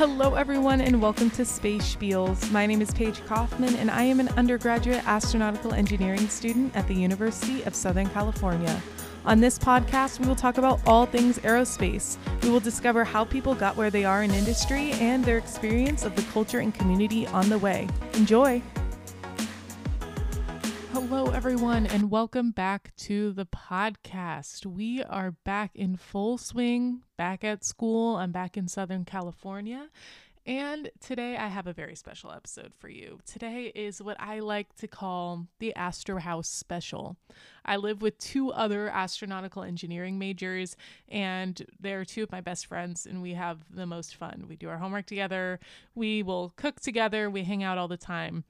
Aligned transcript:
Hello, 0.00 0.34
everyone, 0.34 0.80
and 0.80 1.02
welcome 1.02 1.28
to 1.32 1.44
Space 1.44 1.94
Spiels. 1.94 2.50
My 2.50 2.64
name 2.64 2.80
is 2.80 2.90
Paige 2.90 3.22
Kaufman, 3.26 3.74
and 3.76 3.90
I 3.90 4.04
am 4.04 4.18
an 4.18 4.30
undergraduate 4.30 5.04
astronautical 5.04 5.74
engineering 5.74 6.26
student 6.30 6.74
at 6.74 6.88
the 6.88 6.94
University 6.94 7.62
of 7.64 7.74
Southern 7.74 8.08
California. 8.08 8.80
On 9.26 9.40
this 9.40 9.58
podcast, 9.58 10.18
we 10.18 10.26
will 10.26 10.34
talk 10.34 10.56
about 10.56 10.80
all 10.86 11.04
things 11.04 11.38
aerospace. 11.40 12.16
We 12.42 12.48
will 12.48 12.60
discover 12.60 13.04
how 13.04 13.26
people 13.26 13.54
got 13.54 13.76
where 13.76 13.90
they 13.90 14.06
are 14.06 14.22
in 14.22 14.30
industry 14.30 14.92
and 14.92 15.22
their 15.22 15.36
experience 15.36 16.06
of 16.06 16.16
the 16.16 16.22
culture 16.32 16.60
and 16.60 16.72
community 16.72 17.26
on 17.26 17.50
the 17.50 17.58
way. 17.58 17.86
Enjoy! 18.14 18.62
Hello, 21.10 21.32
everyone, 21.32 21.86
and 21.86 22.08
welcome 22.08 22.52
back 22.52 22.94
to 22.98 23.32
the 23.32 23.44
podcast. 23.44 24.64
We 24.64 25.02
are 25.02 25.32
back 25.32 25.72
in 25.74 25.96
full 25.96 26.38
swing, 26.38 27.02
back 27.16 27.42
at 27.42 27.64
school. 27.64 28.14
I'm 28.14 28.30
back 28.30 28.56
in 28.56 28.68
Southern 28.68 29.04
California. 29.04 29.88
And 30.46 30.88
today 31.00 31.36
I 31.36 31.48
have 31.48 31.66
a 31.66 31.72
very 31.72 31.96
special 31.96 32.30
episode 32.30 32.74
for 32.78 32.88
you. 32.88 33.18
Today 33.26 33.72
is 33.74 34.00
what 34.00 34.20
I 34.20 34.38
like 34.38 34.76
to 34.76 34.86
call 34.86 35.48
the 35.58 35.74
Astro 35.74 36.20
House 36.20 36.48
Special. 36.48 37.16
I 37.64 37.74
live 37.74 38.02
with 38.02 38.16
two 38.18 38.52
other 38.52 38.88
astronautical 38.94 39.66
engineering 39.66 40.16
majors, 40.16 40.76
and 41.08 41.60
they're 41.80 42.04
two 42.04 42.22
of 42.22 42.30
my 42.30 42.40
best 42.40 42.66
friends, 42.66 43.04
and 43.04 43.20
we 43.20 43.34
have 43.34 43.64
the 43.68 43.84
most 43.84 44.14
fun. 44.14 44.44
We 44.48 44.54
do 44.54 44.68
our 44.68 44.78
homework 44.78 45.06
together, 45.06 45.58
we 45.92 46.22
will 46.22 46.52
cook 46.54 46.78
together, 46.78 47.28
we 47.28 47.42
hang 47.42 47.64
out 47.64 47.78
all 47.78 47.88
the 47.88 47.96
time. 47.96 48.44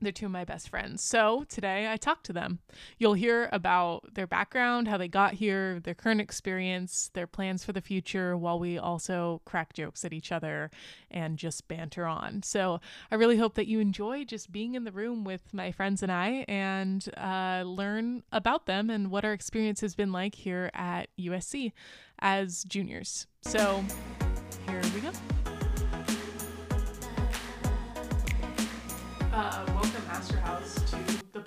They're 0.00 0.12
two 0.12 0.26
of 0.26 0.32
my 0.32 0.44
best 0.44 0.68
friends. 0.68 1.02
So 1.02 1.44
today 1.48 1.90
I 1.90 1.96
talked 1.96 2.26
to 2.26 2.32
them. 2.32 2.58
You'll 2.98 3.14
hear 3.14 3.48
about 3.52 4.14
their 4.14 4.26
background, 4.26 4.88
how 4.88 4.96
they 4.96 5.08
got 5.08 5.34
here, 5.34 5.78
their 5.80 5.94
current 5.94 6.20
experience, 6.20 7.10
their 7.14 7.26
plans 7.26 7.64
for 7.64 7.72
the 7.72 7.80
future, 7.80 8.36
while 8.36 8.58
we 8.58 8.78
also 8.78 9.42
crack 9.44 9.74
jokes 9.74 10.04
at 10.04 10.12
each 10.12 10.32
other 10.32 10.70
and 11.10 11.38
just 11.38 11.68
banter 11.68 12.06
on. 12.06 12.42
So 12.42 12.80
I 13.10 13.14
really 13.14 13.36
hope 13.36 13.54
that 13.54 13.68
you 13.68 13.78
enjoy 13.78 14.24
just 14.24 14.50
being 14.50 14.74
in 14.74 14.84
the 14.84 14.92
room 14.92 15.24
with 15.24 15.54
my 15.54 15.70
friends 15.70 16.02
and 16.02 16.10
I 16.10 16.44
and 16.48 17.08
uh, 17.16 17.62
learn 17.64 18.24
about 18.32 18.66
them 18.66 18.90
and 18.90 19.10
what 19.10 19.24
our 19.24 19.32
experience 19.32 19.80
has 19.82 19.94
been 19.94 20.10
like 20.10 20.34
here 20.34 20.70
at 20.74 21.08
USC 21.18 21.72
as 22.18 22.64
juniors. 22.64 23.26
So 23.42 23.84
here 24.66 24.80
we 24.94 25.00
go. 25.00 25.10
Uh, 29.32 29.71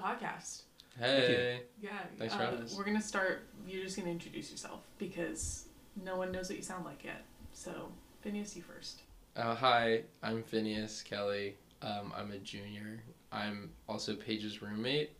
podcast. 0.05 0.61
Hey. 0.99 1.61
Yeah, 1.81 1.91
Thanks 2.17 2.33
for 2.33 2.41
uh, 2.41 2.45
having 2.45 2.61
us. 2.61 2.75
We're 2.77 2.83
gonna 2.83 3.01
start. 3.01 3.47
You're 3.67 3.83
just 3.83 3.97
gonna 3.97 4.11
introduce 4.11 4.51
yourself 4.51 4.81
because 4.97 5.65
no 6.03 6.15
one 6.17 6.31
knows 6.31 6.49
what 6.49 6.57
you 6.57 6.63
sound 6.63 6.85
like 6.85 7.03
yet. 7.03 7.23
So, 7.53 7.89
Phineas, 8.21 8.55
you 8.55 8.61
first. 8.61 9.01
Uh, 9.35 9.55
hi, 9.55 10.03
I'm 10.21 10.43
Phineas 10.43 11.01
Kelly. 11.01 11.55
Um, 11.81 12.13
I'm 12.15 12.31
a 12.31 12.37
junior. 12.37 13.01
I'm 13.31 13.71
also 13.89 14.15
Paige's 14.15 14.61
roommate. 14.61 15.11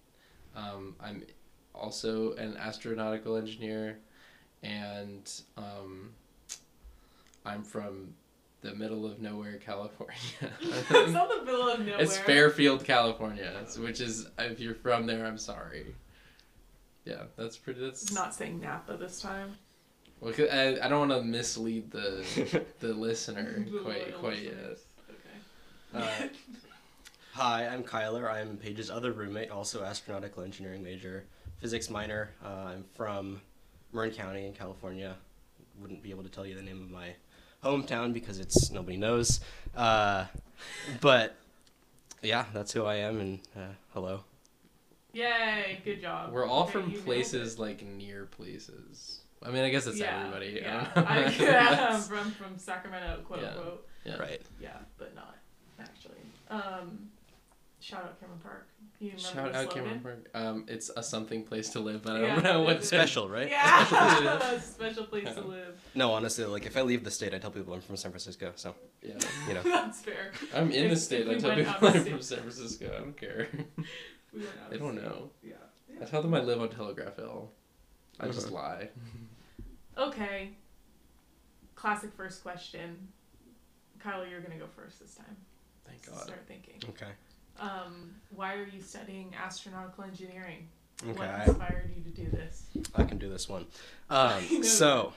Um, 0.55 0.95
I'm 1.01 1.23
also 1.73 2.33
an 2.33 2.53
astronautical 2.53 3.37
engineer, 3.37 3.97
and 4.63 5.29
um, 5.57 6.11
I'm 7.45 7.63
from 7.63 8.13
the 8.65 8.75
middle 8.75 9.05
of 9.05 9.21
nowhere, 9.21 9.57
California. 9.57 10.15
it's 10.61 11.11
not 11.11 11.29
the 11.29 11.45
middle 11.45 11.69
of 11.69 11.79
nowhere. 11.79 12.01
It's 12.01 12.17
Fairfield, 12.17 12.83
California, 12.83 13.53
which 13.77 14.01
is 14.01 14.27
if 14.39 14.59
you're 14.59 14.75
from 14.75 15.05
there, 15.05 15.25
I'm 15.25 15.37
sorry. 15.37 15.93
Yeah, 17.05 17.23
that's 17.37 17.57
pretty. 17.57 17.81
That's 17.81 18.11
not 18.11 18.33
saying 18.33 18.59
Napa 18.59 18.97
this 18.97 19.21
time. 19.21 19.51
Well, 20.19 20.33
'cause 20.33 20.49
I, 20.51 20.79
I 20.83 20.87
don't 20.87 21.07
want 21.07 21.11
to 21.11 21.21
mislead 21.21 21.91
the 21.91 22.25
the 22.79 22.93
listener 22.93 23.65
The 23.71 23.79
quite 23.79 24.07
loyal 24.09 24.19
quite 24.19 24.41
yet. 24.41 24.77
Okay. 25.93 26.03
Uh, 26.23 26.27
hi, 27.33 27.67
I'm 27.67 27.83
Kylar. 27.83 28.29
I'm 28.29 28.57
Paige's 28.57 28.89
other 28.89 29.11
roommate, 29.11 29.51
also 29.51 29.83
astronautical 29.83 30.43
engineering 30.43 30.81
major, 30.81 31.25
physics 31.57 31.89
minor. 31.91 32.31
Uh, 32.43 32.71
I'm 32.73 32.85
from 32.95 33.41
Marin 33.93 34.11
County 34.11 34.47
in 34.47 34.53
California. 34.53 35.15
Wouldn't 35.79 36.01
be 36.01 36.09
able 36.09 36.23
to 36.23 36.29
tell 36.29 36.45
you 36.47 36.55
the 36.55 36.63
name 36.63 36.81
of 36.81 36.89
my 36.89 37.13
hometown 37.69 38.13
because 38.13 38.39
it's 38.39 38.71
nobody 38.71 38.95
knows. 38.97 39.39
Uh, 39.75 40.25
but 41.01 41.35
yeah, 42.21 42.45
that's 42.53 42.71
who 42.71 42.85
I 42.85 42.95
am, 42.95 43.19
and 43.19 43.39
uh, 43.57 43.73
hello. 43.93 44.21
Yay! 45.13 45.79
Good 45.83 46.01
job. 46.01 46.31
We're 46.31 46.45
all 46.45 46.63
Okay, 46.63 46.71
from 46.73 46.91
places 46.91 47.55
it. 47.55 47.59
like 47.59 47.83
near 47.85 48.25
places. 48.25 49.21
I 49.43 49.49
mean, 49.51 49.63
I 49.63 49.69
guess 49.69 49.85
it's 49.87 49.99
yeah, 49.99 50.19
everybody. 50.19 50.59
Yeah, 50.61 50.87
I, 50.95 51.33
yeah 51.39 51.87
I'm 51.91 52.01
from 52.01 52.31
from 52.31 52.57
Sacramento, 52.57 53.21
quote 53.25 53.41
Yeah. 53.41 53.49
unquote. 53.49 53.87
Yeah. 54.05 54.15
Right. 54.17 54.41
Yeah, 54.61 54.77
but 54.97 55.15
not 55.15 55.35
actually. 55.79 56.17
Um, 56.49 57.09
shout 57.79 58.03
out 58.03 58.19
Cameron 58.19 58.39
Park. 58.39 58.67
You 58.99 59.11
remember 59.11 59.21
Shout 59.27 59.51
the 59.51 59.57
out 59.59 59.63
slogan? 59.73 59.83
Cameron 59.83 59.99
Park. 60.01 60.29
Um, 60.33 60.65
it's 60.67 60.89
a 60.95 61.03
something 61.03 61.43
place 61.43 61.69
to 61.71 61.79
live, 61.79 62.01
but 62.03 62.15
I 62.15 62.21
don't 62.21 62.43
know 62.43 62.61
what 62.61 62.83
Special, 62.83 63.27
right? 63.29 63.49
Yeah, 63.49 64.59
special 64.59 65.03
place 65.05 65.25
to 65.35 65.41
Yeah. 65.41 65.47
live. 65.47 65.79
No, 65.95 66.13
honestly, 66.13 66.45
like 66.45 66.65
if 66.65 66.77
I 66.77 66.81
leave 66.81 67.03
the 67.03 67.11
state, 67.11 67.33
I 67.33 67.37
tell 67.39 67.51
people 67.51 67.73
I'm 67.73 67.81
from 67.81 67.97
San 67.97 68.11
Francisco. 68.11 68.53
So 68.55 68.73
Yeah, 69.01 69.15
you 69.47 69.53
know. 69.53 69.61
That's 69.63 70.01
fair. 70.01 70.31
I'm 70.53 70.71
in 70.71 70.89
the 70.89 70.95
state. 70.95 71.27
if 71.27 71.37
I 71.37 71.39
tell 71.39 71.55
people 71.55 71.87
I'm 71.89 72.03
from 72.05 72.21
San 72.21 72.39
Francisco. 72.39 72.91
I 72.95 72.99
don't 72.99 73.17
care. 73.17 73.47
We 74.33 74.39
went 74.39 74.49
out 74.63 74.69
They 74.71 74.77
don't 74.77 74.95
know. 74.95 75.29
Yeah. 75.43 75.53
I 76.01 76.05
tell 76.05 76.21
them 76.21 76.33
I 76.33 76.41
live 76.41 76.61
on 76.61 76.69
Telegraph 76.69 77.17
Hill. 77.17 77.51
I 78.19 78.27
just 78.27 78.47
Uh-huh. 78.47 78.55
lie. 78.55 78.89
Okay. 79.97 80.51
Classic 81.75 82.11
first 82.15 82.41
question. 82.43 83.09
Kyle, 83.99 84.25
you're 84.25 84.41
gonna 84.41 84.57
go 84.59 84.67
first 84.75 84.99
this 84.99 85.15
time. 85.15 85.35
Thank 85.87 86.05
God. 86.05 86.21
Start 86.23 86.43
thinking. 86.47 86.75
Okay. 86.89 87.11
Um, 87.59 88.15
why 88.29 88.55
are 88.55 88.65
you 88.65 88.81
studying 88.81 89.33
astronautical 89.41 90.05
engineering? 90.05 90.67
Okay. 91.03 91.13
What 91.13 91.47
inspired 91.47 91.91
you 91.95 92.03
to 92.03 92.09
do 92.09 92.29
this? 92.29 92.63
I 92.95 93.03
can 93.03 93.17
do 93.17 93.29
this 93.29 93.49
one. 93.49 93.65
Um, 94.09 94.63
so, 94.63 95.13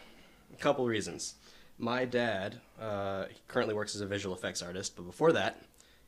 a 0.53 0.57
couple 0.57 0.87
reasons. 0.87 1.35
My 1.79 2.05
dad 2.05 2.57
uh, 2.81 3.27
currently 3.47 3.75
works 3.75 3.95
as 3.95 4.01
a 4.01 4.07
visual 4.07 4.35
effects 4.35 4.63
artist, 4.63 4.97
but 4.97 5.07
before 5.07 5.33
that, 5.33 5.63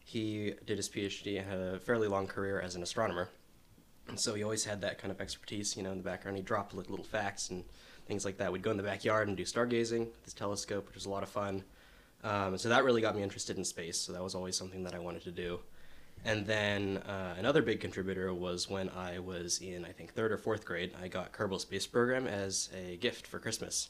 he 0.05 0.55
did 0.67 0.77
his 0.77 0.89
PhD 0.89 1.39
and 1.39 1.49
had 1.49 1.59
a 1.59 1.79
fairly 1.79 2.09
long 2.09 2.27
career 2.27 2.61
as 2.61 2.75
an 2.75 2.83
astronomer. 2.83 3.29
And 4.09 4.19
so 4.19 4.35
he 4.35 4.43
always 4.43 4.65
had 4.65 4.81
that 4.81 4.99
kind 4.99 5.13
of 5.13 5.21
expertise, 5.21 5.77
you 5.77 5.85
know, 5.85 5.93
in 5.93 5.99
the 5.99 6.05
background. 6.05 6.37
He 6.37 6.43
dropped 6.43 6.75
like 6.75 6.91
little 6.91 7.05
facts 7.05 7.51
and 7.51 7.65
things 8.07 8.25
like 8.25 8.39
that. 8.39 8.51
We'd 8.51 8.63
go 8.63 8.73
in 8.73 8.77
the 8.77 8.83
backyard 8.83 9.29
and 9.29 9.37
do 9.37 9.45
stargazing 9.45 10.07
with 10.07 10.25
his 10.25 10.35
telescope, 10.35 10.87
which 10.87 10.97
was 10.97 11.07
a 11.07 11.11
lot 11.11 11.23
of 11.23 11.29
fun. 11.29 11.63
Um, 12.25 12.49
and 12.49 12.61
so 12.61 12.69
that 12.69 12.83
really 12.83 13.01
got 13.01 13.15
me 13.15 13.23
interested 13.23 13.57
in 13.57 13.65
space. 13.65 13.97
So 13.99 14.13
that 14.13 14.23
was 14.23 14.35
always 14.35 14.57
something 14.57 14.83
that 14.83 14.95
I 14.95 14.99
wanted 14.99 15.23
to 15.23 15.31
do. 15.31 15.61
And 16.25 16.47
then 16.47 16.99
uh, 16.99 17.35
another 17.39 17.63
big 17.63 17.81
contributor 17.81 18.33
was 18.35 18.69
when 18.69 18.91
I 18.91 19.19
was 19.21 19.59
in, 19.61 19.85
I 19.85 19.93
think, 19.93 20.13
third 20.13 20.33
or 20.33 20.39
fourth 20.39 20.65
grade, 20.65 20.93
I 21.03 21.09
got 21.09 21.33
Kerbal 21.33 21.61
Space 21.61 21.87
Program 21.87 22.27
as 22.27 22.69
a 22.77 22.97
gift 22.97 23.27
for 23.27 23.39
Christmas. 23.39 23.89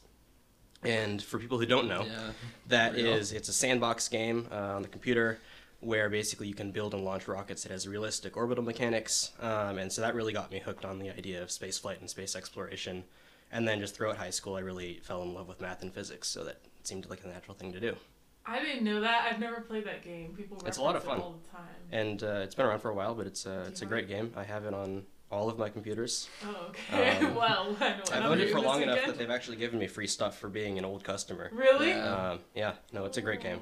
And 0.83 1.21
for 1.23 1.39
people 1.39 1.59
who 1.59 1.67
don't 1.67 1.89
know, 1.89 2.05
Yeah. 2.05 2.31
that 2.69 2.95
Real. 2.95 3.15
is, 3.15 3.33
it's 3.33 3.49
a 3.49 3.53
sandbox 3.53 4.09
game 4.09 4.47
uh, 4.51 4.55
on 4.77 4.83
the 4.83 4.89
computer 4.89 5.39
where 5.81 6.09
basically 6.09 6.47
you 6.47 6.55
can 6.55 6.71
build 6.71 6.95
and 6.95 7.05
launch 7.05 7.27
rockets. 7.27 7.65
It 7.67 7.73
has 7.73 7.89
realistic 7.89 8.37
orbital 8.37 8.63
mechanics, 8.63 9.33
um, 9.41 9.79
and 9.79 9.91
so 9.93 10.01
that 10.03 10.15
really 10.15 10.33
got 10.33 10.51
me 10.53 10.59
hooked 10.61 10.85
on 10.85 10.99
the 10.99 11.11
idea 11.11 11.43
of 11.43 11.51
space 11.51 11.79
flight 11.79 12.01
and 12.01 12.09
space 12.09 12.37
exploration. 12.37 13.05
And 13.51 13.67
then 13.67 13.81
just 13.81 13.97
throughout 13.97 14.17
high 14.19 14.31
school, 14.31 14.55
I 14.57 14.61
really 14.61 15.01
fell 15.03 15.23
in 15.23 15.35
love 15.35 15.49
with 15.49 15.61
math 15.61 15.83
and 15.83 15.93
physics, 15.93 16.29
so 16.29 16.45
that 16.45 16.61
seemed 16.85 17.09
like 17.11 17.25
a 17.25 17.29
natural 17.29 17.57
thing 17.57 17.73
to 17.73 17.81
do. 17.81 17.97
I 18.47 18.59
didn't 18.63 18.85
know 18.85 19.01
that. 19.03 19.29
I've 19.31 19.39
never 19.39 19.61
played 19.61 19.85
that 19.87 20.03
game. 20.03 20.35
People 20.37 20.61
It's 20.67 20.79
a 20.79 20.83
lot 20.83 20.95
reference 20.95 21.13
of 21.13 21.19
it 21.19 21.23
fun. 21.23 21.33
all 21.33 21.41
the 21.43 21.49
time. 21.57 21.67
And 21.93 22.23
uh, 22.23 22.41
it's 22.45 22.55
been 22.55 22.67
around 22.67 22.81
for 22.81 22.91
a 22.91 22.95
while, 22.95 23.15
but 23.15 23.27
it's 23.27 23.47
uh, 23.47 23.65
it's 23.69 23.81
a 23.81 23.85
have 23.85 23.91
great 23.91 24.09
game. 24.09 24.33
I 24.37 24.45
have 24.45 24.65
it 24.65 24.75
on 24.75 25.05
all 25.31 25.49
of 25.49 25.59
my 25.59 25.69
computers. 25.69 26.29
Oh, 26.45 26.67
okay. 26.71 27.19
Um, 27.25 27.35
well, 27.37 27.77
I 27.81 27.89
know. 27.91 27.97
I've 28.13 28.13
I'm 28.13 28.23
owned 28.25 28.41
it 28.41 28.51
for 28.51 28.61
long 28.61 28.83
enough 28.83 28.97
again. 28.97 29.09
that 29.11 29.19
they've 29.19 29.31
actually 29.31 29.57
given 29.59 29.79
me 29.79 29.87
free 29.87 30.07
stuff 30.07 30.39
for 30.39 30.49
being 30.49 30.79
an 30.79 30.85
old 30.85 31.05
customer. 31.05 31.51
Really? 31.53 31.91
Yeah. 31.91 32.31
Um, 32.33 32.39
yeah, 32.55 32.73
no, 32.93 33.05
it's 33.05 33.17
a 33.19 33.23
great 33.23 33.41
game. 33.41 33.61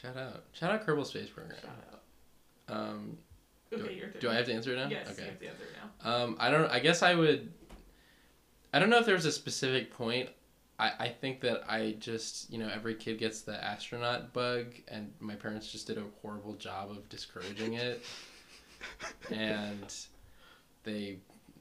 Shout 0.00 0.16
out. 0.16 0.44
Shout 0.52 0.70
out 0.70 0.86
Kerbal 0.86 1.06
Space 1.06 1.28
Program. 1.30 1.56
Shout 1.60 1.70
out. 1.92 2.76
Um, 2.76 3.18
do, 3.70 3.76
Okay, 3.82 3.94
your 3.94 4.08
turn. 4.08 4.20
do 4.20 4.30
I 4.30 4.34
have 4.34 4.46
to 4.46 4.52
answer 4.52 4.72
it 4.72 4.76
now? 4.76 4.88
Yes, 4.88 5.08
Okay. 5.10 5.22
you 5.22 5.28
have 5.30 5.38
to 5.40 5.46
answer 5.48 5.64
now. 6.04 6.14
Um, 6.24 6.36
I 6.38 6.50
don't. 6.50 6.70
I 6.70 6.78
guess 6.78 7.02
I 7.02 7.14
would. 7.14 7.52
I 8.72 8.78
don't 8.78 8.90
know 8.90 8.98
if 8.98 9.06
there's 9.06 9.24
a 9.24 9.32
specific 9.32 9.92
point. 9.92 10.28
I, 10.78 10.92
I 10.98 11.08
think 11.08 11.40
that 11.42 11.62
I 11.68 11.96
just 11.98 12.50
you 12.50 12.58
know 12.58 12.68
every 12.72 12.94
kid 12.94 13.18
gets 13.18 13.42
the 13.42 13.62
astronaut 13.62 14.32
bug, 14.32 14.66
and 14.88 15.12
my 15.20 15.34
parents 15.34 15.70
just 15.70 15.86
did 15.86 15.98
a 15.98 16.04
horrible 16.20 16.54
job 16.54 16.90
of 16.90 17.08
discouraging 17.08 17.74
it, 17.74 18.04
and 19.30 19.94
they 20.82 21.18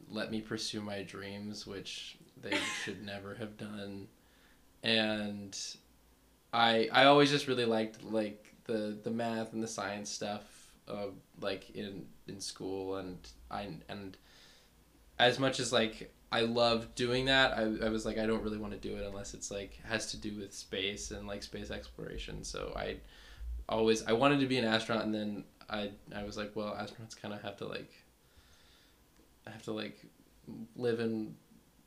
let 0.10 0.32
me 0.32 0.42
pursue 0.42 0.82
my 0.82 1.04
dreams, 1.04 1.66
which 1.68 2.18
they 2.42 2.58
should 2.84 3.06
never 3.06 3.36
have 3.36 3.58
done, 3.58 4.08
and 4.82 5.58
I 6.52 6.90
I 6.92 7.06
always 7.06 7.30
just 7.30 7.48
really 7.48 7.66
liked 7.66 8.04
like 8.04 8.54
the 8.66 8.98
the 9.04 9.12
math 9.12 9.54
and 9.54 9.62
the 9.62 9.68
science 9.68 10.10
stuff, 10.10 10.44
uh, 10.88 11.08
like 11.40 11.70
in 11.72 12.08
in 12.28 12.40
school, 12.40 12.98
and 12.98 13.18
I 13.52 13.70
and 13.90 14.18
as 15.20 15.38
much 15.40 15.60
as 15.60 15.72
like 15.72 16.12
I 16.34 16.42
love 16.42 16.96
doing 16.96 17.26
that. 17.26 17.56
I, 17.56 17.86
I 17.86 17.90
was 17.90 18.08
like, 18.08 18.18
I 18.18 18.26
don't 18.26 18.42
really 18.42 18.58
want 18.58 18.74
to 18.74 18.80
do 18.80 18.98
it 18.98 19.06
unless 19.06 19.36
it's 19.36 19.52
like 19.52 19.80
has 19.88 20.10
to 20.12 20.18
do 20.18 20.36
with 20.36 20.52
space 20.52 21.12
and 21.12 21.28
like 21.28 21.44
space 21.44 21.70
exploration. 21.70 22.44
So 22.44 22.74
I 22.76 22.98
always 23.70 24.04
I 24.08 24.14
wanted 24.14 24.40
to 24.40 24.48
be 24.48 24.58
an 24.58 24.66
astronaut, 24.66 25.06
and 25.06 25.14
then 25.14 25.44
I 25.70 25.92
I 26.16 26.24
was 26.24 26.36
like, 26.36 26.56
well, 26.56 26.72
astronauts 26.74 27.16
kind 27.22 27.36
of 27.36 27.42
have 27.44 27.58
to 27.58 27.68
like 27.68 27.92
I 29.46 29.52
have 29.52 29.62
to 29.66 29.74
like 29.74 30.04
live 30.76 31.00
in 31.00 31.36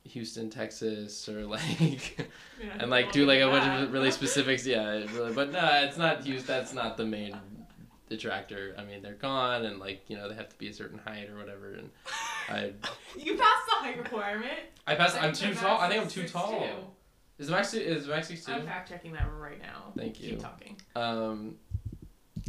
Houston, 0.05 0.49
Texas, 0.49 1.27
or 1.27 1.45
like 1.57 2.17
Yeah, 2.17 2.69
and 2.79 2.89
like 2.89 3.11
don't 3.11 3.27
like 3.27 3.41
a 3.41 3.47
bunch 3.47 3.83
of 3.83 3.91
really 3.91 4.11
specifics. 4.11 4.65
Yeah, 4.65 5.03
really, 5.13 5.33
but 5.33 5.51
no, 5.51 5.69
it's 5.83 5.97
not 5.97 6.23
Houston. 6.23 6.47
That's 6.47 6.73
not 6.73 6.95
the 6.95 7.05
main 7.05 7.37
detractor. 8.09 8.75
I 8.77 8.83
mean, 8.83 9.01
they're 9.01 9.13
gone, 9.13 9.65
and 9.65 9.79
like 9.79 10.01
you 10.07 10.17
know 10.17 10.29
they 10.29 10.35
have 10.35 10.49
to 10.49 10.57
be 10.57 10.67
a 10.69 10.73
certain 10.73 10.99
height 10.99 11.29
or 11.29 11.37
whatever. 11.37 11.73
And 11.73 11.89
I 12.49 12.73
You 13.17 13.35
passed 13.37 13.65
the 13.69 13.75
height 13.85 13.97
requirement. 13.97 14.59
I 14.85 14.95
passed. 14.95 15.21
I'm 15.21 15.33
too 15.33 15.53
tall. 15.53 15.79
I 15.79 15.89
think 15.89 16.01
I'm 16.03 16.07
too 16.09 16.23
6'2". 16.23 16.31
tall. 16.31 16.95
Is 17.37 17.47
the 17.47 17.53
max 17.53 17.73
is 17.73 18.05
the 18.07 18.11
max 18.13 18.27
six 18.29 18.45
two? 18.45 18.51
I'm 18.53 18.65
fact 18.65 18.89
checking 18.89 19.13
that 19.13 19.27
right 19.37 19.61
now. 19.61 19.93
Thank 19.95 20.19
you. 20.21 20.31
Keep 20.31 20.39
talking. 20.41 20.75
um 20.95 21.55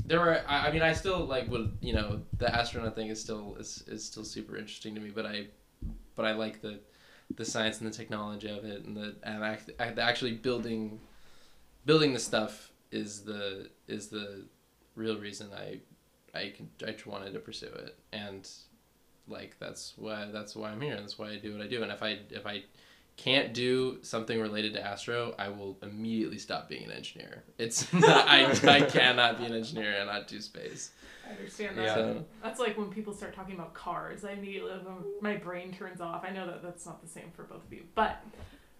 there 0.06 0.20
were 0.20 0.40
I, 0.48 0.68
I 0.68 0.72
mean 0.72 0.80
i 0.82 0.92
still 0.92 1.24
like 1.26 1.50
would 1.50 1.76
you 1.80 1.92
know 1.92 2.22
the 2.38 2.54
astronaut 2.54 2.94
thing 2.94 3.08
is 3.08 3.20
still 3.20 3.56
is, 3.58 3.82
is 3.88 4.04
still 4.04 4.22
super 4.24 4.56
interesting 4.56 4.94
to 4.94 5.00
me 5.00 5.10
but 5.10 5.26
i 5.26 5.46
but 6.14 6.24
i 6.24 6.32
like 6.32 6.62
the 6.62 6.78
the 7.36 7.44
science 7.44 7.80
and 7.80 7.92
the 7.92 7.94
technology 7.94 8.48
of 8.48 8.64
it 8.64 8.84
and 8.84 8.96
the 8.96 9.16
and 9.24 9.42
act, 9.42 9.70
act- 9.80 9.98
actually 9.98 10.32
building 10.32 11.00
building 11.84 12.12
the 12.12 12.18
stuff 12.18 12.70
is 12.92 13.22
the 13.22 13.68
is 13.88 14.06
the 14.08 14.44
real 14.98 15.18
reason 15.18 15.48
i 15.56 15.78
i 16.34 16.52
can 16.56 16.68
i 16.86 16.94
wanted 17.06 17.32
to 17.32 17.38
pursue 17.38 17.66
it 17.66 17.96
and 18.12 18.48
like 19.28 19.56
that's 19.58 19.94
why 19.96 20.26
that's 20.32 20.56
why 20.56 20.70
i'm 20.70 20.80
here 20.80 20.94
and 20.94 21.02
that's 21.02 21.18
why 21.18 21.30
i 21.30 21.36
do 21.36 21.52
what 21.52 21.62
i 21.62 21.66
do 21.66 21.82
and 21.82 21.92
if 21.92 22.02
i 22.02 22.18
if 22.30 22.46
i 22.46 22.62
can't 23.18 23.52
do 23.52 23.98
something 24.02 24.40
related 24.40 24.72
to 24.74 24.80
astro, 24.80 25.34
I 25.38 25.48
will 25.48 25.76
immediately 25.82 26.38
stop 26.38 26.68
being 26.68 26.84
an 26.84 26.92
engineer. 26.92 27.42
It's 27.58 27.92
not, 27.92 28.28
I, 28.28 28.44
I 28.44 28.80
cannot 28.82 29.38
be 29.38 29.44
an 29.44 29.54
engineer 29.54 29.92
and 29.92 30.06
not 30.06 30.28
do 30.28 30.40
space. 30.40 30.92
I 31.26 31.32
understand 31.32 31.76
that. 31.76 31.82
Yeah. 31.82 31.94
So, 31.94 32.24
That's 32.42 32.60
like 32.60 32.78
when 32.78 32.90
people 32.90 33.12
start 33.12 33.34
talking 33.34 33.54
about 33.54 33.74
cars. 33.74 34.24
I 34.24 34.32
immediately 34.32 34.70
my 35.20 35.36
brain 35.36 35.72
turns 35.72 36.00
off. 36.00 36.24
I 36.24 36.30
know 36.30 36.46
that 36.46 36.62
that's 36.62 36.86
not 36.86 37.02
the 37.02 37.08
same 37.08 37.32
for 37.34 37.42
both 37.42 37.66
of 37.66 37.72
you, 37.72 37.82
but 37.96 38.22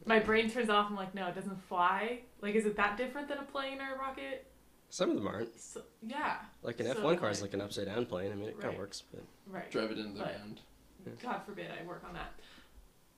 my 0.07 0.21
brain 0.21 0.49
turns 0.49 0.71
off. 0.71 0.87
I'm 0.89 0.97
like, 0.97 1.15
no, 1.15 1.27
it 1.27 1.35
doesn't 1.35 1.61
fly. 1.65 2.21
Like, 2.41 2.55
is 2.55 2.65
it 2.65 2.77
that 2.77 2.97
different 2.97 3.29
than 3.29 3.39
a 3.39 3.43
plane 3.43 3.81
or 3.81 3.97
a 3.97 3.99
rocket? 3.99 4.47
Some 4.91 5.11
of 5.11 5.17
them 5.17 5.27
aren't. 5.29 5.61
So, 5.61 5.83
yeah, 6.03 6.37
Like 6.63 6.81
an 6.81 6.87
So, 6.87 6.95
F1 6.95 7.19
car 7.19 7.31
is 7.31 7.43
like- 7.43 7.51
like 7.51 7.55
an 7.55 7.61
upside 7.61 7.87
down 7.87 8.07
plane. 8.07 8.33
I 8.33 8.35
mean, 8.35 8.49
it 8.49 8.59
kind 8.61 8.73
of 8.73 8.79
works, 8.81 9.03
but 9.13 9.23
right. 9.47 9.71
drive 9.71 9.91
it 9.91 9.99
into 9.99 10.13
the 10.15 10.19
But- 10.25 10.35
ground. 10.37 10.61
God 11.23 11.43
forbid 11.47 11.71
I 11.71 11.85
work 11.87 12.03
on 12.07 12.15
that. 12.15 12.33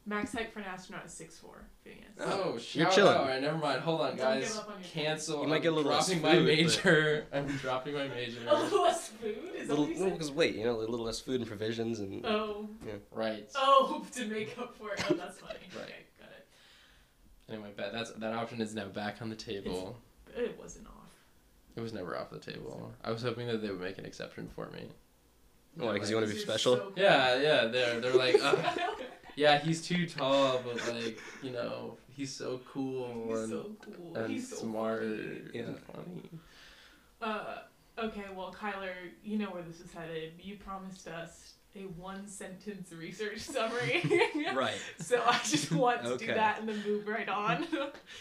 Max 0.07 0.33
height 0.33 0.53
for 0.53 0.61
an 0.61 0.65
astronaut 0.65 1.05
is 1.05 1.13
six 1.13 1.39
four. 1.39 1.63
Phineas. 1.85 2.09
Oh, 2.19 2.55
oh 2.55 2.59
You're 2.73 2.91
chilling. 2.91 3.17
All 3.17 3.27
right, 3.27 3.41
never 3.41 3.59
mind. 3.59 3.83
Hold 3.83 4.01
on, 4.01 4.09
Don't 4.11 4.19
guys. 4.19 4.49
give 4.49 4.57
up 4.59 4.69
on 4.71 4.81
your 4.81 4.89
Cancel. 4.91 5.43
You 5.43 5.49
might 5.49 5.57
I'm 5.57 5.63
get 5.63 5.73
a 5.73 5.77
little 5.77 5.93
less 5.93 6.07
dropping 6.07 6.23
my 6.23 6.33
food, 6.35 6.47
but- 6.47 6.47
major. 6.57 7.27
I'm 7.33 7.47
dropping 7.59 7.95
my 7.95 8.09
major. 8.09 8.39
A 8.49 8.59
little 8.63 8.83
less 8.83 9.09
food 9.09 9.39
is 9.57 9.69
that 9.69 9.79
little 9.79 9.95
what 10.05 10.13
because 10.13 10.31
weight, 10.33 10.55
you 10.57 10.65
know, 10.65 10.77
a 10.77 10.81
little 10.81 11.05
less 11.05 11.21
food 11.21 11.41
and 11.41 11.47
provisions 11.49 12.01
and 12.01 12.25
Oh, 12.25 12.69
Yeah. 12.87 12.95
Right. 13.13 13.49
oh, 13.55 14.05
to 14.13 14.25
make 14.27 14.59
up 14.59 14.75
for 14.77 14.93
it. 14.95 15.05
Oh, 15.11 15.15
that's 15.15 15.39
funny. 15.39 15.59
Right. 15.77 15.85
Okay, 15.85 15.95
got 16.19 16.31
it. 16.31 16.47
Anyway, 17.53 17.73
but 17.77 17.93
that's 17.93 18.11
that 18.13 18.33
option 18.35 18.61
is 18.61 18.75
now 18.75 18.87
back 18.89 19.21
on 19.21 19.29
the 19.31 19.37
table. 19.37 19.99
It 20.37 20.59
wasn't 20.59 20.87
off. 20.87 20.95
It 21.77 21.81
was 21.81 21.93
never 21.93 22.17
off 22.19 22.31
the 22.31 22.39
table. 22.39 22.93
I 23.05 23.11
was 23.11 23.23
hoping 23.23 23.47
that 23.47 23.63
they 23.63 23.71
would 23.71 23.81
make 23.81 23.99
an 23.99 24.05
exception 24.05 24.49
for 24.55 24.69
me. 24.71 24.89
Why, 25.77 25.99
'cause 25.99 26.11
you 26.11 26.17
wanna 26.17 26.27
be 26.29 26.37
special? 26.39 26.77
so- 26.77 26.93
Yeah, 26.97 27.37
yeah. 27.41 27.67
They're 27.67 28.01
they're 28.01 28.15
like, 28.15 28.37
"Ugh, 28.43 28.81
yeah, 29.37 29.59
he's 29.59 29.81
too 29.87 30.07
tall, 30.09 30.61
but 30.65 30.77
like, 30.93 31.19
you 31.43 31.51
know, 31.51 31.97
he's 32.09 32.35
so 32.35 32.61
cool 32.73 33.27
He's 33.29 33.39
and, 33.39 33.51
so 33.51 33.77
cool. 33.97 34.17
and 34.17 34.31
He's 34.33 34.49
so 34.51 34.57
smart 34.57 35.01
funny. 35.03 35.41
Yeah. 35.55 35.63
and 35.63 35.79
funny. 35.81 36.23
Uh, 37.23 37.59
okay, 37.99 38.25
well, 38.35 38.53
Kylar, 38.53 38.93
you 39.23 39.39
know 39.39 39.51
where 39.51 39.63
this 39.63 39.81
is 39.81 39.93
headed. 39.93 40.33
You 40.43 40.57
promised 40.57 41.07
us 41.07 41.53
a 41.77 41.83
one 41.83 42.27
sentence 42.27 42.93
research 42.93 43.41
summary. 43.41 44.03
right. 44.55 44.79
So 44.99 45.23
I 45.25 45.39
just 45.45 45.71
want 45.71 46.05
to 46.05 46.17
do 46.17 46.27
that 46.27 46.61
and 46.61 46.69
then 46.69 46.83
move 46.87 47.07
right 47.07 47.29
on. 47.29 47.67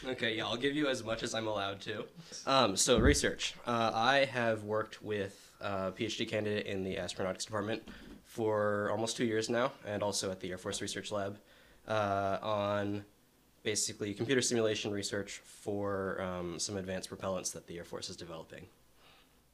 Okay, 0.05 0.35
yeah, 0.37 0.45
I'll 0.45 0.57
give 0.57 0.75
you 0.75 0.87
as 0.87 1.03
much 1.03 1.23
as 1.23 1.33
I'm 1.33 1.47
allowed 1.47 1.81
to. 1.81 2.05
Um, 2.45 2.75
so 2.77 2.99
research. 2.99 3.55
Uh, 3.65 3.91
I 3.93 4.25
have 4.25 4.63
worked 4.63 5.01
with 5.01 5.51
a 5.59 5.91
PhD 5.91 6.27
candidate 6.27 6.65
in 6.67 6.83
the 6.83 6.95
astronautics 6.95 7.45
department 7.45 7.83
for 8.23 8.89
almost 8.91 9.17
two 9.17 9.25
years 9.25 9.49
now, 9.49 9.71
and 9.85 10.03
also 10.03 10.31
at 10.31 10.39
the 10.39 10.49
Air 10.51 10.57
Force 10.57 10.81
Research 10.81 11.11
Lab 11.11 11.37
uh, 11.87 12.37
on 12.41 13.03
basically 13.63 14.13
computer 14.13 14.41
simulation 14.41 14.91
research 14.91 15.41
for 15.43 16.21
um, 16.21 16.59
some 16.59 16.77
advanced 16.77 17.09
propellants 17.09 17.51
that 17.53 17.67
the 17.67 17.77
Air 17.77 17.83
Force 17.83 18.09
is 18.09 18.15
developing. 18.15 18.65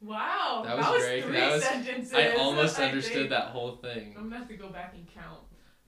Wow, 0.01 0.63
That 0.65 0.77
was 0.77 1.03
great. 1.03 1.23
three 1.23 1.33
That 1.33 1.51
was- 1.53 1.63
sentences. 1.63 2.13
I 2.13 2.29
almost 2.35 2.79
I 2.79 2.85
understood 2.85 3.13
think. 3.15 3.29
that 3.29 3.47
whole 3.49 3.75
thing. 3.77 4.15
I'm 4.17 4.23
gonna 4.25 4.37
have 4.39 4.47
to 4.49 4.55
go 4.55 4.69
back 4.69 4.93
and 4.95 5.07
count. 5.13 5.39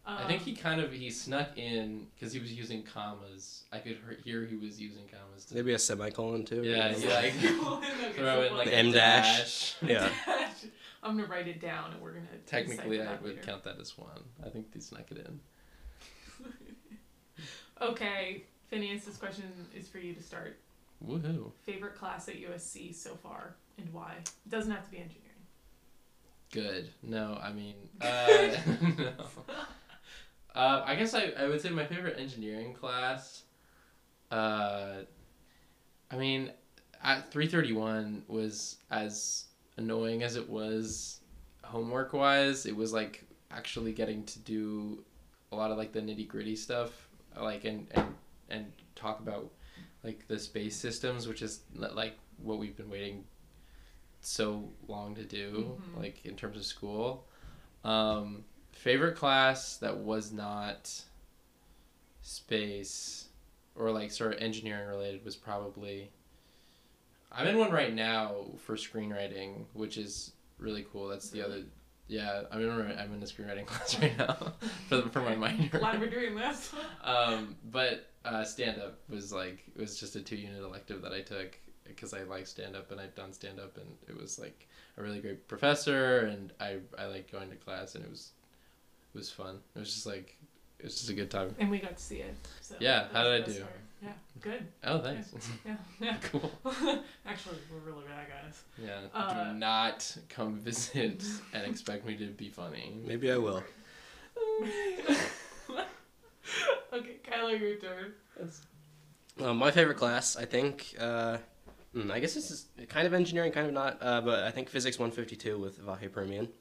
Um, 0.06 0.20
I 0.20 0.28
think 0.28 0.42
he 0.44 0.56
kind 0.56 0.80
of 0.80 0.94
he 0.94 1.10
snuck 1.12 1.58
in 1.58 2.08
because 2.16 2.32
he 2.32 2.40
was 2.40 2.54
using 2.54 2.82
commas. 2.84 3.66
I 3.74 3.80
could 3.80 3.98
hear, 3.98 4.18
hear 4.24 4.46
he 4.46 4.56
was 4.56 4.80
using 4.80 5.04
commas. 5.12 5.44
To, 5.46 5.56
Maybe 5.56 5.74
a 5.74 5.80
semicolon 5.80 6.46
too. 6.46 6.64
Yeah, 6.64 6.96
yeah. 6.96 7.10
like, 7.16 7.34
throw 8.16 8.42
in 8.44 8.54
like 8.56 8.66
one- 8.66 8.68
a 8.70 8.72
M 8.72 8.92
dash. 8.92 9.74
dash. 9.74 9.76
Yeah. 9.90 10.10
I'm 11.04 11.16
gonna 11.18 11.28
write 11.28 11.48
it 11.48 11.60
down 11.62 11.92
and 11.92 12.02
we're 12.02 12.14
gonna. 12.14 12.26
Technically, 12.46 13.02
I 13.02 13.14
would 13.16 13.24
later. 13.36 13.42
count 13.44 13.64
that 13.66 13.80
as 13.80 13.98
one. 13.98 14.24
I 14.46 14.50
think 14.50 14.74
he 14.74 14.80
snuck 14.80 15.12
it 15.12 15.18
in. 15.18 15.40
Okay, 17.80 18.44
Phineas, 18.70 19.06
this 19.06 19.18
question 19.18 19.44
is 19.76 19.88
for 19.88 20.00
you 20.00 20.14
to 20.16 20.24
start. 20.24 20.60
Woohoo! 21.06 21.52
Favorite 21.64 21.94
class 21.96 22.28
at 22.28 22.36
USC 22.42 22.96
so 22.96 23.16
far 23.16 23.56
and 23.78 23.94
why? 23.94 24.16
It 24.20 24.50
doesn't 24.50 24.72
have 24.72 24.84
to 24.86 24.92
be 24.92 24.98
engineering. 24.98 25.24
Good. 26.52 26.90
No, 27.04 27.40
I 27.42 27.52
mean, 27.52 27.76
uh, 28.02 28.56
no. 28.98 29.12
Uh, 30.56 30.84
I 30.86 30.96
guess 30.96 31.14
I, 31.14 31.34
I 31.38 31.48
would 31.48 31.62
say 31.62 31.70
my 31.70 31.86
favorite 31.86 32.18
engineering 32.18 32.74
class. 32.74 33.44
Uh, 34.32 35.02
I 36.10 36.16
mean, 36.16 36.52
at 37.04 37.32
three 37.32 37.48
thirty 37.48 37.74
one 37.74 38.24
was 38.28 38.78
as 38.90 39.46
annoying 39.78 40.24
as 40.24 40.36
it 40.36 40.50
was 40.50 41.20
homework 41.64 42.14
wise. 42.14 42.66
It 42.66 42.76
was 42.76 42.94
like 42.94 43.24
actually 43.52 43.94
getting 43.94 44.24
to 44.26 44.40
do 44.40 45.04
a 45.52 45.56
lot 45.56 45.72
of 45.72 45.78
like 45.78 45.92
the 45.92 46.02
nitty 46.02 46.28
gritty 46.28 46.56
stuff, 46.56 47.08
like 47.40 47.66
and 47.66 47.88
and 47.92 48.16
and 48.50 48.72
talk 48.96 49.20
about 49.20 49.52
like 50.04 50.28
the 50.28 50.40
space 50.40 50.76
systems, 50.76 51.28
which 51.28 51.42
is 51.42 51.60
like 51.76 52.18
what 52.42 52.58
we've 52.58 52.76
been 52.76 52.90
waiting 52.90 53.26
so 54.22 54.70
long 54.88 55.16
to 55.16 55.24
do, 55.24 55.80
Mhm. 55.94 55.98
like 56.02 56.26
in 56.26 56.36
terms 56.36 56.58
of 56.58 56.66
school. 56.66 57.28
Um, 57.84 58.44
favorite 58.72 59.16
class 59.16 59.78
that 59.78 59.98
was 59.98 60.32
not 60.32 61.04
space 62.22 63.28
or 63.76 63.92
like 63.92 64.12
sort 64.12 64.34
of 64.34 64.42
engineering 64.42 64.88
related 64.88 65.24
was 65.24 65.36
probably. 65.36 66.12
I'm 67.32 67.48
in 67.48 67.58
one 67.58 67.72
right 67.72 67.94
now 67.94 68.46
for 68.58 68.76
screenwriting, 68.76 69.66
which 69.74 69.98
is 69.98 70.32
really 70.58 70.86
cool. 70.92 71.08
That's 71.08 71.30
the 71.30 71.44
other. 71.44 71.64
Yeah, 72.08 72.44
I'm 72.52 72.62
in. 72.62 72.70
a- 72.70 72.96
I'm 72.96 73.14
in 73.14 73.22
a 73.22 73.26
screenwriting 73.26 73.66
class 73.68 74.00
right 74.00 74.18
now 74.18 74.54
for 74.90 75.02
for 75.10 75.22
my 75.22 75.36
minor. 75.36 75.68
Glad 75.70 76.00
we're 76.00 76.10
doing 76.10 76.36
this. 76.36 76.74
Um, 77.04 77.56
but 77.72 78.10
uh, 78.26 78.44
stand 78.44 78.82
up 78.82 79.00
was 79.10 79.32
like 79.32 79.64
it 79.76 79.80
was 79.80 79.98
just 80.00 80.16
a 80.18 80.22
two 80.22 80.36
unit 80.36 80.62
elective 80.62 81.02
that 81.04 81.14
I 81.14 81.22
took 81.22 81.58
because 81.88 82.14
I 82.14 82.24
like 82.24 82.48
stand 82.48 82.76
up 82.76 82.92
and 82.92 83.00
I've 83.00 83.16
done 83.16 83.34
stand 83.34 83.60
up 83.60 83.78
and 83.78 83.88
it 84.08 84.20
was 84.20 84.40
like 84.40 84.68
a 84.98 85.02
really 85.04 85.20
great 85.20 85.48
professor 85.48 86.20
and 86.22 86.52
I 86.60 86.78
I 86.98 87.06
like 87.06 87.32
going 87.32 87.50
to 87.50 87.56
class 87.56 87.96
and 87.96 88.04
it 88.04 88.10
was 88.10 88.32
it 89.14 89.18
was 89.18 89.32
fun. 89.32 89.60
It 89.76 89.80
was 89.80 89.94
just 89.94 90.06
like 90.06 90.38
it 90.80 90.86
was 90.86 90.96
just 90.96 91.10
a 91.10 91.14
good 91.14 91.32
time. 91.32 91.56
And 91.60 91.72
we 91.72 91.80
got 91.80 91.98
to 91.98 92.04
see 92.04 92.18
it. 92.18 92.36
So 92.62 92.76
Yeah, 92.80 93.08
how 93.12 93.24
did 93.24 93.44
I 93.44 93.46
do? 93.46 93.62
part. 93.62 93.74
Yeah, 94.04 94.14
good. 94.42 94.68
Oh, 94.84 95.00
thanks. 95.00 95.34
Yeah, 95.66 95.76
yeah. 96.00 96.18
cool. 96.22 96.52
Actually, 97.26 97.58
we're 97.72 97.92
really 97.92 98.06
bad 98.06 98.28
guys. 98.30 98.62
Yeah. 98.78 99.00
Uh, 99.12 99.52
Do 99.54 99.58
not 99.58 100.16
come 100.30 100.60
visit 100.60 101.24
and 101.54 101.66
expect 101.66 102.06
me 102.06 102.16
to 102.18 102.28
be 102.28 102.50
funny. 102.50 102.94
Maybe 103.04 103.32
I 103.32 103.38
will. 103.38 103.64
okay, 106.94 107.18
Kylar, 107.30 107.60
your 107.60 107.76
turn. 107.78 108.14
Uh, 109.40 109.54
my 109.54 109.72
favorite 109.72 109.98
class, 109.98 110.36
I 110.36 110.46
think, 110.46 110.96
uh, 111.00 111.38
hmm, 111.94 112.12
I 112.12 112.20
guess 112.20 112.34
this 112.34 112.52
is 112.52 112.66
kind 112.90 113.06
of 113.08 113.14
engineering, 113.14 113.52
kind 113.52 113.68
of 113.68 113.74
not, 113.74 113.98
uh, 114.02 114.22
but 114.22 114.44
I 114.44 114.52
think 114.52 114.70
Physics 114.70 114.98
152 115.00 115.58
with 115.58 115.80
Vahe 115.86 116.10
Peroomian. 116.10 116.50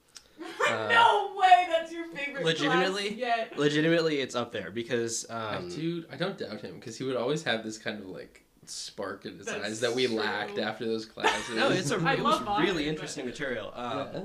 Uh, 0.69 0.89
no 0.91 1.33
way, 1.39 1.67
that's 1.71 1.93
your 1.93 2.07
favorite. 2.09 2.45
legitimately? 2.45 3.09
class 3.11 3.19
yet. 3.19 3.57
Legitimately, 3.59 4.17
it's 4.21 4.35
up 4.35 4.51
there 4.51 4.73
because 4.73 5.25
I 5.31 5.57
um, 5.57 5.69
dude, 5.69 6.07
I 6.11 6.17
don't 6.17 6.37
doubt 6.37 6.61
him 6.61 6.75
because 6.75 6.99
he 6.99 7.05
would 7.05 7.15
always 7.15 7.45
have 7.45 7.63
this 7.63 7.79
kind 7.79 8.01
of 8.01 8.07
like 8.09 8.45
spark 8.65 9.25
in 9.27 9.39
his 9.39 9.47
That's 9.47 9.65
eyes 9.65 9.81
that 9.81 9.95
we 9.95 10.07
true. 10.09 10.17
lacked 10.17 10.59
after 10.59 10.85
those 10.85 11.07
classes. 11.13 11.55
no, 11.55 11.71
it's 11.71 11.93
a 11.93 11.97
I 12.05 12.15
it 12.15 12.21
was 12.23 12.41
Vahe, 12.41 12.59
really 12.65 12.85
but- 12.85 12.89
interesting 12.91 13.27
material. 13.27 13.73
Um, 13.77 13.99
Yeah. 14.13 14.21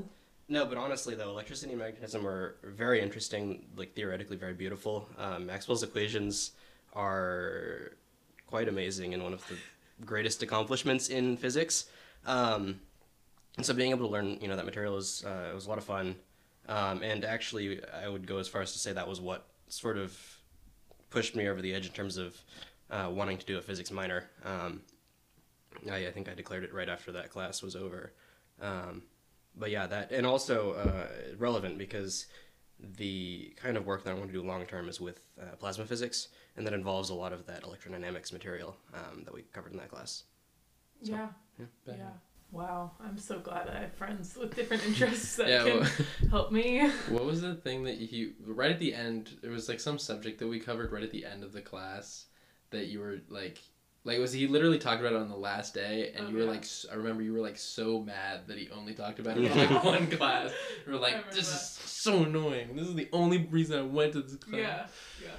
No, 0.49 0.65
but 0.65 0.77
honestly 0.79 1.13
though, 1.15 1.29
electricity 1.29 1.71
and 1.73 1.79
magnetism 1.79 2.25
are 2.27 2.55
very 2.63 2.99
interesting, 3.01 3.65
like 3.77 3.93
theoretically 3.93 4.35
very 4.35 4.53
beautiful. 4.53 5.07
Um, 5.19 5.45
Maxwell's 5.45 5.83
equations 5.83 6.51
are 6.93 7.91
quite 8.47 8.67
amazing 8.67 9.13
and 9.13 9.21
one 9.23 9.33
of 9.33 9.47
the 9.47 9.55
greatest 10.05 10.43
accomplishments 10.43 11.09
in 11.09 11.37
physics. 11.37 11.85
Um, 12.25 12.79
and 13.57 13.65
so 13.65 13.73
being 13.73 13.91
able 13.91 14.07
to 14.07 14.11
learn, 14.11 14.37
you 14.41 14.47
know, 14.47 14.55
that 14.55 14.65
material 14.65 14.97
is 14.97 15.23
uh, 15.25 15.51
was 15.53 15.65
a 15.65 15.69
lot 15.69 15.77
of 15.77 15.83
fun. 15.83 16.15
Um, 16.67 17.01
and 17.03 17.25
actually, 17.25 17.81
I 18.03 18.07
would 18.07 18.25
go 18.25 18.37
as 18.37 18.47
far 18.47 18.61
as 18.61 18.71
to 18.73 18.79
say 18.79 18.93
that 18.93 19.07
was 19.07 19.19
what 19.19 19.47
sort 19.67 19.97
of 19.97 20.17
pushed 21.09 21.35
me 21.35 21.47
over 21.47 21.61
the 21.61 21.73
edge 21.73 21.85
in 21.85 21.91
terms 21.91 22.17
of 22.17 22.39
uh, 22.89 23.09
wanting 23.11 23.37
to 23.37 23.45
do 23.45 23.57
a 23.57 23.61
physics 23.61 23.91
minor. 23.91 24.29
Um, 24.45 24.81
I, 25.89 26.07
I 26.07 26.11
think 26.11 26.29
I 26.29 26.33
declared 26.33 26.63
it 26.63 26.73
right 26.73 26.89
after 26.89 27.11
that 27.13 27.29
class 27.29 27.61
was 27.61 27.75
over. 27.75 28.13
Um, 28.61 29.03
but 29.55 29.71
yeah, 29.71 29.87
that 29.87 30.11
and 30.11 30.25
also 30.25 30.73
uh, 30.73 31.07
relevant 31.37 31.77
because 31.77 32.27
the 32.97 33.53
kind 33.57 33.77
of 33.77 33.85
work 33.85 34.03
that 34.03 34.11
I 34.11 34.13
want 34.13 34.27
to 34.27 34.33
do 34.33 34.43
long 34.43 34.65
term 34.65 34.87
is 34.87 34.99
with 35.01 35.21
uh, 35.39 35.55
plasma 35.57 35.85
physics, 35.85 36.29
and 36.57 36.65
that 36.65 36.73
involves 36.73 37.09
a 37.09 37.13
lot 37.15 37.33
of 37.33 37.45
that 37.47 37.63
electrodynamics 37.63 38.33
material 38.33 38.75
um, 38.93 39.23
that 39.23 39.33
we 39.33 39.41
covered 39.53 39.71
in 39.71 39.77
that 39.79 39.89
class. 39.89 40.23
So, 41.03 41.11
yeah. 41.13 41.27
yeah. 41.59 41.65
Yeah. 41.87 42.09
Wow. 42.51 42.91
I'm 43.01 43.17
so 43.17 43.39
glad 43.39 43.69
I 43.69 43.79
have 43.79 43.93
friends 43.93 44.35
with 44.37 44.53
different 44.55 44.85
interests 44.87 45.37
that 45.37 45.47
Yeah, 45.47 45.63
can 45.63 45.79
well- 45.79 45.89
help 46.29 46.51
me. 46.51 46.89
What 47.09 47.25
was 47.25 47.41
the 47.41 47.55
thing 47.55 47.83
that 47.85 47.97
you 47.97 48.33
right 48.45 48.71
at 48.71 48.79
the 48.79 48.93
end? 48.93 49.31
It 49.41 49.47
was 49.49 49.69
like 49.69 49.79
some 49.79 49.97
subject 49.97 50.39
that 50.39 50.47
we 50.47 50.59
covered 50.59 50.91
right 50.91 51.03
at 51.03 51.11
the 51.11 51.25
end 51.25 51.43
of 51.43 51.53
the 51.53 51.61
class 51.61 52.25
that 52.71 52.87
you 52.87 52.99
were 52.99 53.19
like, 53.29 53.59
like 54.03 54.19
was 54.19 54.33
he 54.33 54.47
literally 54.47 54.79
talked 54.79 54.99
about 54.99 55.13
it 55.13 55.19
on 55.21 55.29
the 55.29 55.35
last 55.37 55.73
day, 55.73 56.11
and 56.15 56.27
Oh, 56.27 56.29
you 56.29 56.35
were 56.37 56.43
yeah. 56.43 56.49
like, 56.51 56.65
i 56.91 56.95
remember 56.95 57.21
you 57.23 57.33
were 57.33 57.39
like 57.39 57.57
so 57.57 57.99
mad 58.01 58.41
that 58.47 58.57
he 58.57 58.69
only 58.71 58.93
talked 58.93 59.19
about 59.19 59.37
it 59.37 59.45
in 59.45 59.57
like 59.57 59.83
one 59.83 60.07
class. 60.09 60.51
You 60.85 60.93
were 60.93 60.99
like, 60.99 61.31
this 61.31 61.47
that. 61.49 61.55
is 61.55 61.61
so 61.89 62.23
annoying. 62.23 62.75
This 62.75 62.87
is 62.87 62.95
the 62.95 63.07
only 63.13 63.37
reason 63.49 63.79
I 63.79 63.83
went 63.83 64.13
to 64.13 64.21
this 64.21 64.35
class. 64.35 64.59
Yeah 64.59 64.87
yeah. 65.23 65.31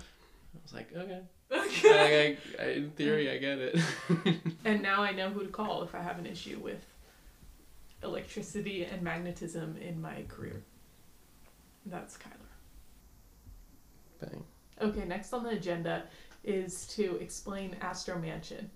I 0.55 0.59
was 0.63 0.73
like, 0.73 0.93
okay. 0.95 1.21
I, 1.51 2.37
I, 2.61 2.63
I, 2.63 2.69
in 2.71 2.91
theory, 2.93 3.31
I 3.31 3.39
get 3.39 3.59
it. 3.59 3.81
and 4.65 4.83
now 4.83 5.03
I 5.03 5.13
know 5.13 5.31
who 5.31 5.43
to 5.43 5.49
call 5.49 5.83
if 5.83 5.95
I 5.95 6.01
have 6.01 6.19
an 6.19 6.27
issue 6.27 6.59
with 6.63 6.85
electricity 8.03 8.85
and 8.85 9.03
magnetism 9.03 9.77
in 9.81 10.01
my 10.01 10.25
career. 10.29 10.63
That's 11.87 12.17
Kylar. 12.17 12.31
Bang. 14.21 14.45
Okay, 14.81 15.05
next 15.05 15.33
on 15.33 15.45
the 15.45 15.51
agenda 15.51 16.05
is 16.45 16.87
to 16.89 17.17
explain 17.17 17.77
Astro 17.81 18.19
Mansion. 18.19 18.71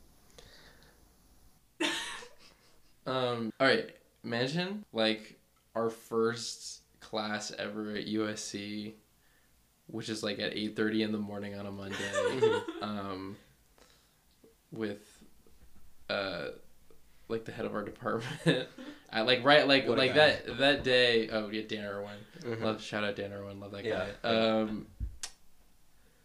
Um. 3.07 3.53
All 3.61 3.69
right. 3.69 3.91
Mansion, 4.25 4.85
like 4.93 5.39
our 5.77 5.91
first 5.91 6.81
class 7.01 7.53
ever 7.57 7.95
at 7.95 8.07
USC, 8.07 8.95
which 9.89 10.09
is 10.09 10.23
like 10.23 10.39
at 10.39 10.55
eight 10.55 10.77
thirty 10.77 11.03
in 11.03 11.13
the 11.13 11.19
morning 11.19 11.55
on 11.59 11.67
a 11.67 11.71
Monday. 11.73 11.97
um. 12.83 13.37
With, 14.73 15.07
uh, 16.11 16.47
like 17.29 17.45
the 17.45 17.53
head 17.53 17.65
of 17.65 17.75
our 17.75 17.85
department. 17.85 18.69
I 19.13 19.23
like 19.23 19.45
right 19.45 19.67
like 19.67 19.89
What 19.89 19.97
like 19.97 20.15
that 20.15 20.59
that 20.59 20.85
day. 20.85 21.29
Oh 21.31 21.49
yeah, 21.49 21.63
Dan 21.67 21.85
Erwin. 21.85 22.17
Mhm. 22.41 22.61
Love 22.63 22.83
shout 22.83 23.05
out 23.05 23.17
Dan 23.17 23.33
Erwin. 23.33 23.61
Love 23.61 23.73
that 23.73 23.85
Yeah. 23.85 24.07
guy. 24.23 24.29
Um. 24.31 24.87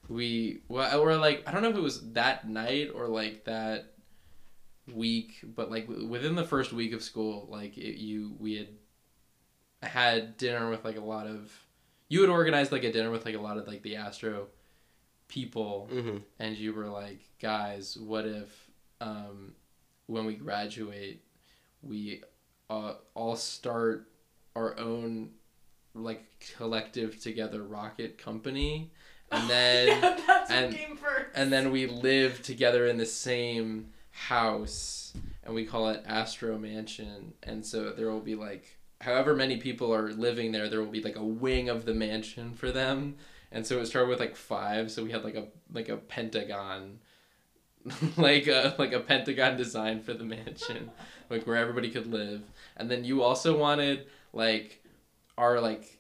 We 0.09 0.61
well, 0.67 1.01
we're 1.01 1.15
like 1.17 1.43
I 1.47 1.51
don't 1.51 1.61
know 1.61 1.69
if 1.69 1.75
it 1.77 1.81
was 1.81 2.11
that 2.13 2.49
night 2.49 2.89
or 2.93 3.07
like 3.07 3.45
that 3.45 3.93
week, 4.93 5.35
but 5.43 5.71
like 5.71 5.87
w- 5.87 6.07
within 6.07 6.35
the 6.35 6.43
first 6.43 6.73
week 6.73 6.91
of 6.91 7.01
school, 7.01 7.47
like 7.49 7.77
it, 7.77 7.97
you 7.97 8.35
we 8.39 8.55
had 8.55 8.67
had 9.89 10.37
dinner 10.37 10.69
with 10.69 10.83
like 10.83 10.97
a 10.97 11.01
lot 11.01 11.27
of 11.27 11.49
you 12.11 12.21
had 12.21 12.29
organized 12.29 12.71
like 12.71 12.83
a 12.83 12.91
dinner 12.91 13.09
with 13.09 13.25
like 13.25 13.35
a 13.35 13.41
lot 13.41 13.57
of 13.57 13.67
like 13.67 13.81
the 13.83 13.95
Astro 13.95 14.47
people, 15.27 15.89
Mhm. 15.91 16.21
and 16.39 16.57
you 16.57 16.73
were 16.73 16.87
like, 16.87 17.19
guys, 17.41 17.97
what 17.97 18.25
if 18.25 18.69
um, 18.99 19.55
when 20.07 20.25
we 20.25 20.35
graduate, 20.35 21.23
we 21.81 22.21
uh, 22.69 22.93
all 23.15 23.35
start 23.35 24.09
our 24.55 24.77
own 24.77 25.31
like 25.95 26.23
collective 26.57 27.19
together 27.19 27.63
rocket 27.63 28.17
company, 28.17 28.91
and 29.31 29.49
then 29.53 29.87
yeah, 29.87 30.19
that's 30.27 30.51
and- 30.51 30.65
what 30.73 30.75
came 30.81 30.97
first. 30.97 31.25
and 31.35 31.51
then 31.51 31.71
we 31.71 31.87
live 31.87 32.41
together 32.43 32.87
in 32.87 32.97
the 32.97 33.05
same 33.05 33.87
house 34.11 35.13
and 35.43 35.55
we 35.55 35.65
call 35.65 35.87
it 35.89 36.03
astro 36.05 36.57
mansion 36.57 37.33
and 37.43 37.65
so 37.65 37.91
there 37.91 38.11
will 38.11 38.19
be 38.19 38.35
like 38.35 38.77
however 39.01 39.35
many 39.35 39.57
people 39.57 39.93
are 39.93 40.11
living 40.11 40.51
there 40.51 40.69
there 40.69 40.81
will 40.81 40.91
be 40.91 41.01
like 41.01 41.15
a 41.15 41.23
wing 41.23 41.69
of 41.69 41.85
the 41.85 41.93
mansion 41.93 42.53
for 42.53 42.71
them. 42.71 43.15
And 43.53 43.67
so 43.67 43.79
it 43.79 43.85
started 43.87 44.07
with 44.09 44.19
like 44.19 44.35
five 44.35 44.91
so 44.91 45.03
we 45.03 45.11
had 45.11 45.23
like 45.23 45.35
a 45.35 45.47
like 45.71 45.89
a 45.89 45.97
pentagon 45.97 46.99
like 48.17 48.47
a 48.47 48.75
like 48.77 48.93
a 48.93 48.99
pentagon 48.99 49.57
design 49.57 50.01
for 50.01 50.13
the 50.13 50.23
mansion 50.23 50.91
like 51.29 51.45
where 51.45 51.57
everybody 51.57 51.89
could 51.89 52.07
live. 52.07 52.41
And 52.77 52.89
then 52.89 53.03
you 53.03 53.23
also 53.23 53.57
wanted 53.57 54.07
like 54.33 54.83
our 55.37 55.59
like 55.59 55.99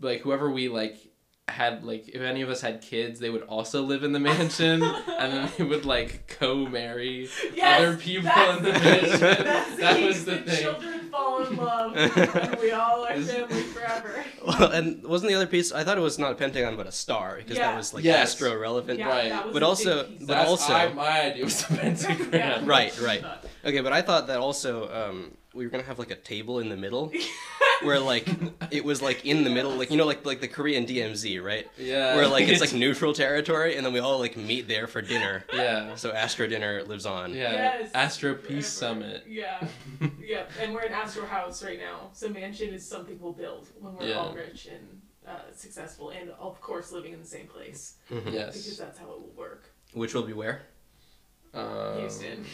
like 0.00 0.20
whoever 0.20 0.50
we 0.50 0.68
like 0.68 1.07
had 1.50 1.84
like 1.84 2.08
if 2.08 2.20
any 2.20 2.42
of 2.42 2.48
us 2.50 2.60
had 2.60 2.80
kids 2.82 3.18
they 3.20 3.30
would 3.30 3.42
also 3.42 3.82
live 3.82 4.04
in 4.04 4.12
the 4.12 4.20
mansion 4.20 4.82
and 5.18 5.32
then 5.32 5.50
they 5.56 5.64
would 5.64 5.84
like 5.84 6.26
co-marry 6.38 7.28
Yes, 7.54 7.80
other 7.80 7.96
people 7.96 8.30
in 8.56 8.62
the 8.64 8.72
mansion 8.72 9.20
That's 9.20 9.76
that 9.80 9.96
the- 9.96 10.06
was 10.06 10.24
the 10.24 10.38
thing 10.38 10.62
Children 10.62 11.00
fall 11.10 11.44
in 11.46 11.56
love, 11.56 11.96
and 11.96 12.56
we 12.60 12.70
all 12.72 13.04
are 13.06 13.14
Is- 13.14 13.30
family 13.32 13.62
forever. 13.62 14.24
Well, 14.46 14.70
and 14.72 15.02
wasn't 15.04 15.30
the 15.30 15.36
other 15.36 15.46
piece? 15.46 15.72
I 15.72 15.84
thought 15.84 15.96
it 15.98 16.02
was 16.02 16.18
not 16.18 16.32
a 16.32 16.34
pentagon 16.34 16.76
but 16.76 16.86
a 16.86 16.92
star 16.92 17.36
because 17.38 17.56
Yeah. 17.56 17.70
that 17.70 17.76
was 17.76 17.94
like 17.94 18.04
Yes. 18.04 18.32
astro 18.34 18.58
relevant. 18.58 18.98
Yeah, 18.98 19.08
Right. 19.08 19.52
But 19.52 19.62
also- 19.62 20.06
but 20.06 20.26
That's 20.26 20.50
also- 20.50 20.72
I, 20.72 20.92
my 20.92 21.22
idea 21.22 21.44
was 21.44 21.64
the 21.64 21.76
pentagram 21.76 22.30
Yeah. 22.32 22.62
Right, 22.64 22.98
right. 23.00 23.24
Okay, 23.64 23.80
but 23.80 23.92
I 23.92 24.02
thought 24.02 24.26
that 24.26 24.38
also 24.38 24.88
um, 24.92 25.32
we 25.54 25.64
were 25.64 25.70
gonna 25.70 25.82
have 25.84 25.98
like 25.98 26.10
a 26.10 26.16
table 26.16 26.58
in 26.60 26.68
the 26.68 26.76
middle 26.76 27.10
where 27.82 27.98
like 27.98 28.28
it 28.70 28.84
was 28.84 29.00
like 29.00 29.24
in 29.24 29.44
the 29.44 29.50
middle, 29.50 29.72
like 29.72 29.90
you 29.90 29.96
know, 29.96 30.04
like 30.04 30.24
like 30.26 30.40
the 30.40 30.48
Korean 30.48 30.86
DMZ, 30.86 31.42
right? 31.42 31.66
yeah 31.78 32.14
Where 32.16 32.26
like 32.28 32.48
it's 32.48 32.60
like 32.60 32.72
neutral 32.84 33.12
territory, 33.12 33.76
and 33.76 33.84
then 33.86 33.92
we 33.92 33.98
all 34.00 34.18
like 34.18 34.36
meet 34.36 34.68
there 34.68 34.86
for 34.86 35.00
dinner. 35.00 35.44
yeah 35.52 35.94
So 35.94 36.12
Astro 36.12 36.46
dinner 36.46 36.82
lives 36.84 37.06
on. 37.06 37.32
yeah 37.34 37.52
Yes, 37.78 37.90
astro 37.94 38.34
peace 38.34 38.78
forever. 38.78 39.00
summit 39.00 39.24
Yeah, 39.26 39.66
yeah, 40.22 40.44
and 40.60 40.72
we're 40.74 40.82
in 40.82 40.92
Astro 40.92 41.26
House 41.26 41.64
right 41.64 41.78
now. 41.78 42.10
So 42.12 42.28
mansion 42.28 42.74
is 42.74 42.86
something 42.86 43.18
we'll 43.20 43.32
build 43.32 43.68
when 43.80 43.94
we're 43.96 44.06
Yeah. 44.08 44.18
all 44.18 44.34
rich 44.34 44.66
and 44.66 45.00
uh, 45.26 45.40
successful, 45.54 46.10
and 46.10 46.30
of 46.38 46.60
course 46.60 46.90
living 46.92 47.12
in 47.12 47.20
the 47.20 47.26
same 47.26 47.46
place 47.46 47.94
Mhm. 48.10 48.24
because 48.24 48.78
that's 48.78 48.98
how 48.98 49.06
it 49.06 49.20
will 49.20 49.34
work. 49.36 49.64
Which 49.92 50.14
will 50.14 50.22
be 50.22 50.32
where? 50.34 50.62
Um, 51.54 51.98
Houston, 51.98 52.44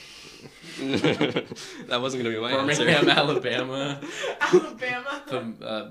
that 1.89 1.99
wasn't 2.01 2.23
gonna 2.23 2.35
be 2.35 2.41
my 2.41 2.53
answer. 2.53 2.85
Birmingham 2.85 3.09
Alabama 3.19 4.01
Alabama. 4.41 5.23
the 5.59 5.67
uh, 5.67 5.91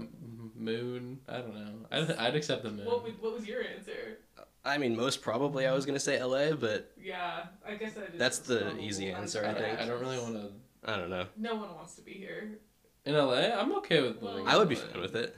moon 0.56 1.20
I 1.28 1.38
don't 1.38 1.54
know 1.56 1.74
I'd, 1.92 2.12
I'd 2.12 2.36
accept 2.36 2.64
the 2.64 2.72
moon 2.72 2.86
what, 2.86 3.04
what 3.22 3.34
was 3.34 3.48
your 3.48 3.62
answer? 3.64 4.20
I 4.66 4.78
mean, 4.78 4.96
most 4.96 5.22
probably 5.22 5.68
I 5.68 5.74
was 5.74 5.86
gonna 5.86 6.00
say 6.00 6.22
LA, 6.24 6.52
but 6.56 6.92
Yeah, 7.02 7.48
I 7.68 7.76
guess 7.76 7.94
that 7.94 8.12
is 8.14 8.20
That's 8.20 8.40
the 8.40 8.60
probably 8.62 8.84
easy 8.86 9.10
answer, 9.12 9.44
I 9.46 9.50
I, 9.50 9.54
think. 9.54 9.80
I 9.80 9.86
don't 9.86 10.00
really 10.00 10.20
want 10.20 10.36
to 10.36 10.52
I 10.90 10.98
don't 10.98 11.10
know. 11.10 11.26
No 11.38 11.56
one 11.56 11.74
wants 11.76 11.96
to 11.96 12.02
be 12.02 12.14
here. 12.14 12.60
in 13.06 13.14
LA 13.16 13.50
I'm 13.60 13.74
okay 13.78 14.02
with 14.02 14.22
Well- 14.22 14.34
living 14.34 14.48
I 14.48 14.58
would 14.58 14.70
be 14.70 14.76
fine 14.76 15.02
with 15.02 15.16
it. 15.16 15.36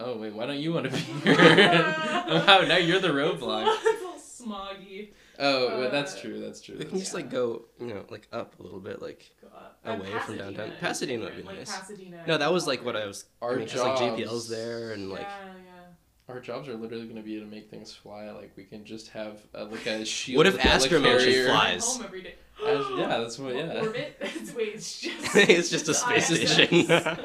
Oh 0.00 0.16
wait, 0.16 0.32
why 0.32 0.46
don't 0.46 0.58
you 0.58 0.72
want 0.72 0.84
to 0.86 0.90
be 0.92 0.98
here? 0.98 1.36
oh, 1.38 2.44
wow, 2.46 2.60
now 2.68 2.76
you're 2.76 3.00
the 3.00 3.08
roadblock. 3.08 3.66
It's 3.82 4.04
all 4.04 4.46
smoggy. 4.46 5.10
Oh, 5.38 5.78
well, 5.78 5.90
that's 5.90 6.16
Uh, 6.16 6.20
true. 6.20 6.40
That's 6.40 6.60
true. 6.60 6.76
We 6.78 6.84
can 6.84 6.98
just 6.98 7.14
like 7.14 7.30
go, 7.30 7.66
you 7.80 7.86
know, 7.88 8.04
like 8.10 8.26
up 8.32 8.58
a 8.58 8.62
little 8.62 8.80
bit, 8.80 9.00
like. 9.00 9.30
Go 9.40 9.48
up. 9.48 9.78
Away 9.84 10.12
Uh, 10.12 10.18
from 10.20 10.36
downtown. 10.38 10.72
Pasadena 10.80 11.24
would 11.24 11.30
be 11.36 11.42
different, 11.42 11.58
nice. 11.60 11.78
Pasadena 11.78 12.24
No, 12.26 12.36
that 12.38 12.52
was 12.52 12.66
like 12.66 12.84
what 12.84 12.96
I 12.96 13.06
was. 13.06 13.24
Our 13.40 13.52
I 13.52 13.54
mean, 13.54 13.62
it's 13.64 13.76
like 13.76 13.98
jobs- 13.98 14.20
JPL's 14.20 14.48
there 14.48 14.92
and 14.92 15.10
like. 15.10 15.20
yeah, 15.22 15.44
yeah. 15.64 16.32
Our 16.34 16.40
jobs 16.40 16.68
are 16.68 16.74
literally 16.74 17.04
going 17.04 17.16
to 17.16 17.22
be 17.22 17.38
to 17.40 17.46
make 17.46 17.70
things 17.70 17.94
fly. 17.94 18.30
Like 18.32 18.52
we 18.56 18.64
can 18.64 18.84
just 18.84 19.08
have 19.10 19.38
a, 19.54 19.64
like 19.64 19.86
a 19.86 20.04
shield. 20.16 20.36
What 20.38 20.46
if 20.46 20.54
with 20.54 20.64
a 20.64 20.68
Astro 20.68 21.00
Mansion 21.00 21.46
flies? 21.46 21.86
Home 21.96 22.04
every 22.04 22.22
day. 22.22 22.34
As- 22.66 22.86
yeah, 22.98 23.06
that's 23.18 23.38
what. 23.38 23.54
Yeah. 23.54 23.80
Orbit? 23.82 24.16
It's- 24.20 24.54
Wait, 24.54 24.74
it's 24.74 25.00
just. 25.00 25.36
it's 25.36 25.70
just 25.70 25.88
a 25.88 25.94
space 25.94 26.30
ISS. 26.30 26.52
station. 26.52 27.18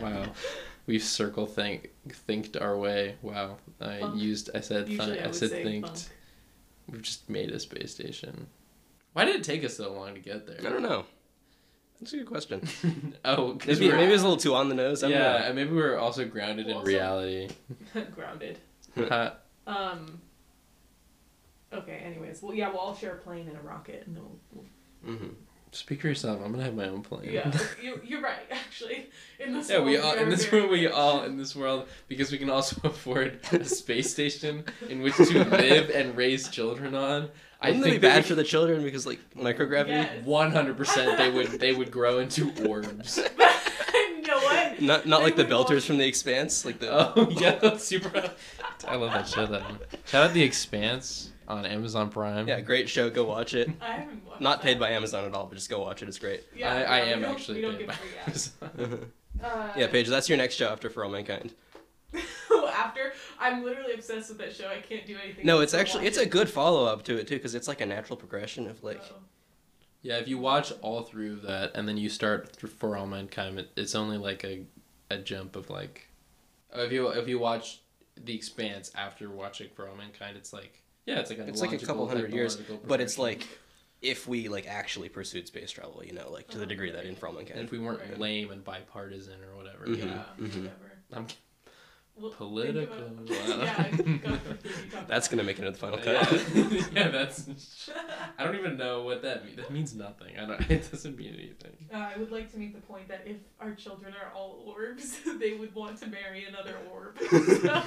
Wow. 0.00 0.26
We've 0.86 1.02
circle 1.02 1.46
think 1.46 1.90
thinked 2.10 2.56
our 2.58 2.76
way. 2.76 3.16
Wow. 3.22 3.56
I 3.80 4.00
Funk. 4.00 4.20
used. 4.20 4.50
I 4.54 4.60
said. 4.60 4.88
Usually 4.88 5.12
Th- 5.12 5.20
I 5.20 5.24
I 5.24 5.26
would 5.28 5.34
said 5.34 5.50
thinked. 5.50 5.88
funk. 5.88 6.00
We've 6.94 7.02
just 7.02 7.28
made 7.28 7.50
a 7.50 7.58
space 7.58 7.92
station. 7.92 8.46
Why 9.14 9.24
did 9.24 9.34
it 9.34 9.42
take 9.42 9.64
us 9.64 9.76
so 9.76 9.92
long 9.92 10.14
to 10.14 10.20
get 10.20 10.46
there? 10.46 10.58
I 10.60 10.70
don't 10.70 10.82
know. 10.82 11.04
That's 12.00 12.12
a 12.12 12.18
good 12.18 12.26
question. 12.26 12.68
oh, 13.24 13.54
because 13.54 13.80
Maybe 13.80 13.92
maybe 13.92 14.04
it 14.04 14.12
was 14.12 14.22
a 14.22 14.28
little 14.28 14.40
too 14.40 14.54
on 14.54 14.68
the 14.68 14.76
nose. 14.76 15.02
I 15.02 15.08
don't 15.08 15.18
yeah, 15.18 15.38
know. 15.38 15.44
and 15.46 15.56
maybe 15.56 15.70
we 15.70 15.82
are 15.82 15.98
also 15.98 16.24
grounded 16.24 16.68
in 16.68 16.80
reality. 16.82 17.48
Grounded. 18.14 18.58
Um. 19.66 20.20
Okay. 21.72 22.02
Anyways, 22.04 22.42
well, 22.42 22.54
yeah, 22.54 22.68
we'll 22.68 22.80
all 22.80 22.94
share 22.94 23.14
a 23.14 23.16
plane 23.16 23.48
and 23.48 23.56
a 23.56 23.62
rocket, 23.62 24.06
and 24.06 24.14
then 24.14 24.24
we'll, 24.52 24.66
we'll 25.02 25.16
hmm 25.16 25.28
Speak 25.74 26.02
for 26.02 26.08
yourself. 26.08 26.40
I'm 26.44 26.52
gonna 26.52 26.62
have 26.64 26.74
my 26.76 26.86
own 26.88 27.02
plane. 27.02 27.30
Yeah, 27.32 27.52
you, 27.82 28.00
you're 28.04 28.20
right. 28.22 28.46
Actually, 28.50 29.10
in 29.40 29.52
this 29.54 29.68
Yeah, 29.68 29.80
we 29.80 29.96
all 29.98 30.14
are 30.14 30.18
in 30.18 30.28
this 30.30 30.44
very 30.46 30.62
room. 30.62 30.70
We 30.70 30.86
all 30.86 31.24
in 31.24 31.36
this 31.36 31.56
world 31.56 31.88
because 32.06 32.30
we 32.30 32.38
can 32.38 32.48
also 32.48 32.76
afford 32.88 33.40
a 33.52 33.64
space 33.64 34.10
station 34.12 34.64
in 34.88 35.02
which 35.02 35.16
to 35.16 35.44
live 35.44 35.90
and 35.90 36.16
raise 36.16 36.48
children 36.48 36.94
on. 36.94 37.28
I 37.60 37.68
Wouldn't 37.68 37.82
that 37.82 37.84
be 37.86 37.90
think 37.92 38.02
bad 38.02 38.22
that 38.22 38.28
for 38.28 38.34
the 38.36 38.44
children 38.44 38.84
because 38.84 39.04
like 39.06 39.18
microgravity? 39.36 40.22
One 40.22 40.52
hundred 40.52 40.76
percent 40.76 41.18
they 41.18 41.30
would 41.30 41.46
they 41.60 41.72
would 41.74 41.90
grow 41.90 42.18
into 42.20 42.52
orbs. 42.68 43.16
you 43.16 44.22
know 44.22 44.38
what? 44.38 44.80
Not 44.80 45.06
not 45.06 45.18
They 45.18 45.24
like 45.24 45.36
the 45.36 45.44
belters 45.44 45.70
want- 45.70 45.82
from 45.84 45.98
the 45.98 46.06
Expanse, 46.06 46.64
like 46.64 46.78
the. 46.78 46.88
Oh 46.90 47.28
yeah, 47.30 47.56
that's 47.56 47.84
super. 47.84 48.30
I 48.86 48.94
love 48.96 49.12
that 49.12 49.26
show. 49.26 49.46
Though. 49.46 49.64
Shout 50.06 50.28
out 50.28 50.34
The 50.34 50.42
Expanse 50.42 51.30
on 51.48 51.66
Amazon 51.66 52.10
Prime. 52.10 52.48
Yeah, 52.48 52.60
great 52.60 52.88
show. 52.88 53.10
Go 53.10 53.24
watch 53.24 53.54
it. 53.54 53.70
I 53.80 53.92
haven't 53.96 54.24
watched 54.26 54.40
Not 54.40 54.62
paid 54.62 54.74
that. 54.76 54.80
by 54.80 54.90
Amazon 54.90 55.24
at 55.24 55.34
all, 55.34 55.46
but 55.46 55.54
just 55.56 55.70
go 55.70 55.80
watch 55.80 56.02
it. 56.02 56.08
It's 56.08 56.18
great. 56.18 56.44
Yeah, 56.54 56.72
I, 56.72 56.98
I 56.98 57.00
no, 57.00 57.06
we 57.06 57.12
am 57.12 57.24
actually 57.24 57.56
We 57.56 57.62
don't 57.62 57.72
paid 57.72 57.78
get 57.80 57.88
by 57.88 57.94
free 57.94 58.10
ads. 58.26 58.52
Amazon. 58.78 59.10
Uh, 59.42 59.68
yeah, 59.76 59.88
Paige, 59.88 60.08
that's 60.08 60.28
your 60.28 60.38
next 60.38 60.54
show 60.54 60.68
after 60.68 60.88
For 60.88 61.04
All 61.04 61.10
Mankind. 61.10 61.52
After 62.72 63.12
I'm 63.40 63.64
literally 63.64 63.94
obsessed 63.94 64.28
with 64.28 64.38
that 64.38 64.54
show. 64.54 64.68
I 64.68 64.78
can't 64.80 65.04
do 65.06 65.16
anything. 65.22 65.44
No, 65.44 65.60
it's 65.60 65.74
actually 65.74 66.04
watch 66.04 66.08
it's 66.10 66.18
a 66.18 66.26
good 66.26 66.48
follow 66.48 66.86
up 66.86 67.02
to 67.04 67.16
it 67.18 67.26
too, 67.26 67.34
because 67.34 67.54
it's 67.56 67.66
like 67.66 67.80
a 67.80 67.86
natural 67.86 68.16
progression 68.16 68.68
of 68.68 68.82
like. 68.84 69.00
Oh. 69.10 69.16
Yeah, 70.02 70.18
if 70.18 70.28
you 70.28 70.38
watch 70.38 70.72
all 70.82 71.02
through 71.02 71.36
that 71.40 71.72
and 71.74 71.88
then 71.88 71.96
you 71.96 72.08
start 72.10 72.56
For 72.56 72.96
All 72.96 73.06
Mankind, 73.06 73.58
it, 73.58 73.70
it's 73.76 73.94
only 73.94 74.18
like 74.18 74.44
a, 74.44 74.66
a 75.10 75.18
jump 75.18 75.56
of 75.56 75.68
like, 75.70 76.08
if 76.74 76.92
you 76.92 77.08
if 77.08 77.26
you 77.26 77.38
watch 77.38 77.80
The 78.22 78.34
Expanse 78.36 78.92
after 78.94 79.30
watching 79.30 79.68
For 79.74 79.88
All 79.88 79.96
Mankind, 79.96 80.36
it's 80.36 80.52
like 80.52 80.82
yeah, 81.06 81.20
it's 81.20 81.30
like 81.30 81.38
a 81.38 81.46
It's 81.46 81.60
like 81.60 81.72
a 81.72 81.78
couple 81.86 82.06
hundred 82.08 82.32
years, 82.32 82.56
technological 82.56 82.88
but 82.88 83.00
it's 83.00 83.18
like 83.18 83.46
if 84.02 84.28
we 84.28 84.48
like 84.48 84.66
actually 84.66 85.08
pursued 85.08 85.46
space 85.46 85.70
travel, 85.70 86.02
you 86.04 86.12
know, 86.12 86.30
like 86.30 86.48
to 86.48 86.58
the 86.58 86.66
degree 86.66 86.90
that 86.90 87.06
in 87.06 87.16
For 87.16 87.28
All 87.28 87.38
And 87.38 87.48
if 87.50 87.70
we 87.70 87.78
weren't 87.78 88.00
Right. 88.00 88.18
lame 88.18 88.50
and 88.50 88.62
bipartisan 88.62 89.42
or 89.42 89.56
whatever. 89.56 89.86
Mhm. 89.86 89.96
you 89.98 90.04
know. 90.06 90.24
Yeah, 90.38 90.44
mhm. 90.46 90.62
whatever. 90.62 90.92
I'm 91.12 91.26
Well, 92.16 92.30
political. 92.30 92.96
about- 92.96 93.28
yeah, 93.28 93.90
go 93.90 94.36
for 94.36 94.50
it. 94.52 94.60
You 94.64 94.90
talk 94.90 95.08
That's 95.08 95.26
gonna 95.26 95.42
make 95.42 95.58
it 95.58 95.64
into 95.64 95.72
the 95.72 95.78
final 95.78 95.98
cut. 95.98 96.92
yeah, 96.92 97.08
that's. 97.08 97.48
I 98.38 98.44
don't 98.44 98.54
even 98.54 98.76
know 98.76 99.02
what 99.02 99.22
that 99.22 99.44
means. 99.44 99.56
That 99.56 99.70
means 99.72 99.94
nothing. 99.96 100.38
I 100.38 100.46
don't. 100.46 100.60
It 100.70 100.88
doesn't 100.90 101.16
mean 101.18 101.34
anything. 101.34 101.76
Uh, 101.92 102.10
I 102.14 102.16
would 102.16 102.30
like 102.30 102.52
to 102.52 102.58
make 102.58 102.72
the 102.74 102.80
point 102.82 103.08
that 103.08 103.22
if 103.26 103.38
our 103.60 103.74
children 103.74 104.14
are 104.14 104.32
all 104.32 104.62
orbs, 104.64 105.18
they 105.40 105.54
would 105.54 105.74
want 105.74 105.98
to 106.02 106.06
marry 106.06 106.44
another 106.44 106.76
orb. 106.92 107.18
So, 107.18 107.82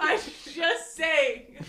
I'm 0.00 0.18
just 0.18 0.96
saying. 0.96 1.64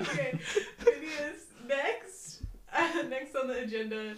okay, 0.00 0.38
Phineas. 0.78 1.44
Next, 1.66 2.42
uh, 2.72 3.02
next 3.08 3.34
on 3.36 3.48
the 3.48 3.58
agenda, 3.62 4.14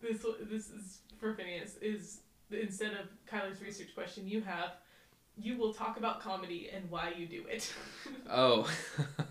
this 0.00 0.24
this 0.50 0.70
is 0.70 1.00
for 1.18 1.34
Phineas. 1.34 1.76
Is 1.80 2.20
instead 2.50 2.92
of 2.92 3.06
Kylar's 3.30 3.60
research 3.62 3.94
question, 3.94 4.26
you 4.28 4.40
have. 4.42 4.72
You 5.38 5.58
will 5.58 5.74
talk 5.74 5.98
about 5.98 6.20
comedy 6.22 6.70
and 6.74 6.90
why 6.90 7.12
you 7.16 7.26
do 7.26 7.44
it. 7.48 7.70
Oh, 8.30 8.68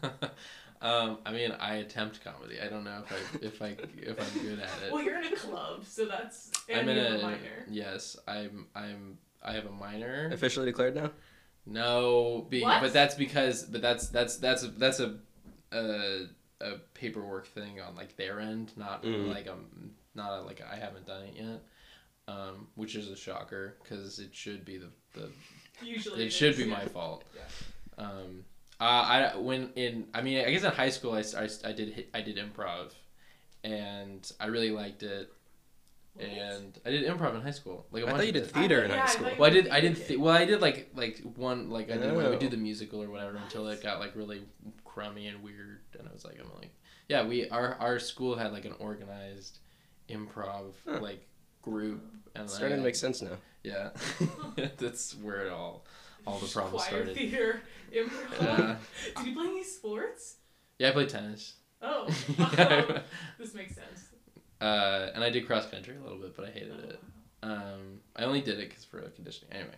um, 0.81 1.17
I 1.25 1.31
mean, 1.31 1.51
I 1.59 1.75
attempt 1.77 2.23
comedy. 2.23 2.59
I 2.61 2.67
don't 2.67 2.83
know 2.83 3.03
if 3.03 3.11
I 3.11 3.45
if 3.45 3.61
I 3.61 3.75
if 3.97 4.19
I'm 4.35 4.41
good 4.41 4.59
at 4.59 4.69
it. 4.85 4.91
well, 4.91 5.01
you're 5.03 5.17
in 5.19 5.33
a 5.33 5.35
club, 5.35 5.83
so 5.85 6.05
that's 6.05 6.51
and 6.69 6.81
I'm 6.81 6.89
in 6.89 6.97
you're 6.97 7.05
a 7.15 7.19
a 7.19 7.21
minor. 7.21 7.65
yes. 7.69 8.17
I'm 8.27 8.67
I'm 8.75 9.17
I 9.43 9.53
have 9.53 9.65
a 9.65 9.71
minor. 9.71 10.29
Officially 10.31 10.67
declared 10.67 10.95
now. 10.95 11.11
No, 11.65 12.45
be, 12.49 12.61
What? 12.61 12.81
but 12.81 12.93
that's 12.93 13.15
because 13.15 13.63
but 13.63 13.81
that's 13.81 14.09
that's 14.09 14.37
that's 14.37 14.63
a, 14.63 14.67
that's 14.67 14.99
a, 14.99 15.15
a 15.71 16.25
a 16.61 16.71
paperwork 16.93 17.47
thing 17.47 17.81
on 17.81 17.95
like 17.95 18.15
their 18.15 18.39
end, 18.39 18.71
not 18.77 19.03
Mm. 19.03 19.27
like 19.33 19.47
um 19.49 19.65
not 20.13 20.39
a, 20.39 20.41
like 20.43 20.61
I 20.61 20.75
haven't 20.75 21.07
done 21.07 21.23
it 21.23 21.33
yet. 21.35 21.61
Um, 22.27 22.67
which 22.73 22.95
is 22.95 23.09
a 23.11 23.15
shocker 23.15 23.75
because 23.83 24.17
it 24.19 24.33
should 24.35 24.65
be 24.65 24.77
the, 24.77 24.89
the 25.13 25.29
Usually, 25.83 26.25
it 26.25 26.31
should 26.31 26.53
is, 26.53 26.57
be 26.57 26.63
yeah. 26.63 26.73
my 26.77 26.85
fault. 26.85 27.23
yeah. 27.35 28.03
Um, 28.03 28.43
uh, 28.81 28.83
I 28.83 29.37
when 29.37 29.69
in 29.75 30.07
I 30.13 30.21
mean 30.21 30.43
I 30.45 30.49
guess 30.51 30.63
in 30.63 30.71
high 30.71 30.89
school 30.89 31.13
I, 31.13 31.19
I, 31.39 31.47
I 31.63 31.71
did 31.71 32.07
I 32.15 32.21
did 32.21 32.37
improv, 32.37 32.91
and 33.63 34.29
I 34.39 34.47
really 34.47 34.71
liked 34.71 35.03
it. 35.03 35.31
What? 36.15 36.25
And 36.27 36.79
I 36.85 36.89
did 36.91 37.05
improv 37.07 37.35
in 37.35 37.41
high 37.41 37.51
school. 37.51 37.85
Like 37.91 38.03
a 38.03 38.07
I 38.07 38.09
bunch 38.09 38.19
thought 38.21 38.25
you 38.27 38.31
did 38.33 38.43
it. 38.43 38.51
theater 38.51 38.83
in 38.83 38.89
Yeah, 38.91 39.01
high 39.01 39.05
school. 39.07 39.27
thought 39.27 39.37
Well, 39.39 39.49
I 39.51 39.53
did. 39.53 39.67
I 39.69 39.79
did. 39.81 39.95
Th- 40.07 40.19
well, 40.19 40.33
I 40.35 40.45
did 40.45 40.61
like 40.61 40.89
like 40.95 41.21
one 41.35 41.69
like 41.69 41.91
I 41.91 41.97
did. 41.97 42.09
I 42.09 42.13
would 42.29 42.39
do 42.39 42.47
Oh. 42.47 42.49
the 42.49 42.57
musical 42.57 43.03
or 43.03 43.09
whatever 43.09 43.35
until 43.37 43.67
it 43.67 43.83
got 43.83 43.99
like 43.99 44.15
really 44.15 44.41
crummy 44.83 45.27
and 45.27 45.43
weird, 45.43 45.81
and 45.99 46.07
I 46.07 46.11
was 46.13 46.23
like, 46.25 46.39
I'm 46.39 46.49
like, 46.59 46.71
yeah, 47.07 47.23
we 47.25 47.49
our 47.49 47.75
our 47.75 47.99
school 47.99 48.35
had 48.35 48.51
like 48.51 48.65
an 48.65 48.73
organized 48.79 49.59
improv 50.09 50.73
Huh. 50.87 50.99
like 51.01 51.25
group, 51.65 52.01
and 52.35 52.45
It's 52.45 52.53
starting 52.55 52.75
I- 52.75 52.81
to 52.81 52.83
make 52.83 52.95
sense 52.95 53.21
now. 53.21 53.37
yeah, 53.63 53.89
that's 54.77 55.15
where 55.15 55.45
it 55.45 55.51
all 55.51 55.83
all 56.27 56.39
the 56.39 56.47
problems 56.47 56.83
choir, 56.85 57.03
started. 57.05 57.15
theater, 57.15 57.61
improv. 57.93 58.41
Yeah, 58.41 58.75
Did 59.17 59.25
you 59.27 59.33
play 59.35 59.47
any 59.47 59.63
sports? 59.63 60.37
yeah, 60.79 60.89
I 60.89 60.91
played 60.91 61.09
tennis. 61.09 61.53
Oh, 61.81 62.07
Yeah. 62.39 63.01
this 63.37 63.53
makes 63.53 63.75
sense. 63.75 64.09
Uh, 64.61 65.09
and 65.13 65.23
I 65.23 65.29
did 65.29 65.45
cross 65.45 65.65
country 65.69 65.95
a 65.97 66.01
little 66.01 66.17
bit, 66.17 66.35
but 66.35 66.45
I 66.47 66.51
hated 66.51 66.79
it. 66.89 66.99
Um, 67.43 67.99
I 68.15 68.23
only 68.23 68.41
did 68.41 68.59
it 68.59 68.69
because 68.69 68.83
for 68.85 69.01
conditioning. 69.09 69.53
Anyway, 69.53 69.75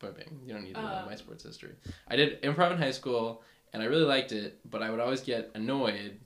point 0.00 0.16
being, 0.16 0.40
you 0.44 0.52
don't 0.52 0.64
need 0.64 0.74
to 0.74 0.82
know 0.82 0.86
Um, 0.88 1.06
my 1.06 1.14
sports 1.16 1.44
history. 1.44 1.72
I 2.08 2.16
did 2.16 2.42
improv 2.42 2.72
in 2.72 2.78
high 2.78 2.90
school, 2.90 3.42
and 3.72 3.82
I 3.82 3.86
really 3.86 4.04
liked 4.04 4.32
it, 4.32 4.58
but 4.68 4.82
I 4.82 4.90
would 4.90 5.00
always 5.00 5.20
get 5.22 5.50
annoyed 5.54 6.18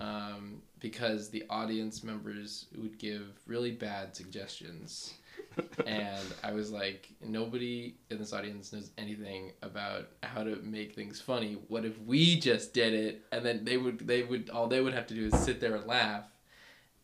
um, 0.00 0.62
because 0.80 1.30
the 1.30 1.44
audience 1.48 2.04
members 2.04 2.66
would 2.76 2.98
give 2.98 3.40
really 3.46 3.72
bad 3.72 4.14
suggestions. 4.14 5.14
and 5.86 6.26
I 6.42 6.52
was 6.52 6.70
like, 6.70 7.08
nobody 7.24 7.94
in 8.10 8.18
this 8.18 8.32
audience 8.32 8.72
knows 8.72 8.90
anything 8.98 9.52
about 9.62 10.08
how 10.22 10.44
to 10.44 10.56
make 10.56 10.94
things 10.94 11.20
funny. 11.20 11.56
What 11.68 11.84
if 11.84 11.98
we 12.00 12.38
just 12.38 12.74
did 12.74 12.92
it? 12.92 13.22
And 13.32 13.44
then 13.44 13.64
they 13.64 13.76
would, 13.76 14.06
they 14.06 14.22
would, 14.22 14.50
all 14.50 14.66
they 14.66 14.80
would 14.80 14.94
have 14.94 15.06
to 15.08 15.14
do 15.14 15.26
is 15.26 15.38
sit 15.38 15.60
there 15.60 15.74
and 15.76 15.86
laugh. 15.86 16.24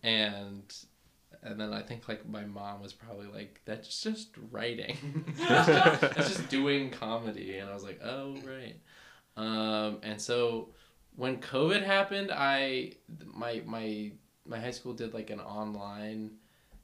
And, 0.02 0.74
and 1.42 1.58
then 1.58 1.72
I 1.72 1.80
think 1.82 2.08
like 2.08 2.28
my 2.28 2.44
mom 2.44 2.82
was 2.82 2.92
probably 2.92 3.26
like, 3.26 3.60
that's 3.64 4.02
just 4.02 4.30
writing. 4.50 5.24
that's 5.48 6.28
just 6.28 6.48
doing 6.48 6.90
comedy. 6.90 7.58
And 7.58 7.70
I 7.70 7.74
was 7.74 7.84
like, 7.84 8.00
oh, 8.04 8.36
right. 8.44 8.76
Um, 9.36 9.98
and 10.02 10.20
so 10.20 10.68
when 11.16 11.38
COVID 11.38 11.82
happened, 11.82 12.30
I, 12.32 12.92
my, 13.24 13.62
my, 13.66 14.12
my 14.46 14.58
high 14.58 14.70
school 14.70 14.92
did 14.92 15.14
like 15.14 15.30
an 15.30 15.40
online 15.40 16.32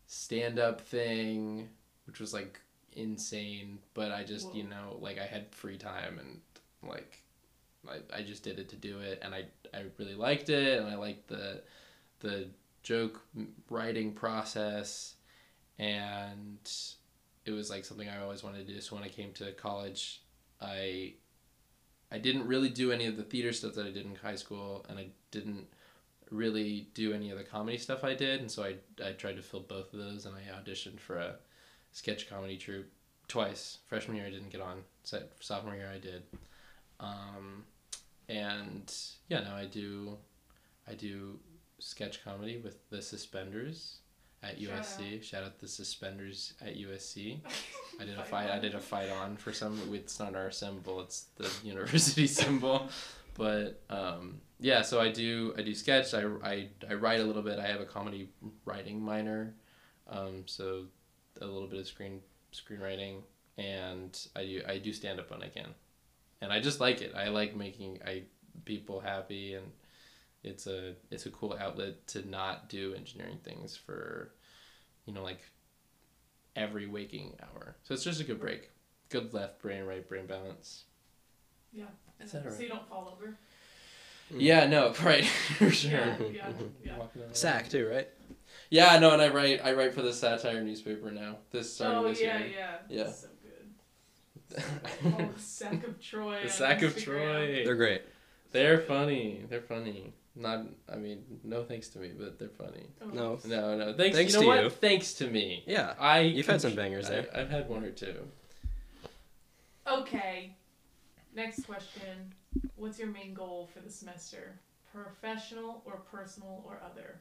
stand 0.06 0.58
up 0.58 0.80
thing, 0.80 1.68
which 2.06 2.20
was 2.20 2.32
like 2.32 2.60
insane. 2.92 3.78
But 3.94 4.12
I 4.12 4.24
just, 4.24 4.54
you 4.54 4.64
know, 4.64 4.98
like 5.00 5.18
I 5.18 5.26
had 5.26 5.52
free 5.54 5.76
time 5.76 6.18
and 6.18 6.40
like 6.82 7.22
I, 7.88 8.18
I 8.18 8.22
just 8.22 8.42
did 8.42 8.58
it 8.58 8.68
to 8.70 8.76
do 8.76 8.98
it, 9.00 9.20
and 9.22 9.34
I 9.34 9.44
I 9.74 9.84
really 9.98 10.14
liked 10.14 10.48
it, 10.48 10.80
and 10.80 10.88
I 10.88 10.96
liked 10.96 11.28
the 11.28 11.62
the 12.20 12.48
joke 12.82 13.20
writing 13.70 14.12
process, 14.12 15.14
and 15.78 16.58
it 17.44 17.52
was 17.52 17.70
like 17.70 17.84
something 17.84 18.08
I 18.08 18.22
always 18.22 18.42
wanted 18.42 18.66
to 18.66 18.74
do. 18.74 18.80
So 18.80 18.96
when 18.96 19.04
I 19.04 19.08
came 19.08 19.32
to 19.34 19.52
college, 19.52 20.22
I 20.60 21.14
I 22.10 22.18
didn't 22.18 22.46
really 22.46 22.70
do 22.70 22.90
any 22.90 23.06
of 23.06 23.16
the 23.16 23.22
theater 23.22 23.52
stuff 23.52 23.74
that 23.74 23.86
I 23.86 23.90
did 23.90 24.06
in 24.06 24.14
high 24.16 24.36
school, 24.36 24.84
and 24.88 24.98
I 24.98 25.08
didn't 25.30 25.66
really 26.30 26.88
do 26.94 27.12
any 27.12 27.30
of 27.30 27.38
the 27.38 27.44
comedy 27.44 27.78
stuff 27.78 28.04
I 28.04 28.14
did, 28.14 28.40
and 28.40 28.50
so 28.50 28.64
I, 28.64 28.76
I 29.04 29.12
tried 29.12 29.36
to 29.36 29.42
fill 29.42 29.60
both 29.60 29.92
of 29.92 29.98
those, 29.98 30.26
and 30.26 30.34
I 30.34 30.40
auditioned 30.58 31.00
for 31.00 31.18
a 31.18 31.36
sketch 31.92 32.28
comedy 32.28 32.56
troupe 32.56 32.90
twice. 33.28 33.78
Freshman 33.86 34.16
year 34.16 34.26
I 34.26 34.30
didn't 34.30 34.50
get 34.50 34.60
on. 34.60 34.82
So 35.04 35.22
sophomore 35.40 35.74
year 35.74 35.90
I 35.94 35.98
did, 35.98 36.22
um, 37.00 37.64
and 38.28 38.94
yeah, 39.28 39.40
now 39.40 39.56
I 39.56 39.66
do, 39.66 40.16
I 40.86 40.94
do 40.94 41.38
sketch 41.78 42.24
comedy 42.24 42.58
with 42.58 42.88
the 42.90 43.00
Suspenders 43.02 43.98
at 44.42 44.60
Shout 44.60 44.70
USC. 44.70 45.22
Shout 45.22 45.44
out 45.44 45.58
the 45.58 45.68
Suspenders 45.68 46.54
at 46.60 46.76
USC. 46.76 47.40
I 48.00 48.04
did 48.04 48.18
a 48.18 48.24
fight. 48.24 48.50
I 48.50 48.58
did 48.58 48.74
a 48.74 48.80
fight 48.80 49.10
on 49.10 49.36
for 49.36 49.52
some. 49.52 49.80
It's 49.92 50.18
not 50.18 50.34
our 50.34 50.50
symbol. 50.50 51.00
It's 51.00 51.26
the 51.36 51.50
university 51.66 52.26
symbol. 52.28 52.88
But 53.34 53.82
um, 53.90 54.40
yeah, 54.60 54.82
so 54.82 55.00
I 55.00 55.10
do. 55.10 55.54
I 55.56 55.62
do 55.62 55.74
sketch. 55.74 56.14
I, 56.14 56.24
I, 56.42 56.68
I 56.88 56.94
write 56.94 57.20
a 57.20 57.24
little 57.24 57.42
bit. 57.42 57.58
I 57.58 57.66
have 57.66 57.80
a 57.80 57.86
comedy 57.86 58.30
writing 58.64 59.00
minor, 59.00 59.54
um, 60.08 60.42
so 60.46 60.84
a 61.40 61.46
little 61.46 61.68
bit 61.68 61.78
of 61.78 61.86
screen 61.86 62.20
screenwriting, 62.52 63.22
and 63.56 64.18
I 64.34 64.44
do 64.44 64.62
I 64.68 64.78
do 64.78 64.92
stand 64.92 65.20
up 65.20 65.30
when 65.30 65.42
I 65.42 65.48
can, 65.48 65.68
and 66.40 66.52
I 66.52 66.60
just 66.60 66.80
like 66.80 67.00
it. 67.00 67.12
I 67.16 67.28
like 67.28 67.54
making 67.54 68.00
I 68.04 68.24
people 68.64 68.98
happy, 68.98 69.54
and 69.54 69.66
it's 70.48 70.66
a 70.66 70.94
it's 71.10 71.26
a 71.26 71.30
cool 71.30 71.56
outlet 71.58 72.06
to 72.08 72.28
not 72.28 72.68
do 72.68 72.94
engineering 72.94 73.38
things 73.44 73.76
for, 73.76 74.32
you 75.06 75.12
know, 75.12 75.22
like 75.22 75.40
every 76.56 76.86
waking 76.86 77.36
hour. 77.42 77.76
So 77.84 77.94
it's 77.94 78.04
just 78.04 78.20
a 78.20 78.24
good 78.24 78.40
break. 78.40 78.70
Good 79.10 79.32
left 79.32 79.62
brain, 79.62 79.84
right 79.84 80.06
brain 80.06 80.26
balance. 80.26 80.84
Yeah. 81.72 81.84
Is 82.20 82.32
that 82.32 82.44
So 82.44 82.50
right? 82.50 82.60
you 82.60 82.68
don't 82.68 82.88
fall 82.88 83.14
over. 83.16 83.36
Mm-hmm. 84.30 84.40
Yeah, 84.40 84.66
no, 84.66 84.92
right, 85.02 85.24
for 85.24 85.70
sure. 85.70 85.90
Yeah, 85.90 86.16
yeah, 86.32 86.52
yeah. 86.84 86.92
Sack 87.32 87.68
too, 87.70 87.88
right? 87.88 88.08
Yeah, 88.70 88.98
no, 88.98 89.12
and 89.12 89.22
I 89.22 89.28
write 89.28 89.64
I 89.64 89.72
write 89.72 89.94
for 89.94 90.02
the 90.02 90.12
satire 90.12 90.62
newspaper 90.62 91.10
now. 91.10 91.36
This 91.50 91.72
started 91.74 91.96
Oh 91.98 92.08
this 92.08 92.20
yeah, 92.20 92.38
year. 92.38 92.48
yeah. 92.58 92.76
Yeah. 92.88 93.04
That's 93.04 93.20
so 93.20 93.28
good. 93.42 94.62
Oh, 95.04 95.30
the 95.34 95.40
sack 95.40 95.86
of 95.86 96.00
Troy. 96.00 96.40
the 96.42 96.48
sack 96.50 96.82
of 96.82 96.96
Troy. 96.96 97.62
They're 97.64 97.74
great. 97.76 98.02
They're 98.50 98.80
funny. 98.80 99.44
They're 99.48 99.60
funny. 99.60 100.12
Not, 100.34 100.66
I 100.92 100.96
mean, 100.96 101.24
no 101.42 101.64
thanks 101.64 101.88
to 101.88 101.98
me, 101.98 102.12
but 102.16 102.38
they're 102.38 102.48
funny. 102.48 102.86
Oh. 103.02 103.06
No. 103.06 103.38
No, 103.44 103.76
no, 103.76 103.92
thanks. 103.94 104.16
Thanks 104.16 104.32
you 104.32 104.38
know 104.38 104.42
to 104.42 104.48
what? 104.48 104.62
you. 104.64 104.70
Thanks 104.70 105.14
to 105.14 105.28
me. 105.28 105.64
Yeah. 105.66 105.94
I. 105.98 106.20
You've 106.20 106.46
had 106.46 106.60
some 106.60 106.74
bangers 106.74 107.08
there. 107.08 107.26
I, 107.34 107.40
I've 107.40 107.50
had 107.50 107.68
one 107.68 107.84
or 107.84 107.90
two. 107.90 108.16
Okay. 109.90 110.54
Next 111.34 111.66
question. 111.66 112.34
What's 112.76 112.98
your 112.98 113.08
main 113.08 113.34
goal 113.34 113.68
for 113.72 113.80
the 113.80 113.90
semester? 113.90 114.58
Professional 114.92 115.82
or 115.84 116.02
personal 116.10 116.64
or 116.66 116.80
other? 116.84 117.20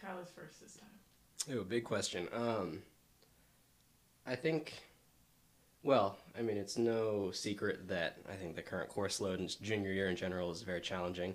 Kylar's 0.00 0.30
first 0.30 0.60
this 0.60 0.76
time. 0.76 1.54
Ooh, 1.54 1.64
big 1.64 1.84
question. 1.84 2.28
Um, 2.32 2.82
I 4.26 4.36
think, 4.36 4.74
well, 5.82 6.16
I 6.38 6.42
mean, 6.42 6.56
it's 6.56 6.76
no 6.78 7.30
secret 7.32 7.88
that 7.88 8.18
I 8.30 8.34
think 8.34 8.56
the 8.56 8.62
current 8.62 8.88
course 8.88 9.20
load 9.20 9.40
in 9.40 9.48
junior 9.60 9.92
year 9.92 10.08
in 10.08 10.16
general 10.16 10.50
is 10.50 10.62
very 10.62 10.80
challenging. 10.80 11.34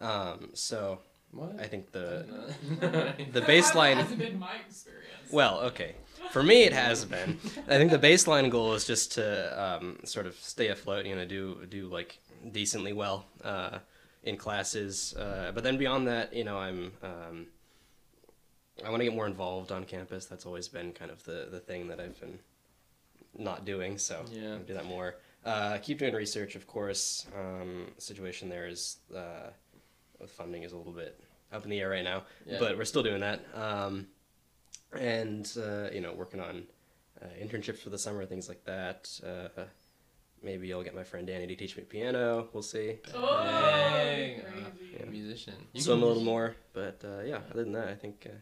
Um, 0.00 0.50
so 0.54 1.00
What? 1.32 1.58
I 1.60 1.66
think 1.66 1.92
the 1.92 2.26
the 2.80 3.14
the 3.32 3.40
baseline. 3.42 3.96
hasn't 3.96 4.18
been 4.18 4.38
my 4.38 4.56
experience. 4.66 5.32
Well, 5.32 5.60
okay. 5.60 5.94
For 6.30 6.42
me, 6.42 6.62
it 6.64 6.72
has 6.72 7.04
been. 7.04 7.38
I 7.68 7.76
think 7.78 7.90
the 7.90 7.98
baseline 7.98 8.50
goal 8.50 8.74
is 8.74 8.86
just 8.86 9.12
to 9.12 9.62
um, 9.62 9.98
sort 10.04 10.26
of 10.26 10.34
stay 10.36 10.68
afloat. 10.68 11.06
You 11.06 11.16
know, 11.16 11.24
do 11.24 11.66
do 11.68 11.88
like 11.88 12.18
decently 12.52 12.92
well 12.92 13.26
uh, 13.42 13.78
in 14.22 14.36
classes. 14.36 15.14
Uh, 15.16 15.50
but 15.54 15.64
then 15.64 15.76
beyond 15.76 16.06
that, 16.08 16.32
you 16.34 16.44
know, 16.44 16.58
I'm 16.58 16.92
um, 17.02 17.46
I 18.84 18.90
want 18.90 19.00
to 19.00 19.04
get 19.04 19.14
more 19.14 19.26
involved 19.26 19.72
on 19.72 19.84
campus. 19.84 20.26
That's 20.26 20.46
always 20.46 20.68
been 20.68 20.92
kind 20.92 21.10
of 21.10 21.22
the 21.24 21.48
the 21.50 21.60
thing 21.60 21.88
that 21.88 21.98
I've 22.00 22.18
been 22.20 22.38
not 23.36 23.64
doing. 23.64 23.98
So 23.98 24.24
Yeah. 24.30 24.58
Do 24.66 24.74
that 24.74 24.84
more. 24.86 25.16
Uh, 25.44 25.78
keep 25.78 25.98
doing 25.98 26.14
research, 26.14 26.54
of 26.56 26.66
course. 26.66 27.26
Um, 27.38 27.86
situation 27.98 28.48
there 28.48 28.66
is 28.66 28.98
uh, 29.14 29.50
with 30.20 30.30
funding 30.30 30.62
is 30.64 30.72
a 30.72 30.76
little 30.76 30.92
bit 30.92 31.18
up 31.52 31.64
in 31.64 31.70
the 31.70 31.80
air 31.80 31.88
right 31.90 32.04
now 32.04 32.22
Yeah. 32.46 32.58
but 32.60 32.76
we're 32.76 32.84
still 32.84 33.02
doing 33.02 33.20
that. 33.20 33.40
Um, 33.54 34.06
and 34.92 35.50
uh, 35.56 35.88
you 35.92 36.00
know, 36.00 36.12
working 36.12 36.40
on 36.40 36.64
uh, 37.22 37.26
internships 37.42 37.78
for 37.78 37.90
the 37.90 37.98
summer, 37.98 38.24
things 38.26 38.48
like 38.48 38.64
that. 38.64 39.08
Uh, 39.24 39.62
maybe 40.42 40.72
I'll 40.72 40.82
get 40.82 40.94
my 40.94 41.04
friend 41.04 41.26
Danny 41.26 41.46
to 41.46 41.56
teach 41.56 41.76
me 41.76 41.82
piano. 41.84 42.48
We'll 42.52 42.62
see. 42.62 42.98
Oh, 43.14 43.42
Dang. 43.44 44.40
crazy. 44.40 45.02
Uh, 45.02 45.06
musician. 45.10 45.54
You 45.72 45.80
Swim 45.80 45.98
can- 45.98 46.04
a 46.04 46.06
little 46.06 46.22
more, 46.24 46.56
but 46.72 47.02
uh, 47.04 47.20
yeah. 47.24 47.40
Other 47.50 47.62
than 47.64 47.72
that, 47.72 47.88
I 47.88 47.94
think. 47.94 48.26
Uh, 48.26 48.34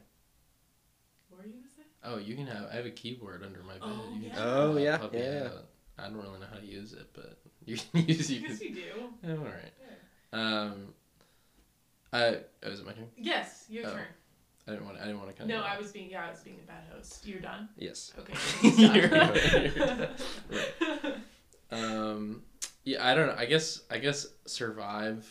What 1.29 1.40
were 1.40 1.46
you 1.46 1.55
gonna 1.55 1.68
say? 1.68 1.83
Oh, 2.04 2.16
you 2.18 2.34
can 2.37 2.46
have. 2.46 2.68
I 2.72 2.76
have 2.76 2.87
a 2.87 2.90
keyboard 2.90 3.42
under 3.44 3.62
my 3.62 3.74
bed. 3.74 3.82
Oh, 3.82 4.12
you 4.14 4.28
yeah. 4.28 4.34
Oh, 4.38 4.76
yeah, 4.76 4.98
yeah, 5.12 5.20
yeah. 5.42 5.48
I 5.98 6.04
don't 6.04 6.16
really 6.16 6.38
know 6.38 6.46
how 6.52 6.58
to 6.58 6.64
use 6.66 6.92
it, 6.92 7.08
but 7.12 7.38
you 7.64 7.76
can 7.76 8.06
use. 8.06 8.30
You 8.30 8.40
Yes, 8.40 8.58
can. 8.58 8.68
you 8.68 8.74
do. 8.74 8.82
Oh, 9.26 9.30
all 9.30 9.44
right. 9.44 9.72
Um. 10.32 10.94
I. 12.12 12.38
Oh, 12.64 12.70
is 12.70 12.80
it 12.80 12.87
my 12.87 12.92
turn? 12.92 13.08
Yes, 13.16 13.64
your 13.68 13.87
Oh. 13.87 13.92
turn. 13.92 14.06
I 14.66 14.70
didn't 14.72 14.87
want. 14.87 14.98
I 14.98 15.04
didn't 15.06 15.18
want 15.18 15.30
to 15.30 15.37
kind 15.37 15.48
No, 15.48 15.58
of. 15.61 15.64
I 15.64 15.78
was 15.78 15.92
being 15.92 16.11
yeah, 16.11 16.26
I 16.26 16.30
was 16.30 16.40
being 16.40 16.58
a 16.62 16.66
bad 16.66 16.84
host. 16.92 17.26
You're 17.26 17.40
done. 17.40 17.68
yes. 17.76 18.12
Okay. 18.18 18.34
You're 18.98 19.08
done. 19.08 20.08
right. 20.50 21.14
Um. 21.70 22.42
Yeah, 22.84 23.06
I 23.06 23.14
don't 23.14 23.26
know. 23.28 23.34
I 23.37 23.46
guess. 23.46 23.82
I 23.90 23.98
guess 23.98 24.26
survive. 24.46 25.26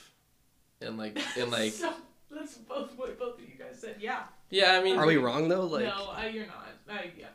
And 0.82 0.97
like. 0.97 1.19
And 1.38 1.51
like. 1.51 1.71
so, 1.73 1.93
that's 2.38 2.56
both 2.58 2.97
what 2.97 3.17
both 3.19 3.36
of 3.39 3.41
you 3.41 3.56
guys 3.58 3.80
said. 3.80 3.95
Yeah. 4.00 4.23
Yeah. 4.50 4.73
I 4.80 4.84
mean. 4.84 4.97
Are 4.97 5.06
we 5.06 5.17
wrong 5.17 5.47
though? 5.47 5.65
Like. 5.65 5.86
no, 5.86 6.10
I, 6.12 6.28
you're 6.28 6.45
not. 6.47 6.67
I, 6.89 7.12
yeah. 7.17 7.28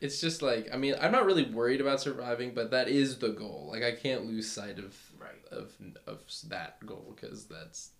it's 0.00 0.20
just 0.20 0.42
like 0.42 0.68
I 0.72 0.76
mean 0.76 0.94
I'm 1.00 1.12
not 1.12 1.26
really 1.26 1.44
worried 1.50 1.80
about 1.80 2.00
surviving, 2.00 2.54
but 2.54 2.70
that 2.70 2.88
is 2.88 3.18
the 3.18 3.30
goal. 3.30 3.68
Like 3.72 3.82
I 3.82 3.92
can't 3.92 4.24
lose 4.26 4.50
sight 4.50 4.78
of 4.78 4.96
Right. 5.18 5.42
of 5.50 5.72
of 6.06 6.20
that 6.48 6.84
goal 6.86 7.14
because 7.14 7.44
that's 7.46 7.90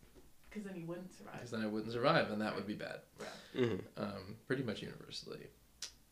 Because 0.51 0.65
then 0.65 0.77
you 0.81 0.87
wouldn't 0.87 1.13
survive. 1.17 1.35
because 1.35 1.51
then 1.53 1.63
I 1.63 1.67
wouldn't 1.67 1.93
survive, 1.93 2.31
and 2.31 2.41
that 2.41 2.55
would 2.55 2.67
be 2.67 2.75
bad. 2.75 3.01
mhm. 3.57 3.81
Um, 3.97 4.37
pretty 4.47 4.63
much 4.63 4.83
universally, 4.83 5.47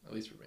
at 0.06 0.12
least 0.12 0.28
for 0.30 0.36
me. 0.40 0.46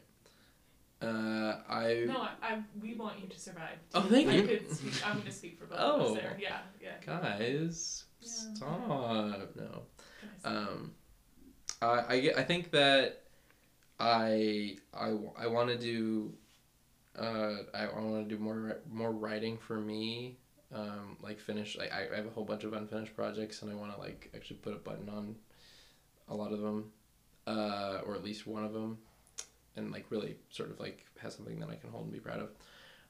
Uh, 1.04 1.58
I 1.70 2.04
No, 2.08 2.22
I, 2.22 2.30
I 2.42 2.64
we 2.82 2.96
want 2.96 3.20
you 3.22 3.28
to 3.28 3.40
survive. 3.40 3.78
Oh, 3.94 4.02
thank 4.02 4.30
I 4.30 4.34
you. 4.34 4.44
Could 4.48 4.72
speak, 4.72 5.06
I'm 5.08 5.14
going 5.16 5.26
to 5.26 5.32
speak 5.32 5.60
for 5.60 5.66
both 5.66 5.78
of 5.80 6.02
Oh. 6.02 6.06
us 6.16 6.22
there. 6.22 6.38
Yeah, 6.40 6.60
yeah. 6.82 6.92
guys 7.06 8.06
Yeah. 8.22 8.28
stop 8.30 9.56
no. 9.56 9.82
I 10.46 10.48
Um, 10.50 10.94
I 11.82 11.88
I 11.88 12.32
I 12.38 12.44
think 12.44 12.72
that 12.72 13.24
I 14.00 14.78
I, 14.94 15.10
I 15.38 15.48
want 15.48 15.70
to 15.70 15.78
do 15.78 16.34
uh 17.20 17.58
I, 17.74 17.86
I 17.86 18.00
want 18.00 18.28
to 18.28 18.36
do 18.36 18.42
more 18.42 18.78
more 18.90 19.12
writing 19.12 19.58
for 19.58 19.80
me 19.80 20.38
um 20.74 21.18
like 21.22 21.40
finish 21.40 21.78
like 21.78 21.92
I, 21.94 22.08
I 22.12 22.16
have 22.16 22.26
a 22.26 22.30
whole 22.32 22.46
bunch 22.46 22.64
of 22.64 22.74
unfinished 22.74 23.16
projects 23.16 23.62
and 23.62 23.70
I 23.72 23.76
want 23.76 23.94
to 23.94 24.00
like 24.00 24.32
actually 24.36 24.58
put 24.58 24.74
a 24.74 24.78
button 24.78 25.10
on 25.10 25.36
a 26.30 26.36
lot 26.36 26.52
of 26.52 26.60
them 26.62 26.92
uh 27.46 28.00
or 28.06 28.16
at 28.16 28.24
least 28.24 28.48
one 28.48 28.64
of 28.64 28.74
them 28.74 28.98
and 29.76 29.92
like 29.92 30.06
really 30.10 30.36
sort 30.50 30.70
of 30.72 30.80
like 30.80 31.06
has 31.20 31.36
something 31.36 31.60
that 31.60 31.70
I 31.70 31.76
can 31.76 31.90
hold 31.90 32.04
and 32.04 32.14
be 32.14 32.20
proud 32.20 32.40
of 32.40 32.50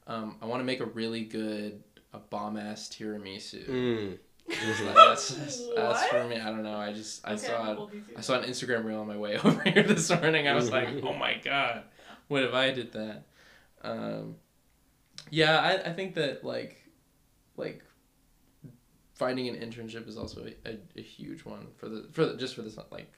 um 0.07 0.37
I 0.41 0.45
want 0.45 0.59
to 0.61 0.65
make 0.65 0.79
a 0.79 0.85
really 0.85 1.23
good 1.23 1.83
a 2.13 2.19
bomb 2.19 2.57
ass 2.57 2.89
tiramisu 2.89 3.67
Mm. 3.67 4.17
Like, 4.45 4.95
that's, 4.95 5.29
that's, 5.29 5.69
that's 5.73 6.03
for 6.07 6.25
me. 6.25 6.35
I 6.37 6.49
don't 6.49 6.63
know. 6.63 6.75
I 6.77 6.91
just 6.91 7.25
I 7.25 7.31
Okay, 7.33 7.37
saw 7.47 7.71
it. 7.71 7.77
we'll. 7.77 7.89
I 8.17 8.21
saw 8.21 8.37
an 8.39 8.43
Instagram 8.49 8.83
reel 8.83 8.99
on 8.99 9.07
my 9.07 9.15
way 9.17 9.37
over 9.43 9.61
here 9.61 9.83
this 9.83 10.09
morning. 10.09 10.49
I 10.49 10.53
was 10.53 10.69
like, 10.69 10.89
oh 11.03 11.13
my 11.13 11.39
god, 11.43 11.83
what 12.27 12.43
if 12.43 12.53
I 12.53 12.71
did 12.71 12.91
that? 12.91 13.23
Um, 13.83 14.35
yeah, 15.31 15.59
I, 15.59 15.89
I 15.89 15.93
think 15.93 16.15
that 16.15 16.43
like 16.43 16.75
like 17.55 17.83
finding 19.15 19.47
an 19.47 19.55
internship 19.55 20.07
is 20.07 20.17
also 20.17 20.45
a, 20.65 20.69
a, 20.69 20.77
a 20.97 21.01
huge 21.01 21.45
one 21.45 21.67
for 21.77 21.87
the 21.87 22.07
for 22.11 22.25
the, 22.25 22.35
just 22.35 22.55
for 22.55 22.61
this 22.63 22.77
like 22.91 23.11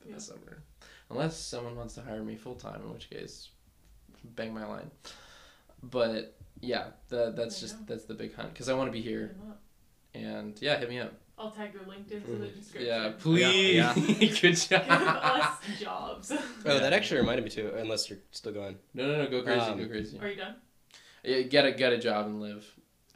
for 0.00 0.08
Yeah. 0.08 0.14
the 0.14 0.20
summer, 0.20 0.62
unless 1.10 1.36
someone 1.38 1.76
wants 1.76 1.94
to 1.96 2.02
hire 2.02 2.22
me 2.22 2.36
full 2.36 2.54
time, 2.54 2.80
in 2.82 2.92
which 2.92 3.10
case, 3.10 3.48
bang 4.24 4.54
my 4.54 4.66
line. 4.66 4.90
But 5.82 6.36
yeah, 6.60 6.88
the, 7.08 7.32
that's 7.36 7.60
There 7.60 7.68
just 7.68 7.78
go. 7.86 7.94
that's 7.94 8.04
the 8.04 8.14
big 8.14 8.34
hunt 8.34 8.52
because 8.52 8.68
I 8.68 8.74
want 8.74 8.88
to 8.88 8.92
be 8.92 9.00
Hit 9.02 9.10
here 9.10 9.36
'em 9.42 9.50
up. 9.50 9.60
and 10.14 10.60
yeah, 10.62 10.78
hit 10.78 10.88
me 10.88 10.98
up. 11.00 11.12
I'll 11.38 11.50
tag 11.50 11.72
your 11.72 11.84
LinkedIn 11.84 12.22
to 12.26 12.30
the 12.32 12.46
description. 12.48 12.86
Yeah, 12.86 13.12
please. 13.18 13.74
Yeah. 13.76 13.94
Good 13.94 14.56
job. 14.56 14.82
Give 14.84 14.90
us 14.90 15.80
jobs. 15.80 16.32
Oh, 16.66 16.78
that 16.78 16.92
actually 16.92 17.20
reminded 17.20 17.44
me 17.44 17.50
too. 17.50 17.72
Unless 17.78 18.10
you're 18.10 18.18
still 18.30 18.52
going. 18.52 18.76
No, 18.92 19.06
no, 19.06 19.24
no, 19.24 19.30
go 19.30 19.42
crazy, 19.42 19.60
Um, 19.60 19.78
go 19.78 19.88
crazy. 19.88 20.18
Are 20.20 20.28
you 20.28 20.36
done? 20.36 20.56
Yeah, 21.24 21.40
get 21.42 21.64
a 21.64 21.72
get 21.72 21.94
a 21.94 21.98
job 21.98 22.26
and 22.26 22.42
live. 22.42 22.66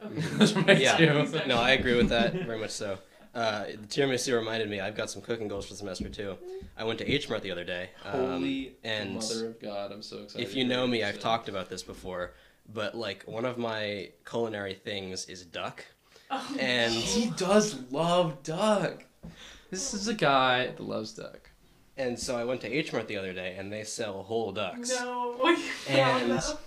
Okay. 0.03 0.15
That's 0.37 0.53
what 0.55 0.67
I 0.69 0.73
Yeah. 0.73 0.97
do. 0.97 1.27
No, 1.45 1.57
I 1.57 1.71
agree 1.71 1.95
with 1.95 2.09
that 2.09 2.33
very 2.33 2.59
much 2.59 2.71
so. 2.71 2.97
Uh, 3.35 3.65
the 3.65 3.87
tiramisu 3.87 4.33
reminded 4.35 4.69
me. 4.69 4.79
I've 4.79 4.95
got 4.95 5.09
some 5.09 5.21
cooking 5.21 5.47
goals 5.49 5.65
for 5.65 5.73
the 5.73 5.77
semester 5.77 6.07
too. 6.09 6.37
I 6.77 6.83
went 6.85 6.99
to 6.99 7.05
H 7.11 7.29
Mart 7.29 7.41
the 7.43 7.51
other 7.51 7.65
day. 7.65 7.89
um, 8.05 8.11
Holy 8.11 8.75
and 8.83 9.15
mother 9.15 9.47
of 9.47 9.61
God, 9.61 9.91
I'm 9.91 10.01
so 10.01 10.19
excited. 10.23 10.47
if 10.47 10.55
you 10.55 10.63
know 10.65 10.87
me, 10.87 11.03
I've 11.03 11.19
talked 11.19 11.49
about 11.49 11.69
this 11.69 11.83
before, 11.83 12.31
but 12.73 12.95
like 12.95 13.23
one 13.25 13.43
of 13.45 13.57
my 13.57 14.09
culinary 14.27 14.73
things 14.73 15.25
is 15.25 15.43
duck. 15.45 15.83
Oh, 16.31 16.55
And- 16.59 16.93
He 16.93 17.29
does 17.31 17.75
love 17.91 18.41
duck. 18.43 19.03
This 19.69 19.93
is 19.93 20.07
a 20.07 20.13
guy 20.13 20.67
that 20.67 20.79
loves 20.79 21.11
duck. 21.13 21.49
And 21.97 22.17
so 22.19 22.37
I 22.37 22.43
went 22.45 22.61
to 22.61 22.71
H 22.71 22.91
Mart 22.93 23.07
the 23.07 23.17
other 23.17 23.33
day, 23.33 23.55
and 23.57 23.71
they 23.71 23.83
sell 23.83 24.23
whole 24.23 24.51
ducks. 24.53 24.89
No. 24.91 25.35
you 25.43 25.57
found 25.57 26.23
And- 26.23 26.31
them. 26.41 26.57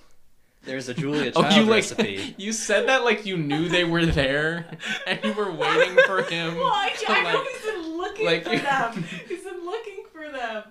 There's 0.65 0.89
a 0.89 0.95
Julia 0.95 1.31
Child 1.31 1.37
Oh, 1.37 1.43
Child 1.49 1.55
you 1.57 1.63
like 1.71 1.77
recipe. 1.77 2.35
you 2.39 2.53
said 2.53 2.89
that 2.89 3.05
like 3.05 3.25
you 3.25 3.37
knew 3.37 3.69
they 3.69 3.85
were 3.85 4.05
there, 4.05 4.67
and 5.07 5.19
you 5.25 5.33
were 5.33 5.51
waiting 5.51 5.97
for 6.07 6.23
him. 6.23 6.57
Well, 6.59 6.71
I, 6.73 6.91
to, 6.91 7.11
I 7.13 7.23
know 7.23 7.39
like- 7.39 7.49
he's 7.49 7.63
been 7.73 7.97
looking 7.97 8.27
like 8.27 8.45
for 8.45 8.51
them. 8.57 9.05
He's 9.29 9.45
been 9.45 9.65
looking 9.65 10.05
for 10.13 10.31
them. 10.31 10.65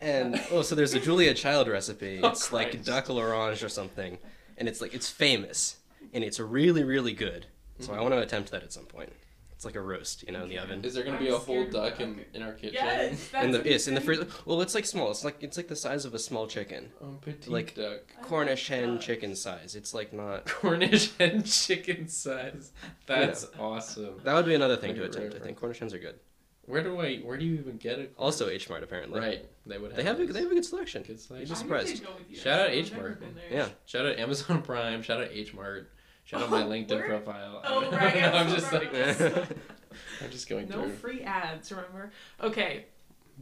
And 0.00 0.40
oh, 0.50 0.62
so 0.62 0.74
there's 0.74 0.94
a 0.94 1.00
Julia 1.00 1.34
Child 1.34 1.68
recipe. 1.68 2.20
Oh, 2.22 2.28
It's 2.28 2.52
like 2.52 2.82
duck 2.84 3.06
à 3.06 3.14
l'orange 3.14 3.62
or 3.62 3.68
something, 3.68 4.18
and 4.58 4.68
it's 4.68 4.80
like 4.80 4.94
it's 4.94 5.08
famous, 5.10 5.76
and 6.14 6.24
it's 6.24 6.40
really 6.40 6.82
really 6.84 7.12
good. 7.12 7.46
So 7.80 7.92
I 7.92 8.00
want 8.00 8.14
to 8.14 8.20
attempt 8.20 8.50
that 8.52 8.62
at 8.62 8.72
some 8.72 8.84
point. 8.86 9.12
It's 9.62 9.64
like 9.64 9.76
a 9.76 9.80
roast, 9.80 10.24
you 10.26 10.32
know, 10.32 10.42
in 10.42 10.48
the 10.48 10.58
oven. 10.58 10.84
Is 10.84 10.92
there 10.94 11.04
gonna 11.04 11.18
I'm 11.18 11.22
be 11.22 11.28
a 11.30 11.38
whole 11.38 11.62
duck 11.66 11.92
duck. 11.92 12.00
in, 12.00 12.24
in 12.34 12.42
our 12.42 12.50
kitchen? 12.50 12.74
Yes, 12.74 13.28
that's 13.30 13.44
in 13.44 13.52
the 13.52 13.58
what 13.58 13.66
yes, 13.68 13.86
in 13.86 13.94
the 13.94 14.00
freezer. 14.00 14.26
Well, 14.44 14.60
it's 14.60 14.74
like 14.74 14.84
small. 14.84 15.08
It's 15.12 15.24
like 15.24 15.40
it's 15.40 15.56
like 15.56 15.68
the 15.68 15.76
size 15.76 16.04
of 16.04 16.14
a 16.14 16.18
small 16.18 16.48
chicken, 16.48 16.90
Oh, 17.00 17.16
petite 17.20 17.46
Like- 17.46 17.76
duck. 17.76 18.00
Cornish 18.22 18.68
like 18.68 18.80
hen 18.80 18.94
duck. 18.94 19.00
chicken 19.02 19.36
size. 19.36 19.76
It's 19.76 19.94
like 19.94 20.12
not. 20.12 20.46
Cornish 20.46 21.16
hen 21.16 21.44
chicken 21.44 22.08
size. 22.08 22.72
That's 23.06 23.46
awesome. 23.56 24.20
That 24.24 24.34
would 24.34 24.46
be 24.46 24.56
another 24.56 24.76
thing 24.76 24.96
to 24.96 25.00
you 25.04 25.12
for 25.12 25.16
attempt. 25.16 25.36
I 25.36 25.38
think 25.38 25.60
Cornish 25.60 25.78
hens 25.78 25.94
are 25.94 26.00
good. 26.00 26.18
Where 26.64 26.82
do 26.82 26.98
I? 27.00 27.18
Where 27.18 27.36
do 27.36 27.44
you 27.44 27.54
even 27.54 27.76
get 27.76 28.00
it? 28.00 28.14
Also 28.18 28.48
H 28.48 28.68
Mart 28.68 28.82
apparently. 28.82 29.20
Right, 29.20 29.46
they 29.64 29.78
would. 29.78 29.92
Have 29.92 29.96
They 29.96 30.02
have 30.02 30.18
a, 30.18 30.26
they 30.26 30.40
have 30.42 30.50
a 30.50 30.54
good 30.54 30.64
selection. 30.64 31.02
Good 31.02 31.10
You're 31.10 31.18
selection. 31.18 31.46
just 31.46 31.62
I 31.62 31.66
need 31.66 31.86
surprised. 31.86 32.04
go 32.04 32.10
with 32.18 32.28
you. 32.30 32.36
Shout 32.36 32.58
out 32.58 32.66
I've 32.70 32.74
H 32.74 32.92
Mart. 32.94 33.22
Yeah. 33.48 33.68
Shout 33.86 34.06
out 34.06 34.18
Amazon 34.18 34.60
Prime. 34.64 35.02
Shout 35.02 35.20
out 35.22 35.28
H 35.30 35.54
Mart. 35.54 35.88
Shout 36.24 36.42
out 36.42 36.50
my 36.50 36.62
Oh, 36.62 36.66
LinkedIn 36.68 36.90
where? 36.90 37.08
profile. 37.08 37.60
Oh, 37.64 37.90
right, 37.90 38.14
yes, 38.14 38.34
I'm 38.34 38.48
just 38.54 38.72
like. 38.72 38.94
I'm 40.22 40.30
just 40.30 40.48
going 40.48 40.68
No 40.68 40.74
through. 40.76 40.86
No 40.88 40.92
free 40.94 41.22
ads, 41.22 41.70
remember? 41.70 42.12
Okay, 42.40 42.86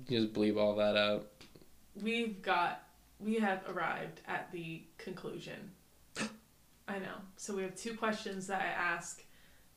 You 0.08 0.20
just 0.22 0.32
bleep 0.32 0.56
all 0.56 0.74
that 0.76 0.96
out. 0.96 1.28
we've 2.02 2.40
got 2.42 2.82
we 3.20 3.34
have 3.36 3.62
arrived 3.68 4.20
at 4.26 4.50
the 4.50 4.82
conclusion. 4.98 5.70
I 6.88 6.98
know. 6.98 7.16
So 7.36 7.54
we 7.54 7.62
have 7.62 7.76
two 7.76 7.94
questions 7.94 8.46
that 8.48 8.62
I 8.62 8.66
ask. 8.66 9.22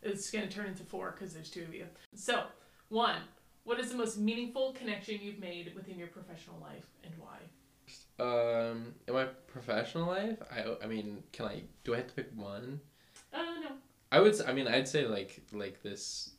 It's 0.02 0.32
going 0.32 0.48
to 0.48 0.54
turn 0.54 0.66
into 0.68 0.84
four 0.84 1.12
because 1.12 1.34
there's 1.34 1.50
two 1.50 1.62
of 1.63 1.74
you. 1.74 1.86
So, 2.16 2.44
one, 2.89 3.22
what 3.66 3.80
is 3.80 3.89
the 3.89 3.98
most 3.98 4.18
meaningful 4.18 4.74
connection 4.74 5.20
you've 5.22 5.39
made 5.39 5.74
within 5.76 5.98
your 6.00 6.08
professional 6.10 6.58
life 6.62 6.88
and 7.04 7.13
why? 7.18 7.38
Um, 8.20 8.94
in 9.08 9.13
my 9.13 9.26
professional 9.48 10.08
life, 10.08 10.38
I 10.52 10.66
I 10.84 10.88
mean, 10.88 11.24
can 11.32 11.46
I 11.46 11.63
do 11.84 11.94
I 11.94 11.98
have 11.98 12.08
to 12.08 12.13
pick 12.13 12.30
one? 12.36 12.80
Uh, 13.34 13.38
no. 13.62 13.72
I 14.12 14.19
would. 14.19 14.39
I 14.48 14.54
mean, 14.54 14.67
I'd 14.67 14.88
say 14.88 15.06
like 15.08 15.41
like 15.52 15.82
this 15.82 16.32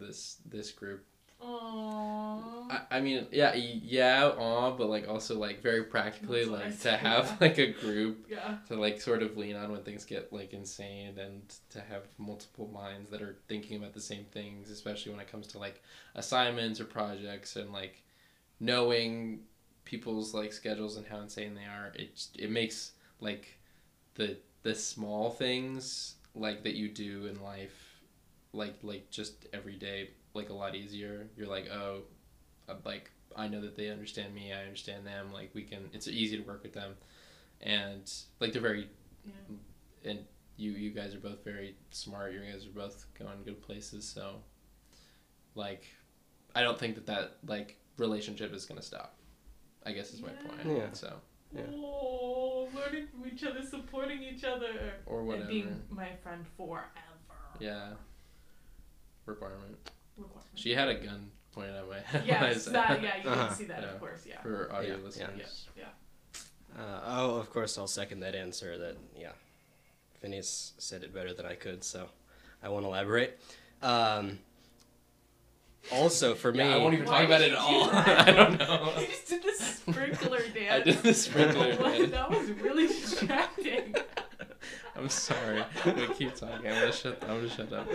this 0.00 0.36
this 0.44 0.70
group. 0.70 1.04
Aww. 1.42 2.70
I, 2.70 2.98
I 2.98 3.00
mean, 3.00 3.26
yeah, 3.32 3.54
yeah, 3.54 4.30
aw, 4.38 4.70
but 4.76 4.88
like 4.88 5.08
also 5.08 5.38
like 5.38 5.60
very 5.60 5.84
practically, 5.84 6.44
That's 6.44 6.62
like 6.62 6.80
to 6.80 6.96
have 7.08 7.40
like 7.40 7.58
a 7.58 7.72
group 7.72 8.26
yeah. 8.30 8.58
to 8.68 8.76
like 8.76 9.00
sort 9.00 9.22
of 9.22 9.36
lean 9.36 9.56
on 9.56 9.72
when 9.72 9.82
things 9.82 10.04
get 10.04 10.32
like 10.32 10.52
insane 10.52 11.18
and 11.18 11.42
to 11.70 11.80
have 11.80 12.02
multiple 12.16 12.70
minds 12.72 13.10
that 13.10 13.22
are 13.22 13.36
thinking 13.48 13.76
about 13.76 13.92
the 13.92 14.00
same 14.00 14.24
things 14.30 14.70
especially 14.70 15.10
when 15.10 15.20
it 15.20 15.30
comes 15.30 15.46
to 15.48 15.58
like 15.58 15.82
assignments 16.14 16.80
or 16.80 16.84
projects 16.84 17.56
and 17.56 17.72
like 17.72 18.02
knowing 18.60 19.40
people's 19.84 20.32
like 20.32 20.52
schedules 20.52 20.96
and 20.96 21.06
how 21.06 21.18
insane 21.18 21.54
they 21.54 21.64
are 21.64 21.92
it 21.96 22.26
it 22.38 22.50
makes 22.50 22.92
like 23.20 23.58
the 24.14 24.36
the 24.62 24.74
small 24.74 25.30
things 25.30 26.14
like 26.34 26.62
that 26.64 26.74
you 26.74 26.88
do 26.88 27.26
in 27.26 27.42
life 27.42 28.00
like 28.52 28.74
like 28.82 29.10
just 29.10 29.46
every 29.52 29.76
day 29.76 30.10
like 30.34 30.48
a 30.50 30.54
lot 30.54 30.74
easier? 30.74 31.26
You're 31.36 31.46
like 31.48 31.68
oh 31.70 32.02
uh, 32.68 32.74
like 32.84 33.10
I 33.36 33.48
know 33.48 33.60
that 33.62 33.76
they 33.76 33.88
understand 33.90 34.34
me 34.34 34.52
I 34.52 34.62
understand 34.62 35.06
them 35.06 35.32
like 35.32 35.50
we 35.54 35.62
can 35.62 35.88
it's 35.92 36.08
easy 36.08 36.36
to 36.36 36.42
work 36.42 36.62
with 36.62 36.72
them. 36.74 36.94
And 37.60 38.10
like 38.40 38.52
they're 38.52 38.62
very 38.62 38.88
Yeah. 39.24 40.10
and 40.10 40.18
you 40.56 40.72
you 40.72 40.90
guys 40.90 41.14
are 41.14 41.20
both 41.20 41.44
very 41.44 41.76
smart. 41.90 42.32
You 42.32 42.40
guys 42.40 42.66
are 42.66 42.70
both 42.70 43.06
going 43.18 43.42
good 43.44 43.60
places 43.62 44.04
so 44.06 44.36
like 45.54 45.84
i 46.54 46.62
don't 46.62 46.78
think 46.78 46.94
that 46.94 47.06
that 47.06 47.36
like 47.46 47.76
relationship 47.98 48.52
is 48.54 48.64
gonna 48.64 48.82
stop 48.82 49.14
i 49.84 49.92
guess 49.92 50.12
is 50.12 50.22
my 50.22 50.30
point 50.30 50.60
Yeah. 50.78 50.86
so 50.92 51.12
Yeah. 51.54 51.62
Oh, 51.70 52.68
learning 52.74 53.08
from 53.08 53.26
each 53.30 53.44
other, 53.44 53.62
supporting 53.62 54.22
each 54.22 54.44
other, 54.44 54.94
or 55.06 55.34
and 55.34 55.46
being 55.48 55.82
my 55.90 56.08
friend 56.22 56.44
forever. 56.56 56.86
yeah 57.60 57.90
requirement 59.26 59.76
Requirement. 60.16 60.46
she 60.54 60.74
had 60.74 60.88
a 60.88 60.94
gun 60.94 61.30
pointed 61.52 61.74
at 61.76 61.88
my 61.88 62.00
head 62.00 62.22
when 62.26 62.34
I 62.36 62.48
Yes, 62.50 62.64
said 62.64 62.74
that, 62.74 63.02
yeah, 63.02 63.16
you 63.22 63.28
Uh-huh. 63.30 63.46
can 63.48 63.56
see 63.56 63.64
that, 63.64 63.82
Yeah. 63.82 63.88
of 63.92 64.00
course, 64.00 64.26
yeah. 64.26 64.40
for 64.42 64.72
audio 64.72 64.96
Yeah, 64.96 65.04
listeners 65.04 65.68
Yeah, 65.76 65.84
yeah. 66.76 66.82
Uh, 66.82 67.00
oh, 67.04 67.36
of 67.36 67.50
course, 67.50 67.76
I'll 67.76 67.86
second 67.86 68.20
that 68.20 68.34
answer. 68.34 68.78
That 68.78 68.96
yeah, 69.14 69.32
Phineas 70.20 70.72
said 70.78 71.02
it 71.02 71.12
better 71.12 71.34
than 71.34 71.44
I 71.44 71.54
could, 71.54 71.84
so 71.84 72.08
I 72.62 72.70
won't 72.70 72.86
elaborate. 72.86 73.38
Um, 73.82 74.38
also, 75.90 76.34
for 76.34 76.52
me, 76.52 76.58
Yeah, 76.60 76.74
I 76.74 76.78
won't 76.78 76.94
even 76.94 77.06
talk 77.06 77.24
about 77.24 77.40
it 77.40 77.52
at 77.52 77.58
all. 77.58 77.90
I 77.92 78.30
don't 78.30 78.58
know. 78.58 78.92
You 79.00 79.06
just 79.06 79.28
did 79.28 79.42
the 79.42 79.52
sprinkler 79.64 80.38
dance. 80.54 80.70
I 80.72 80.80
did 80.80 80.98
the 81.02 81.14
sprinkler 81.14 81.72
dance. 81.76 82.10
That 82.12 82.30
was 82.30 82.50
really 82.52 82.86
distracting. 82.86 83.94
I'm 84.96 85.08
sorry. 85.08 85.64
We 85.84 86.06
keep 86.14 86.34
talking. 86.34 86.66
I'm 86.68 86.74
gonna 86.80 86.92
shut. 86.92 87.20
I'm 87.22 87.36
gonna 87.38 87.50
shut 87.50 87.72
up. 87.72 87.88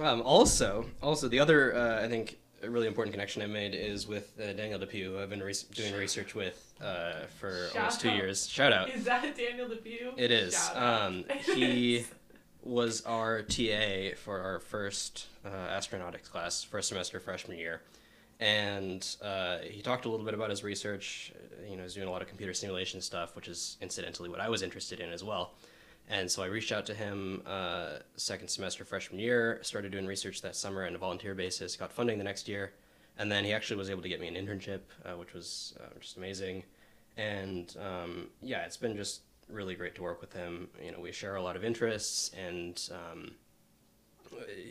um, 0.00 0.22
also, 0.22 0.86
also 1.02 1.28
the 1.28 1.38
other 1.40 1.74
uh, 1.74 2.02
I 2.04 2.08
think 2.08 2.38
a 2.62 2.70
really 2.70 2.86
important 2.86 3.12
connection 3.12 3.42
I 3.42 3.46
made 3.46 3.74
is 3.74 4.06
with 4.06 4.38
uh, 4.40 4.52
Daniel 4.52 4.78
Depew, 4.78 5.12
who 5.12 5.18
I've 5.18 5.28
been 5.30 5.42
re- 5.42 5.52
doing 5.74 5.94
research 5.94 6.34
with 6.34 6.72
uh, 6.80 7.26
for 7.38 7.68
Shout 7.72 7.76
almost 7.76 8.00
two 8.00 8.08
out. 8.10 8.16
years. 8.16 8.48
Shout 8.48 8.72
out. 8.72 8.88
Is 8.90 9.04
that 9.04 9.36
Daniel 9.36 9.68
Depew? 9.68 10.12
It 10.16 10.30
is. 10.30 10.54
Shout. 10.54 10.76
Um, 10.76 11.24
It 11.28 11.40
he 11.56 12.04
was 12.62 13.02
our 13.04 13.42
TA 13.42 14.14
for 14.16 14.40
our 14.40 14.60
first 14.60 15.26
uh, 15.44 15.48
astronautics 15.48 16.30
class, 16.30 16.62
first 16.62 16.88
semester 16.88 17.20
freshman 17.20 17.58
year, 17.58 17.82
and 18.40 19.16
uh, 19.22 19.58
he 19.58 19.82
talked 19.82 20.04
a 20.04 20.08
little 20.08 20.24
bit 20.24 20.34
about 20.34 20.50
his 20.50 20.64
research. 20.64 21.32
uh, 21.34 21.70
You 21.70 21.76
know, 21.76 21.82
he's 21.82 21.94
doing 21.94 22.08
a 22.08 22.10
lot 22.10 22.22
of 22.22 22.28
computer 22.28 22.54
simulation 22.54 23.00
stuff, 23.00 23.36
which 23.36 23.48
is 23.48 23.76
incidentally 23.80 24.28
what 24.28 24.40
I 24.40 24.48
was 24.48 24.62
interested 24.62 25.00
in 25.00 25.12
as 25.12 25.22
well. 25.22 25.54
And 26.10 26.30
so 26.30 26.42
I 26.42 26.46
reached 26.46 26.72
out 26.72 26.84
to 26.86 26.94
him 26.94 27.42
uh, 27.46 27.98
second 28.16 28.48
semester 28.48 28.84
freshman 28.84 29.20
year, 29.20 29.60
started 29.62 29.92
doing 29.92 30.06
research 30.06 30.42
that 30.42 30.56
summer 30.56 30.86
on 30.86 30.94
a 30.94 30.98
volunteer 30.98 31.34
basis, 31.34 31.76
got 31.76 31.92
funding 31.92 32.18
the 32.18 32.24
next 32.24 32.48
year, 32.48 32.72
and 33.18 33.30
then 33.30 33.44
he 33.44 33.52
actually 33.52 33.76
was 33.76 33.88
able 33.88 34.02
to 34.02 34.08
get 34.08 34.20
me 34.20 34.26
an 34.26 34.34
internship, 34.34 34.80
uh, 35.04 35.12
which 35.12 35.32
was 35.32 35.74
uh, 35.80 35.98
just 36.00 36.16
amazing. 36.16 36.64
And 37.16 37.74
um, 37.80 38.28
yeah, 38.42 38.64
it's 38.64 38.76
been 38.76 38.96
just 38.96 39.20
really 39.48 39.74
great 39.74 39.94
to 39.94 40.02
work 40.02 40.20
with 40.20 40.32
him. 40.32 40.68
You 40.84 40.92
know, 40.92 41.00
we 41.00 41.12
share 41.12 41.36
a 41.36 41.42
lot 41.42 41.56
of 41.56 41.64
interests, 41.64 42.32
and 42.36 42.80
um, 42.90 43.32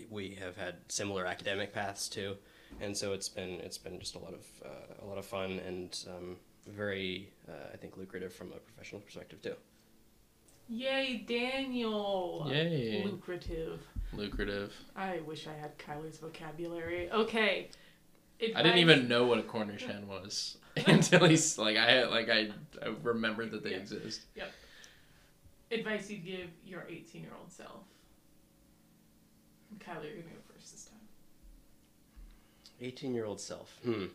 we 0.09 0.35
have 0.41 0.57
had 0.57 0.75
similar 0.89 1.25
academic 1.25 1.73
paths 1.73 2.07
too. 2.07 2.35
And 2.79 2.95
so 2.95 3.13
it's 3.13 3.29
been 3.29 3.59
it's 3.61 3.77
been 3.77 3.99
just 3.99 4.15
a 4.15 4.19
lot 4.19 4.33
of 4.33 4.45
uh, 4.65 5.03
a 5.03 5.05
lot 5.05 5.17
of 5.17 5.25
fun 5.25 5.59
and 5.67 5.97
um, 6.09 6.37
very 6.67 7.29
uh, 7.49 7.69
I 7.73 7.77
think 7.77 7.97
lucrative 7.97 8.33
from 8.33 8.53
a 8.53 8.57
professional 8.57 9.01
perspective 9.01 9.41
too. 9.41 9.55
Yay, 10.69 11.25
Daniel. 11.27 12.47
Yay. 12.49 13.03
Lucrative. 13.03 13.81
Lucrative. 14.13 14.73
I 14.95 15.19
wish 15.25 15.47
I 15.47 15.53
had 15.53 15.77
Kylie's 15.77 16.17
vocabulary. 16.17 17.11
Okay. 17.11 17.69
I 18.55 18.63
didn't 18.63 18.79
even 18.79 19.07
know 19.07 19.25
what 19.25 19.37
a 19.37 19.43
Cornish 19.43 19.83
hen 19.85 20.07
was 20.07 20.57
until 20.87 21.25
he's 21.25 21.57
like 21.57 21.77
I 21.77 22.05
like 22.05 22.29
I 22.29 22.49
I 22.81 22.93
remembered 23.03 23.51
that 23.51 23.63
they 23.63 23.71
Yeah. 23.71 23.77
exist. 23.77 24.21
Yep. 24.35 24.51
Advice 25.71 26.09
you'd 26.09 26.25
give 26.25 26.49
your 26.65 26.85
18 26.89 27.21
year 27.21 27.31
old 27.39 27.51
self. 27.51 27.83
Kylie, 29.85 30.03
you're 30.03 30.21
gonna 30.21 30.35
go 30.35 30.53
first 30.53 30.71
this 30.71 30.85
time. 30.85 30.99
18 32.79 33.13
year 33.13 33.25
old 33.25 33.39
self. 33.39 33.77
Hmm. 33.83 34.05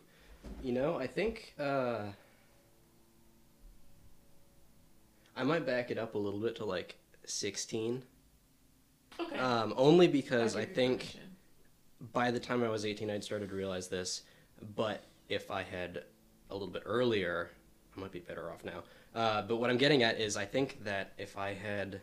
You 0.61 0.73
know, 0.73 0.97
I 0.97 1.07
think 1.07 1.53
uh, 1.59 2.03
I 5.35 5.43
might 5.43 5.65
back 5.65 5.91
it 5.91 5.97
up 5.97 6.15
a 6.15 6.17
little 6.17 6.39
bit 6.39 6.55
to 6.57 6.65
like 6.65 6.97
16. 7.25 8.03
Okay. 9.19 9.37
Um, 9.37 9.73
only 9.77 10.07
because 10.07 10.55
I 10.55 10.65
think 10.65 11.17
by 12.13 12.31
the 12.31 12.39
time 12.39 12.63
I 12.63 12.69
was 12.69 12.85
18, 12.85 13.09
I'd 13.09 13.23
started 13.23 13.49
to 13.49 13.55
realize 13.55 13.87
this. 13.87 14.23
But 14.75 15.03
if 15.29 15.51
I 15.51 15.63
had 15.63 16.03
a 16.49 16.53
little 16.53 16.67
bit 16.67 16.83
earlier, 16.85 17.49
I 17.95 17.99
might 17.99 18.11
be 18.11 18.19
better 18.19 18.51
off 18.51 18.63
now. 18.63 18.83
Uh, 19.15 19.41
but 19.41 19.57
what 19.57 19.69
I'm 19.69 19.77
getting 19.77 20.03
at 20.03 20.19
is 20.19 20.37
I 20.37 20.45
think 20.45 20.83
that 20.83 21.13
if 21.17 21.37
I 21.37 21.53
had 21.53 22.01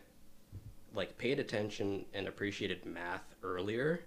like 0.95 1.19
paid 1.19 1.39
attention 1.39 2.05
and 2.15 2.27
appreciated 2.29 2.85
math 2.87 3.35
earlier, 3.43 4.01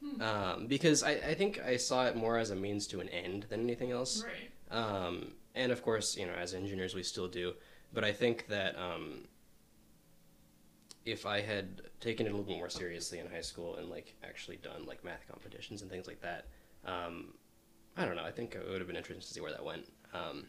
Hmm. 0.00 0.22
um, 0.22 0.66
because 0.68 1.02
I, 1.02 1.12
I 1.12 1.34
think 1.34 1.60
I 1.60 1.76
saw 1.76 2.06
it 2.06 2.14
more 2.14 2.38
as 2.38 2.50
a 2.50 2.54
means 2.56 2.86
to 2.88 3.00
an 3.00 3.08
end 3.08 3.46
than 3.48 3.60
anything 3.60 3.90
else. 3.90 4.22
Right. 4.24 4.76
Um, 4.78 5.32
and 5.56 5.72
of 5.72 5.82
course, 5.82 6.16
you 6.16 6.24
know, 6.26 6.34
as 6.34 6.54
engineers, 6.54 6.94
we 6.94 7.02
still 7.02 7.26
do. 7.26 7.54
But 7.92 8.04
I 8.04 8.12
think 8.12 8.46
that 8.46 8.76
um, 8.78 9.26
if 11.04 11.26
I 11.26 11.40
had 11.40 11.82
taken 12.00 12.26
it 12.26 12.28
a 12.28 12.32
little 12.32 12.46
bit 12.46 12.58
more 12.58 12.68
seriously 12.70 13.18
in 13.18 13.26
high 13.28 13.40
school 13.40 13.76
and 13.76 13.88
like 13.88 14.14
actually 14.22 14.56
done 14.58 14.84
like 14.86 15.02
math 15.04 15.26
competitions 15.28 15.82
and 15.82 15.90
things 15.90 16.06
like 16.06 16.20
that, 16.20 16.46
um, 16.84 17.34
I 17.96 18.04
don't 18.04 18.14
know. 18.14 18.24
I 18.24 18.30
think 18.30 18.54
it 18.54 18.64
would 18.68 18.78
have 18.78 18.86
been 18.86 18.96
interesting 18.96 19.26
to 19.26 19.34
see 19.34 19.40
where 19.40 19.50
that 19.50 19.64
went. 19.64 19.88
Um, 20.14 20.46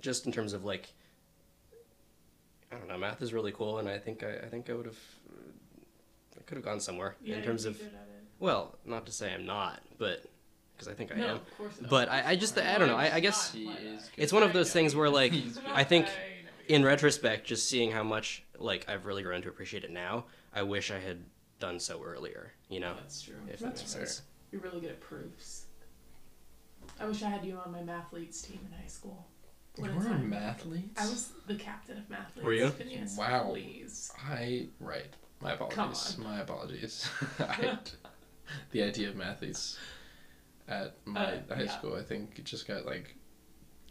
just 0.00 0.26
in 0.26 0.32
terms 0.32 0.52
of 0.52 0.64
like, 0.64 0.92
I 2.72 2.76
don't 2.76 2.88
know, 2.88 2.98
math 2.98 3.22
is 3.22 3.32
really 3.32 3.52
cool, 3.52 3.78
and 3.78 3.88
I 3.88 3.98
think 3.98 4.22
I, 4.22 4.38
I 4.44 4.48
think 4.48 4.68
I 4.68 4.74
would 4.74 4.86
have, 4.86 4.98
I 6.38 6.42
could 6.46 6.56
have 6.56 6.64
gone 6.64 6.80
somewhere 6.80 7.14
Yeah, 7.22 7.36
in 7.36 7.42
terms 7.42 7.64
of. 7.64 7.74
be 7.78 7.84
good 7.84 7.94
at 7.94 8.08
it. 8.08 8.24
Well, 8.38 8.76
not 8.84 9.06
to 9.06 9.12
say 9.12 9.32
I'm 9.32 9.46
not, 9.46 9.80
but 9.98 10.24
because 10.74 10.88
I 10.88 10.94
think 10.94 11.12
I 11.12 11.16
no, 11.16 11.26
am. 11.28 11.36
of 11.36 11.56
course 11.56 11.80
not. 11.80 11.90
But 11.90 12.10
I, 12.10 12.30
I 12.30 12.36
just 12.36 12.58
I 12.58 12.76
don't 12.76 12.88
know. 12.88 12.96
I, 12.96 13.14
I 13.14 13.20
guess 13.20 13.52
He 13.52 13.64
Why 13.66 13.74
is 13.76 14.02
not? 14.02 14.10
it's 14.18 14.32
one 14.32 14.42
of 14.42 14.52
those 14.52 14.72
things 14.72 14.94
where 14.94 15.08
like 15.08 15.32
I 15.72 15.84
think 15.84 16.06
in 16.68 16.84
retrospect, 16.84 17.46
just 17.46 17.68
seeing 17.68 17.92
how 17.92 18.02
much 18.02 18.42
like 18.58 18.84
I've 18.88 19.06
really 19.06 19.22
grown 19.22 19.40
to 19.42 19.48
appreciate 19.48 19.84
it 19.84 19.90
now, 19.90 20.24
I 20.54 20.62
wish 20.64 20.90
I 20.90 20.98
had 20.98 21.18
done 21.60 21.80
so 21.80 22.02
earlier. 22.04 22.52
You 22.68 22.80
know, 22.80 22.94
That's 22.96 23.22
true. 23.22 23.36
if 23.48 23.60
that 23.60 23.66
That's 23.68 23.80
makes 23.82 23.94
fair. 23.94 24.06
sense. 24.06 24.22
You're 24.52 24.60
really 24.60 24.80
good 24.80 24.90
at 24.90 25.00
proofs. 25.00 25.64
I 27.00 27.06
wish 27.06 27.22
I 27.22 27.28
had 27.30 27.44
you 27.44 27.58
on 27.64 27.72
my 27.72 27.80
mathletes 27.80 28.46
team 28.46 28.60
in 28.70 28.76
high 28.78 28.86
school. 28.88 29.26
What 29.76 29.90
a 29.90 29.92
You 29.92 29.98
were 29.98 30.04
time. 30.04 30.32
a 30.32 30.36
mathletes? 30.36 30.98
I 30.98 31.04
was 31.06 31.32
the 31.46 31.54
captain 31.56 31.98
of 31.98 32.08
mathletes. 32.08 32.42
Were 32.42 32.52
you? 32.54 32.70
Phineas, 32.70 33.16
Wow. 33.16 33.50
Please. 33.50 34.12
I 34.28 34.68
right. 34.80 35.06
My 35.40 35.52
apologies. 35.52 36.16
on. 36.18 36.24
My 36.24 36.40
apologies. 36.40 37.08
I, 37.38 37.78
the 38.70 38.82
idea 38.82 39.08
of 39.10 39.16
mathletes 39.16 39.76
at 40.68 40.96
my 41.04 41.20
Uh, 41.20 41.54
high 41.54 41.62
yeah. 41.64 41.78
school, 41.78 41.94
I 41.94 42.02
think, 42.02 42.38
it 42.38 42.44
just 42.44 42.66
got 42.66 42.86
like 42.86 43.14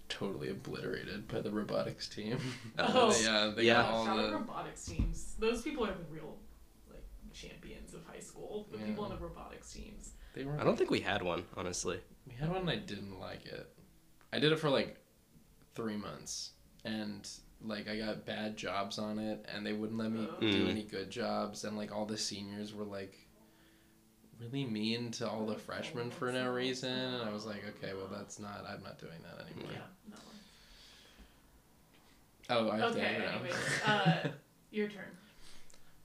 totally 0.09 0.49
obliterated 0.49 1.27
by 1.27 1.41
the 1.41 1.51
robotics 1.51 2.07
team. 2.09 2.37
Oh. 2.79 3.15
yeah, 3.21 3.51
they 3.55 3.63
Yeah. 3.63 3.81
got 3.83 3.91
all 3.91 4.17
the. 4.17 4.31
robotics 4.33 4.85
teams. 4.85 5.35
Those 5.39 5.61
people 5.61 5.85
are 5.85 5.93
the 5.93 6.03
real 6.11 6.37
like 6.91 7.03
champions 7.33 7.93
of 7.93 8.03
high 8.05 8.19
school. 8.19 8.67
The 8.71 8.77
Yeah. 8.79 8.85
people 8.87 9.05
on 9.05 9.11
the 9.11 9.17
robotics 9.17 9.71
teams. 9.71 10.11
They 10.33 10.43
were. 10.45 10.59
I 10.59 10.63
don't 10.63 10.77
think 10.77 10.89
we 10.91 10.99
had 10.99 11.21
one, 11.21 11.45
honestly. 11.55 11.99
We 12.27 12.33
had 12.33 12.49
one 12.49 12.61
and 12.61 12.69
I 12.69 12.75
didn't 12.77 13.19
like 13.19 13.45
it. 13.45 13.71
I 14.33 14.39
did 14.39 14.51
it 14.51 14.59
for 14.59 14.69
like 14.69 14.97
three 15.75 15.97
months, 15.97 16.51
and 16.83 17.27
like 17.61 17.87
I 17.87 17.97
got 17.97 18.25
bad 18.25 18.57
jobs 18.57 18.97
on 18.99 19.19
it, 19.19 19.45
and 19.53 19.65
they 19.65 19.73
wouldn't 19.73 19.99
let 19.99 20.11
me 20.11 20.27
do 20.39 20.65
Mm. 20.65 20.69
any 20.69 20.83
good 20.83 21.09
jobs, 21.09 21.63
and 21.63 21.77
like 21.77 21.93
all 21.95 22.05
the 22.05 22.17
seniors 22.17 22.73
were 22.73 22.83
like 22.85 23.17
really 24.39 24.65
mean 24.65 25.11
to 25.11 25.29
all 25.29 25.45
the 25.45 25.55
freshmen 25.55 26.11
for 26.11 26.31
no 26.31 26.51
reason, 26.51 26.91
and 26.91 27.23
I 27.29 27.31
was 27.31 27.45
like, 27.45 27.63
okay, 27.77 27.93
well 27.93 28.07
that's 28.11 28.39
not. 28.39 28.65
I'm 28.69 28.83
not 28.83 28.99
doing 28.99 29.13
that 29.23 29.45
anymore. 29.47 29.71
Yeah. 29.73 30.11
No. 30.11 30.17
Oh, 32.49 32.69
I 32.69 32.77
have 32.77 32.91
to 32.93 32.97
Okay. 32.99 33.07
end 33.07 33.23
it. 33.23 33.29
Anyways, 33.29 33.81
uh, 33.87 34.27
your 34.71 34.87
turn. 34.87 35.05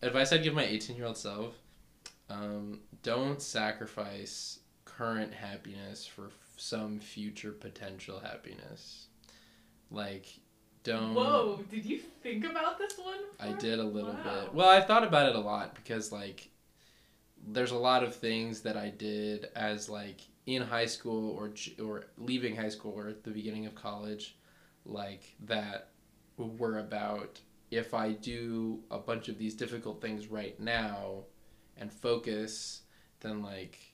Advice 0.03 0.33
I'd 0.33 0.43
give 0.43 0.55
my 0.55 0.65
18 0.65 0.97
year 0.97 1.05
old 1.07 1.19
self 1.19 1.55
um, 2.31 2.81
don't 3.03 3.43
sacrifice 3.43 4.61
current 4.87 5.35
happiness 5.35 6.07
for 6.07 6.27
f- 6.27 6.33
some 6.57 6.99
future 7.01 7.51
potential 7.53 8.21
happiness. 8.21 9.09
Like, 9.91 10.27
don't. 10.85 11.15
Whoa! 11.15 11.61
Did 11.71 11.85
you 11.85 11.99
think 12.23 12.45
about 12.45 12.79
this 12.79 12.97
one? 12.99 13.19
I 13.39 13.53
did 13.53 13.79
a 13.79 13.85
little 13.85 14.13
Wow. 14.13 14.43
bit. 14.45 14.55
Well, 14.55 14.69
I 14.69 14.81
thought 14.81 15.05
about 15.05 15.29
it 15.29 15.35
a 15.35 15.41
lot 15.41 15.75
because, 15.75 16.13
like, 16.13 16.51
there's 17.49 17.71
a 17.73 17.77
lot 17.77 18.03
of 18.03 18.15
things 18.15 18.61
that 18.63 18.77
I 18.77 18.91
did 18.91 19.49
as, 19.57 19.89
like, 19.89 20.21
in 20.47 20.63
high 20.63 20.87
school 20.87 21.31
or, 21.31 21.53
or 21.85 22.05
leaving 22.19 22.57
high 22.57 22.69
school 22.69 22.93
or 22.93 23.09
at 23.09 23.25
the 23.25 23.31
beginning 23.31 23.67
of 23.67 23.75
college, 23.75 24.37
like, 24.85 25.35
that 25.41 25.89
were 26.37 26.79
about 26.79 27.41
if 27.71 27.95
I 27.95 28.13
do 28.13 28.81
a 28.91 28.99
bunch 28.99 29.29
of 29.29 29.39
these 29.39 29.55
difficult 29.55 30.01
things 30.01 30.27
right 30.29 30.59
now 30.59 31.25
and 31.77 31.93
focus, 31.93 32.83
then 33.21 33.43
like 33.43 33.90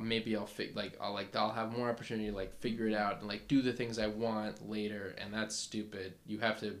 maybe 0.00 0.36
I'll 0.36 0.46
fi- 0.46 0.72
like 0.74 0.96
I'll 1.00 1.14
like 1.14 1.34
I'll 1.34 1.52
have 1.52 1.76
more 1.76 1.88
opportunity 1.88 2.30
to 2.30 2.36
like 2.36 2.58
figure 2.60 2.86
it 2.86 2.94
out 2.94 3.20
and 3.20 3.28
like 3.28 3.48
do 3.48 3.62
the 3.62 3.72
things 3.72 3.98
I 3.98 4.06
want 4.06 4.68
later 4.68 5.14
and 5.18 5.32
that's 5.32 5.54
stupid. 5.54 6.14
You 6.26 6.38
have 6.38 6.60
to 6.60 6.76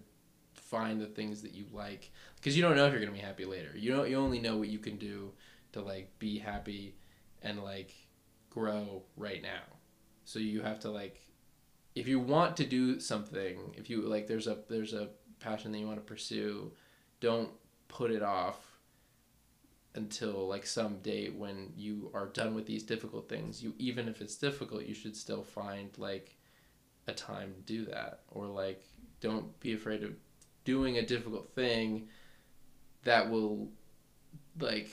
find 0.54 1.00
the 1.00 1.06
things 1.06 1.42
that 1.42 1.54
you 1.54 1.64
like 1.72 2.10
because 2.36 2.56
you 2.56 2.62
don't 2.62 2.76
know 2.76 2.86
if 2.86 2.92
you're 2.92 3.04
to 3.04 3.12
be 3.12 3.18
happy 3.18 3.44
later. 3.44 3.70
You 3.74 3.94
don't 3.94 4.08
you 4.08 4.16
only 4.16 4.40
know 4.40 4.56
what 4.56 4.68
you 4.68 4.78
can 4.78 4.96
do 4.96 5.32
to 5.72 5.80
like 5.80 6.18
be 6.18 6.38
happy 6.38 6.96
and 7.42 7.62
like 7.62 7.92
grow 8.50 9.02
right 9.16 9.42
now. 9.42 9.62
So 10.24 10.38
you 10.38 10.62
have 10.62 10.80
to 10.80 10.90
like 10.90 11.20
if 11.94 12.06
you 12.06 12.20
want 12.20 12.56
to 12.58 12.64
do 12.64 13.00
something, 13.00 13.74
if 13.76 13.88
you 13.88 14.02
like 14.02 14.26
there's 14.26 14.46
a 14.46 14.58
there's 14.68 14.92
a 14.92 15.08
passion 15.40 15.72
that 15.72 15.78
you 15.78 15.86
want 15.86 15.98
to 15.98 16.04
pursue, 16.04 16.72
don't 17.20 17.50
put 17.88 18.10
it 18.10 18.22
off 18.22 18.65
until 19.96 20.46
like 20.48 20.66
some 20.66 20.98
date 20.98 21.34
when 21.34 21.72
you 21.76 22.10
are 22.14 22.26
done 22.26 22.54
with 22.54 22.66
these 22.66 22.82
difficult 22.82 23.28
things. 23.28 23.62
You 23.62 23.74
even 23.78 24.08
if 24.08 24.20
it's 24.20 24.36
difficult, 24.36 24.84
you 24.86 24.94
should 24.94 25.16
still 25.16 25.42
find 25.42 25.90
like 25.98 26.36
a 27.08 27.12
time 27.12 27.54
to 27.54 27.60
do 27.62 27.84
that 27.86 28.20
or 28.30 28.46
like 28.46 28.84
don't 29.20 29.58
be 29.60 29.72
afraid 29.72 30.02
of 30.02 30.12
doing 30.64 30.98
a 30.98 31.06
difficult 31.06 31.54
thing 31.54 32.08
that 33.04 33.30
will 33.30 33.68
like 34.58 34.90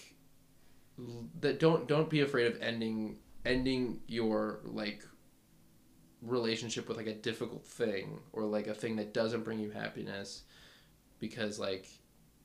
that 1.41 1.59
don't 1.59 1.87
don't 1.87 2.09
be 2.09 2.21
afraid 2.21 2.47
of 2.47 2.61
ending 2.61 3.17
ending 3.45 3.99
your 4.07 4.59
like 4.63 5.03
relationship 6.21 6.87
with 6.87 6.97
like 6.97 7.07
a 7.07 7.13
difficult 7.13 7.65
thing 7.65 8.19
or 8.31 8.43
like 8.43 8.67
a 8.67 8.73
thing 8.73 8.95
that 8.95 9.13
doesn't 9.13 9.43
bring 9.43 9.59
you 9.59 9.71
happiness 9.71 10.43
because 11.19 11.59
like 11.59 11.87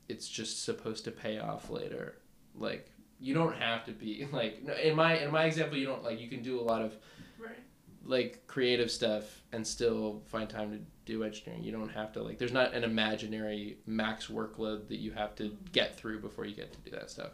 it's 0.09 0.27
just 0.27 0.63
supposed 0.65 1.05
to 1.05 1.11
pay 1.11 1.37
off 1.39 1.69
later 1.69 2.17
like 2.59 2.91
you 3.19 3.33
don't 3.33 3.55
have 3.55 3.85
to 3.85 3.91
be 3.91 4.27
like 4.31 4.61
in 4.83 4.95
my 4.95 5.17
in 5.17 5.31
my 5.31 5.45
example 5.45 5.77
you 5.77 5.85
don't 5.87 6.03
like 6.03 6.19
you 6.19 6.27
can 6.29 6.43
do 6.43 6.59
a 6.59 6.63
lot 6.63 6.81
of 6.81 6.93
Right. 7.39 7.57
like 8.05 8.45
creative 8.47 8.91
stuff 8.91 9.23
and 9.51 9.65
still 9.65 10.21
find 10.27 10.49
time 10.49 10.71
to 10.71 10.79
do 11.11 11.23
engineering 11.23 11.63
you 11.63 11.71
don't 11.71 11.89
have 11.89 12.11
to 12.13 12.21
like 12.21 12.37
there's 12.37 12.51
not 12.53 12.73
an 12.73 12.83
imaginary 12.83 13.77
max 13.87 14.27
workload 14.27 14.87
that 14.89 14.97
you 14.99 15.11
have 15.11 15.35
to 15.35 15.57
get 15.71 15.95
through 15.97 16.19
before 16.19 16.45
you 16.45 16.53
get 16.55 16.71
to 16.73 16.79
do 16.79 16.91
that 16.91 17.09
stuff 17.09 17.31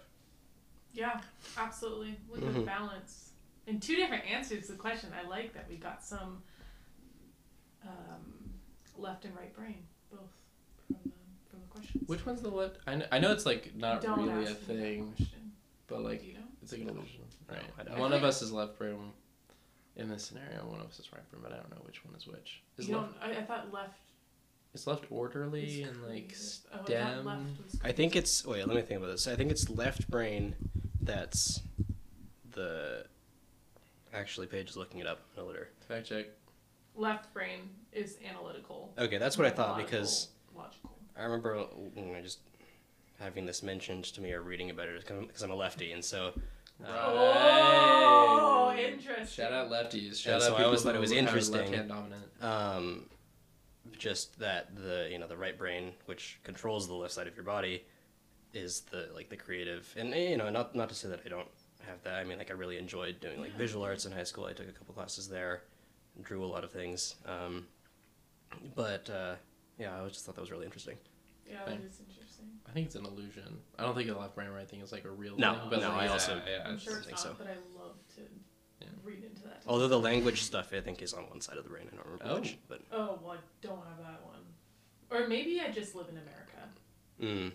Yeah, 0.94 1.20
absolutely. 1.58 2.18
With 2.32 2.42
the 2.46 2.60
Mhm. 2.60 2.66
balance. 2.66 3.32
And 3.68 3.82
two 3.82 3.98
different 3.98 4.24
answers 4.26 4.68
to 4.68 4.72
the 4.74 4.78
question. 4.78 5.10
I 5.14 5.28
like 5.28 5.54
that 5.54 5.68
we 5.68 5.76
got 5.76 6.02
some 6.02 6.42
um, 7.84 8.54
left 8.98 9.26
and 9.26 9.36
right 9.36 9.54
brain, 9.54 9.86
both 10.10 10.32
from 10.88 10.96
the, 11.04 11.10
from 11.50 11.60
the 11.60 11.65
questions. 11.76 12.08
which 12.08 12.26
one's 12.26 12.42
the 12.42 12.50
left 12.50 12.78
i 12.88 12.96
know, 12.96 13.06
I 13.12 13.20
know 13.20 13.32
it's 13.32 13.46
like 13.46 13.76
not 13.76 14.02
Don't 14.02 14.28
really 14.28 14.46
a 14.46 14.50
ask 14.50 14.68
me 14.68 14.76
that 14.76 14.82
thing 14.82 15.14
question. 15.18 15.52
but 15.88 16.02
like 16.04 16.22
Do 16.22 16.28
you 16.28 16.34
know? 16.36 16.40
It's 16.64 16.72
like 16.72 16.82
an 16.82 16.90
illusion, 16.90 17.22
right? 17.50 17.62
I 17.80 17.84
don't- 17.84 18.00
one 18.00 18.12
of 18.14 18.24
us 18.24 18.42
is 18.42 18.52
left 18.52 18.80
brain 18.80 18.98
in 19.96 20.10
this 20.10 20.26
scenario. 20.26 20.66
One 20.66 20.80
of 20.82 20.88
us 20.88 21.00
is 21.00 21.14
right 21.14 21.22
brain, 21.30 21.42
but 21.44 21.52
I 21.54 21.58
don't 21.58 21.70
know 21.70 21.82
which 21.86 22.04
one 22.04 22.16
is 22.16 22.26
which. 22.28 22.62
Is 22.78 22.90
You 22.90 22.98
left 22.98 23.20
don't, 23.22 23.32
I, 23.36 23.38
I 23.40 23.44
thought 23.44 23.72
left 23.72 24.00
is 24.74 24.88
left 24.88 25.06
orderly 25.12 25.82
is 25.84 25.88
and 25.90 26.02
like 26.02 26.10
creative. 26.10 26.60
Oh, 26.74 26.80
I 26.82 26.86
stem? 26.86 27.26
left 27.26 27.76
I 27.86 27.92
think 27.92 28.16
it's 28.16 28.44
wait. 28.46 28.68
Let 28.68 28.76
me 28.76 28.82
think 28.82 28.98
about 29.00 29.12
this. 29.12 29.28
I 29.28 29.36
think 29.36 29.52
it's 29.52 29.70
left 29.70 30.10
brain. 30.10 30.56
That's 31.02 31.62
the. 32.52 33.06
Actually, 34.14 34.48
Paige 34.48 34.70
is 34.72 34.76
looking 34.78 35.00
it 35.02 35.08
up. 35.08 35.20
No 35.38 35.46
later. 35.46 35.70
fact 35.88 36.08
check. 36.08 36.26
left 36.96 37.32
brain 37.34 37.70
is 37.92 38.18
analytical. 38.28 38.92
Okay, 38.98 39.18
that's 39.20 39.38
what 39.38 39.46
I 39.46 39.52
thought 39.52 39.78
because 39.78 40.30
logical. 40.56 40.95
I 41.18 41.24
remember 41.24 41.66
you 41.96 42.02
know, 42.06 42.22
just 42.22 42.40
having 43.20 43.46
this 43.46 43.64
mentioned 43.64 44.04
to 44.06 44.22
me 44.22 44.32
or 44.34 44.42
reading 44.42 44.70
about 44.70 44.88
it 44.90 45.06
because 45.08 45.42
I'm 45.42 45.52
a 45.52 45.56
lefty, 45.56 45.92
and 45.94 46.04
so. 46.04 46.34
Uh, 46.84 46.88
Oh, 46.92 48.68
Right. 48.76 48.94
interesting. 48.94 49.26
Shout 49.46 49.54
out 49.54 49.70
lefties. 49.70 50.22
Shout 50.22 50.34
And 50.36 50.44
out 50.44 50.48
so 50.48 50.54
I 50.54 50.58
people 50.58 50.66
always 50.66 50.84
thought 50.84 50.90
it 50.90 50.96
who 50.96 51.02
was 51.02 51.12
interesting. 51.14 51.54
Left-hand 51.62 51.88
dominant. 51.90 52.24
um, 52.44 53.10
just 53.98 54.38
that 54.40 54.76
the 54.76 55.08
you 55.12 55.18
know 55.20 55.28
the 55.28 55.38
right 55.38 55.58
brain, 55.58 55.94
which 56.06 56.40
controls 56.44 56.88
the 56.88 56.94
left 56.94 57.14
side 57.14 57.28
of 57.28 57.36
your 57.36 57.46
body, 57.46 57.86
is 58.54 58.82
the 58.92 59.08
like 59.16 59.30
the 59.30 59.38
creative, 59.38 59.94
and 59.98 60.14
eh, 60.14 60.30
you 60.32 60.38
know 60.38 60.50
not 60.50 60.76
not 60.76 60.90
to 60.90 60.96
say 60.96 61.08
that 61.08 61.22
I 61.26 61.30
don't 61.30 61.48
have 61.88 62.02
that. 62.04 62.16
I 62.16 62.24
mean, 62.26 62.38
like 62.38 62.52
I 62.52 62.56
really 62.56 62.78
enjoyed 62.78 63.22
doing 63.22 63.40
like 63.40 63.54
visual 63.56 63.86
arts 63.86 64.06
in 64.06 64.12
high 64.12 64.24
school. 64.24 64.46
I 64.46 64.52
took 64.54 64.68
a 64.68 64.72
couple 64.74 64.94
classes 64.96 65.30
there, 65.30 65.62
drew 66.24 66.44
a 66.44 66.48
lot 66.48 66.66
of 66.66 66.72
things. 66.72 67.16
Um, 67.26 67.68
but 68.76 69.10
uh, 69.10 69.36
yeah, 69.78 70.02
I 70.02 70.08
just 70.08 70.26
thought 70.26 70.36
that 70.36 70.42
was 70.42 70.52
really 70.52 70.66
interesting. 70.66 70.98
Yeah, 71.50 71.64
that 71.66 71.74
is 71.82 72.00
interesting. 72.00 72.46
I 72.68 72.72
think 72.72 72.88
it's 72.88 72.96
an 72.96 73.06
illusion. 73.06 73.60
I 73.78 73.84
don't 73.84 73.96
think 73.96 74.10
a 74.10 74.18
left 74.18 74.36
brain 74.36 74.50
right 74.50 74.68
thing 74.68 74.82
is 74.82 74.92
like 74.92 75.06
a 75.06 75.12
real 75.12 75.38
No, 75.38 75.54
thing. 75.54 75.62
But 75.70 75.80
no, 75.82 75.90
like, 75.90 75.98
I 76.02 76.06
yeah, 76.06 76.12
also- 76.12 76.36
yeah, 76.48 76.64
I'm 76.66 76.76
it's- 76.76 76.82
sure 76.82 76.98
it's 76.98 77.06
think 77.06 77.18
not, 77.18 77.24
so. 77.24 77.36
but 77.38 77.48
I 77.48 77.56
love 77.80 77.96
to 78.16 78.22
Yeah. 78.82 78.88
read 79.04 79.24
into 79.24 79.44
that. 79.44 79.62
Although 79.68 79.88
the 79.88 80.00
language 80.00 80.42
stuff 80.42 80.74
I 80.74 80.82
think 80.82 81.02
is 81.02 81.14
on 81.14 81.30
one 81.30 81.42
side 81.42 81.58
of 81.58 81.64
the 81.64 81.70
brain. 81.70 81.88
I 81.92 81.96
don't 81.96 82.06
remember 82.06 82.26
Oh. 82.26 82.40
which, 82.40 82.58
but 82.68 82.82
Oh, 82.92 83.20
well, 83.24 83.34
I 83.34 83.38
don't 83.62 83.84
have 83.86 83.98
that 84.00 84.24
one. 84.26 84.42
Or 85.12 85.28
maybe 85.28 85.62
I 85.62 85.70
just 85.72 85.94
live 85.96 86.10
in 86.10 86.18
America. 86.18 86.70
mm, 87.22 87.52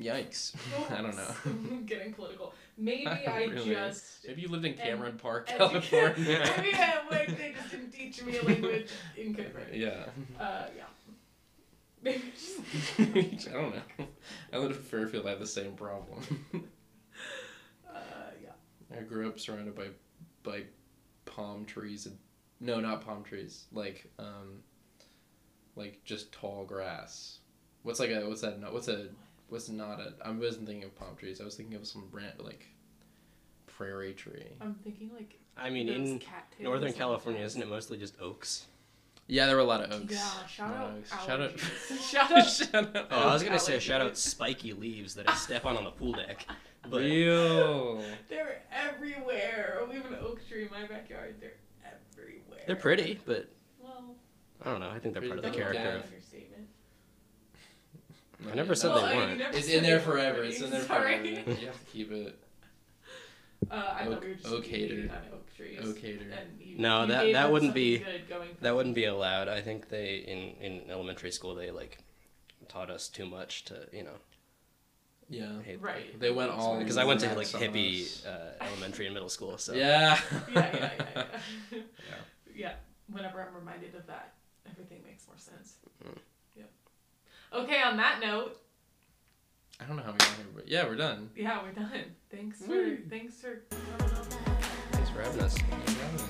Yikes! 0.00 0.54
I 0.90 1.02
don't 1.02 1.16
know. 1.16 1.80
Getting 1.86 2.12
political. 2.14 2.54
Maybe 2.78 3.06
I 3.08 3.44
Really? 3.44 3.70
just. 3.74 4.26
Maybe 4.26 4.42
you 4.42 4.48
lived 4.48 4.64
in 4.64 4.74
Cameron 4.74 5.18
Park, 5.18 5.46
California. 5.48 6.14
maybe 6.16 6.74
I, 6.74 7.00
like, 7.10 7.36
they 7.36 7.52
just 7.56 7.70
didn't 7.70 7.90
teach 7.92 8.22
me 8.24 8.38
a 8.38 8.42
language 8.44 8.90
in 9.16 9.34
kindergarten. 9.34 9.78
yeah. 9.80 10.04
Uh, 10.38 10.64
yeah. 10.76 10.84
Maybe 12.02 12.32
just. 12.34 13.48
I 13.48 13.52
don't 13.52 13.74
know. 13.74 14.06
I 14.52 14.56
live 14.56 14.70
in 14.70 14.76
Fairfield. 14.82 15.26
I 15.26 15.30
have 15.30 15.40
the 15.40 15.46
same 15.46 15.72
problem. 15.72 16.22
Uh, 17.88 17.98
yeah. 18.42 18.98
I 18.98 19.02
grew 19.02 19.28
up 19.28 19.38
surrounded 19.38 19.74
by 19.74 19.88
by 20.42 20.62
palm 21.26 21.66
trees 21.66 22.06
and 22.06 22.16
no, 22.60 22.80
not 22.80 23.04
palm 23.04 23.22
trees. 23.22 23.66
Like 23.72 24.10
um, 24.18 24.62
like 25.76 26.02
just 26.04 26.32
tall 26.32 26.64
grass. 26.64 27.40
What's 27.82 28.00
like 28.00 28.10
a 28.10 28.26
what's 28.26 28.40
that? 28.40 28.58
No, 28.60 28.72
what's 28.72 28.88
a 28.88 29.08
what's 29.50 29.68
not 29.68 30.00
a? 30.00 30.14
I 30.24 30.30
wasn't 30.30 30.66
thinking 30.66 30.84
of 30.84 30.94
palm 30.96 31.16
trees. 31.16 31.40
I 31.40 31.44
was 31.44 31.54
thinking 31.54 31.74
of 31.76 31.86
some 31.86 32.06
brand 32.10 32.34
like 32.38 32.66
prairie 33.66 34.14
tree. 34.14 34.46
I'm 34.60 34.74
thinking 34.74 35.10
like. 35.14 35.38
I 35.56 35.68
mean 35.68 35.88
in 35.88 36.20
Northern 36.60 36.92
California, 36.92 37.42
isn't 37.42 37.60
it 37.60 37.68
mostly 37.68 37.98
just 37.98 38.14
oaks? 38.20 38.66
Yeah, 39.26 39.46
there 39.46 39.54
were 39.56 39.62
a 39.62 39.64
lot 39.64 39.80
of 39.82 39.92
oaks. 39.92 40.12
Yeah, 40.12 40.46
shout 40.46 40.74
out 40.74 40.92
oaks. 40.96 41.10
Shout 41.24 41.40
out. 41.40 41.52
shout 42.00 42.32
out. 42.32 42.48
Shout 42.48 42.96
out. 42.96 43.08
Oh, 43.10 43.28
I 43.28 43.32
was 43.32 43.42
gonna 43.42 43.58
say 43.58 43.78
shout 43.78 44.00
out 44.00 44.16
spiky 44.16 44.72
leaves 44.72 45.14
that 45.14 45.28
I 45.28 45.34
step 45.34 45.66
on 45.66 45.76
on 45.76 45.84
the 45.84 45.90
pool 45.90 46.12
deck, 46.12 46.46
but 46.88 47.00
Real. 47.00 48.02
They're 48.28 48.62
everywhere. 48.72 49.80
We 49.88 49.96
have 49.96 50.06
an 50.06 50.16
oak 50.20 50.46
tree 50.48 50.64
in 50.64 50.70
my 50.70 50.86
backyard. 50.86 51.36
They're 51.40 51.52
everywhere. 51.84 52.60
they're 52.66 52.76
pretty. 52.76 53.20
But 53.24 53.48
Well, 53.82 54.16
I 54.64 54.70
don't 54.70 54.80
know. 54.80 54.90
I 54.90 54.98
think 54.98 55.14
they're 55.14 55.26
part 55.26 55.38
of 55.38 55.44
the 55.44 55.50
character. 55.50 56.02
Yeah. 56.02 56.16
Understatement. 58.48 58.52
I 58.52 58.56
never 58.62 58.74
said 58.74 58.90
Well, 58.90 59.06
they 59.06 59.16
weren't. 59.16 59.38
never 59.38 59.56
It's 59.58 59.68
in 59.68 59.82
there 59.82 60.00
forever. 60.00 60.42
It's 60.44 60.60
in 60.60 60.70
there 60.70 60.82
sorry. 60.82 61.18
forever. 61.42 61.60
You 61.60 61.66
have 61.66 61.78
to 61.80 61.86
keep 61.92 62.12
it. 62.12 62.38
Uh, 63.70 63.74
I 63.74 64.06
Oak- 64.06 64.12
thought 64.14 64.22
we 64.22 64.28
were 64.30 64.34
just 64.36 64.46
oak 64.46 64.62
being 64.62 64.74
hater. 64.88 65.12
on 65.12 65.32
oak 65.34 65.54
trees. 65.54 65.78
Oak 65.84 65.98
hater. 65.98 66.24
And 66.32 66.58
you, 66.60 66.78
No, 66.78 67.02
you 67.02 67.08
that- 67.08 67.22
gave 67.24 67.34
that 67.34 67.44
us 67.46 67.52
wouldn't 67.52 67.68
something 67.68 67.82
be- 67.84 67.98
good 67.98 68.28
going 68.28 68.48
That 68.62 68.74
wouldn't 68.74 68.94
be 68.94 69.04
allowed. 69.04 69.48
I 69.48 69.60
think 69.60 69.90
they 69.90 70.14
in 70.16 70.38
in 70.64 70.90
elementary 70.90 71.30
school 71.30 71.54
they 71.54 71.70
like 71.70 71.98
taught 72.68 72.90
us 72.90 73.06
too 73.08 73.26
much 73.26 73.66
to 73.66 73.86
you 73.92 74.02
know 74.04 74.16
Yeah. 75.28 75.60
hate 75.62 75.80
Right. 75.82 76.18
They 76.18 76.30
went 76.30 76.52
all 76.52 76.78
because 76.78 76.96
I 76.96 77.04
went 77.04 77.20
to 77.20 77.34
like 77.34 77.46
some 77.46 77.62
of 77.62 77.68
hippie 77.68 78.02
us. 78.04 78.24
uh, 78.24 78.54
elementary 78.62 79.04
and 79.04 79.12
middle 79.14 79.28
school. 79.28 79.58
So 79.58 79.74
Yeah. 79.74 80.18
yeah, 80.32 80.54
yeah, 80.54 80.70
yeah, 81.14 81.24
yeah. 81.70 81.80
yeah. 82.56 82.72
Whenever 83.08 83.42
I'm 83.46 83.54
reminded 83.54 83.94
of 83.94 84.06
that, 84.06 84.32
everything 84.70 85.02
makes 85.06 85.26
more 85.28 85.36
sense. 85.36 85.74
Mm. 86.02 86.16
Yep. 87.52 87.62
Okay, 87.62 87.82
on 87.82 87.96
that 87.96 88.20
note, 88.20 88.56
I 89.80 89.84
don't 89.84 89.96
know 89.96 90.02
how 90.02 90.12
we 90.12 90.18
got 90.18 90.28
here, 90.28 90.46
but 90.54 90.68
yeah, 90.68 90.84
we're 90.86 90.96
done. 90.96 91.30
yeah, 91.36 91.62
we're 91.62 91.72
done. 91.72 91.90
Thanks 92.30 92.60
for 92.60 92.68
Woo. 92.68 92.98
thanks 93.08 93.34
for 93.40 93.62
coming 93.70 94.14
on. 94.16 94.24
thanks 94.92 95.10
for 95.10 95.22
having 95.22 95.40
us. 95.40 95.54
Thanks 95.56 95.92
for 95.92 96.02
having 96.04 96.20
us. 96.20 96.26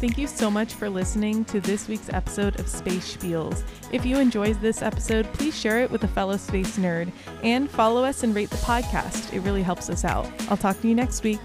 Thank 0.00 0.18
you 0.18 0.26
so 0.26 0.50
much 0.50 0.74
for 0.74 0.90
listening 0.90 1.44
to 1.46 1.60
this 1.60 1.86
week's 1.86 2.08
episode 2.12 2.58
of 2.58 2.66
Space 2.68 3.16
Spiels. 3.16 3.62
If 3.92 4.04
you 4.04 4.18
enjoyed 4.18 4.60
this 4.60 4.82
episode, 4.82 5.32
please 5.32 5.56
share 5.56 5.80
it 5.80 5.90
with 5.92 6.02
a 6.02 6.08
fellow 6.08 6.36
space 6.36 6.76
nerd 6.76 7.12
and 7.44 7.70
follow 7.70 8.02
us 8.04 8.24
and 8.24 8.34
rate 8.34 8.50
the 8.50 8.56
podcast. 8.56 9.32
It 9.32 9.40
really 9.40 9.62
helps 9.62 9.88
us 9.90 10.04
out. 10.04 10.28
I'll 10.50 10.56
talk 10.56 10.80
to 10.80 10.88
you 10.88 10.96
next 10.96 11.22
week. 11.22 11.38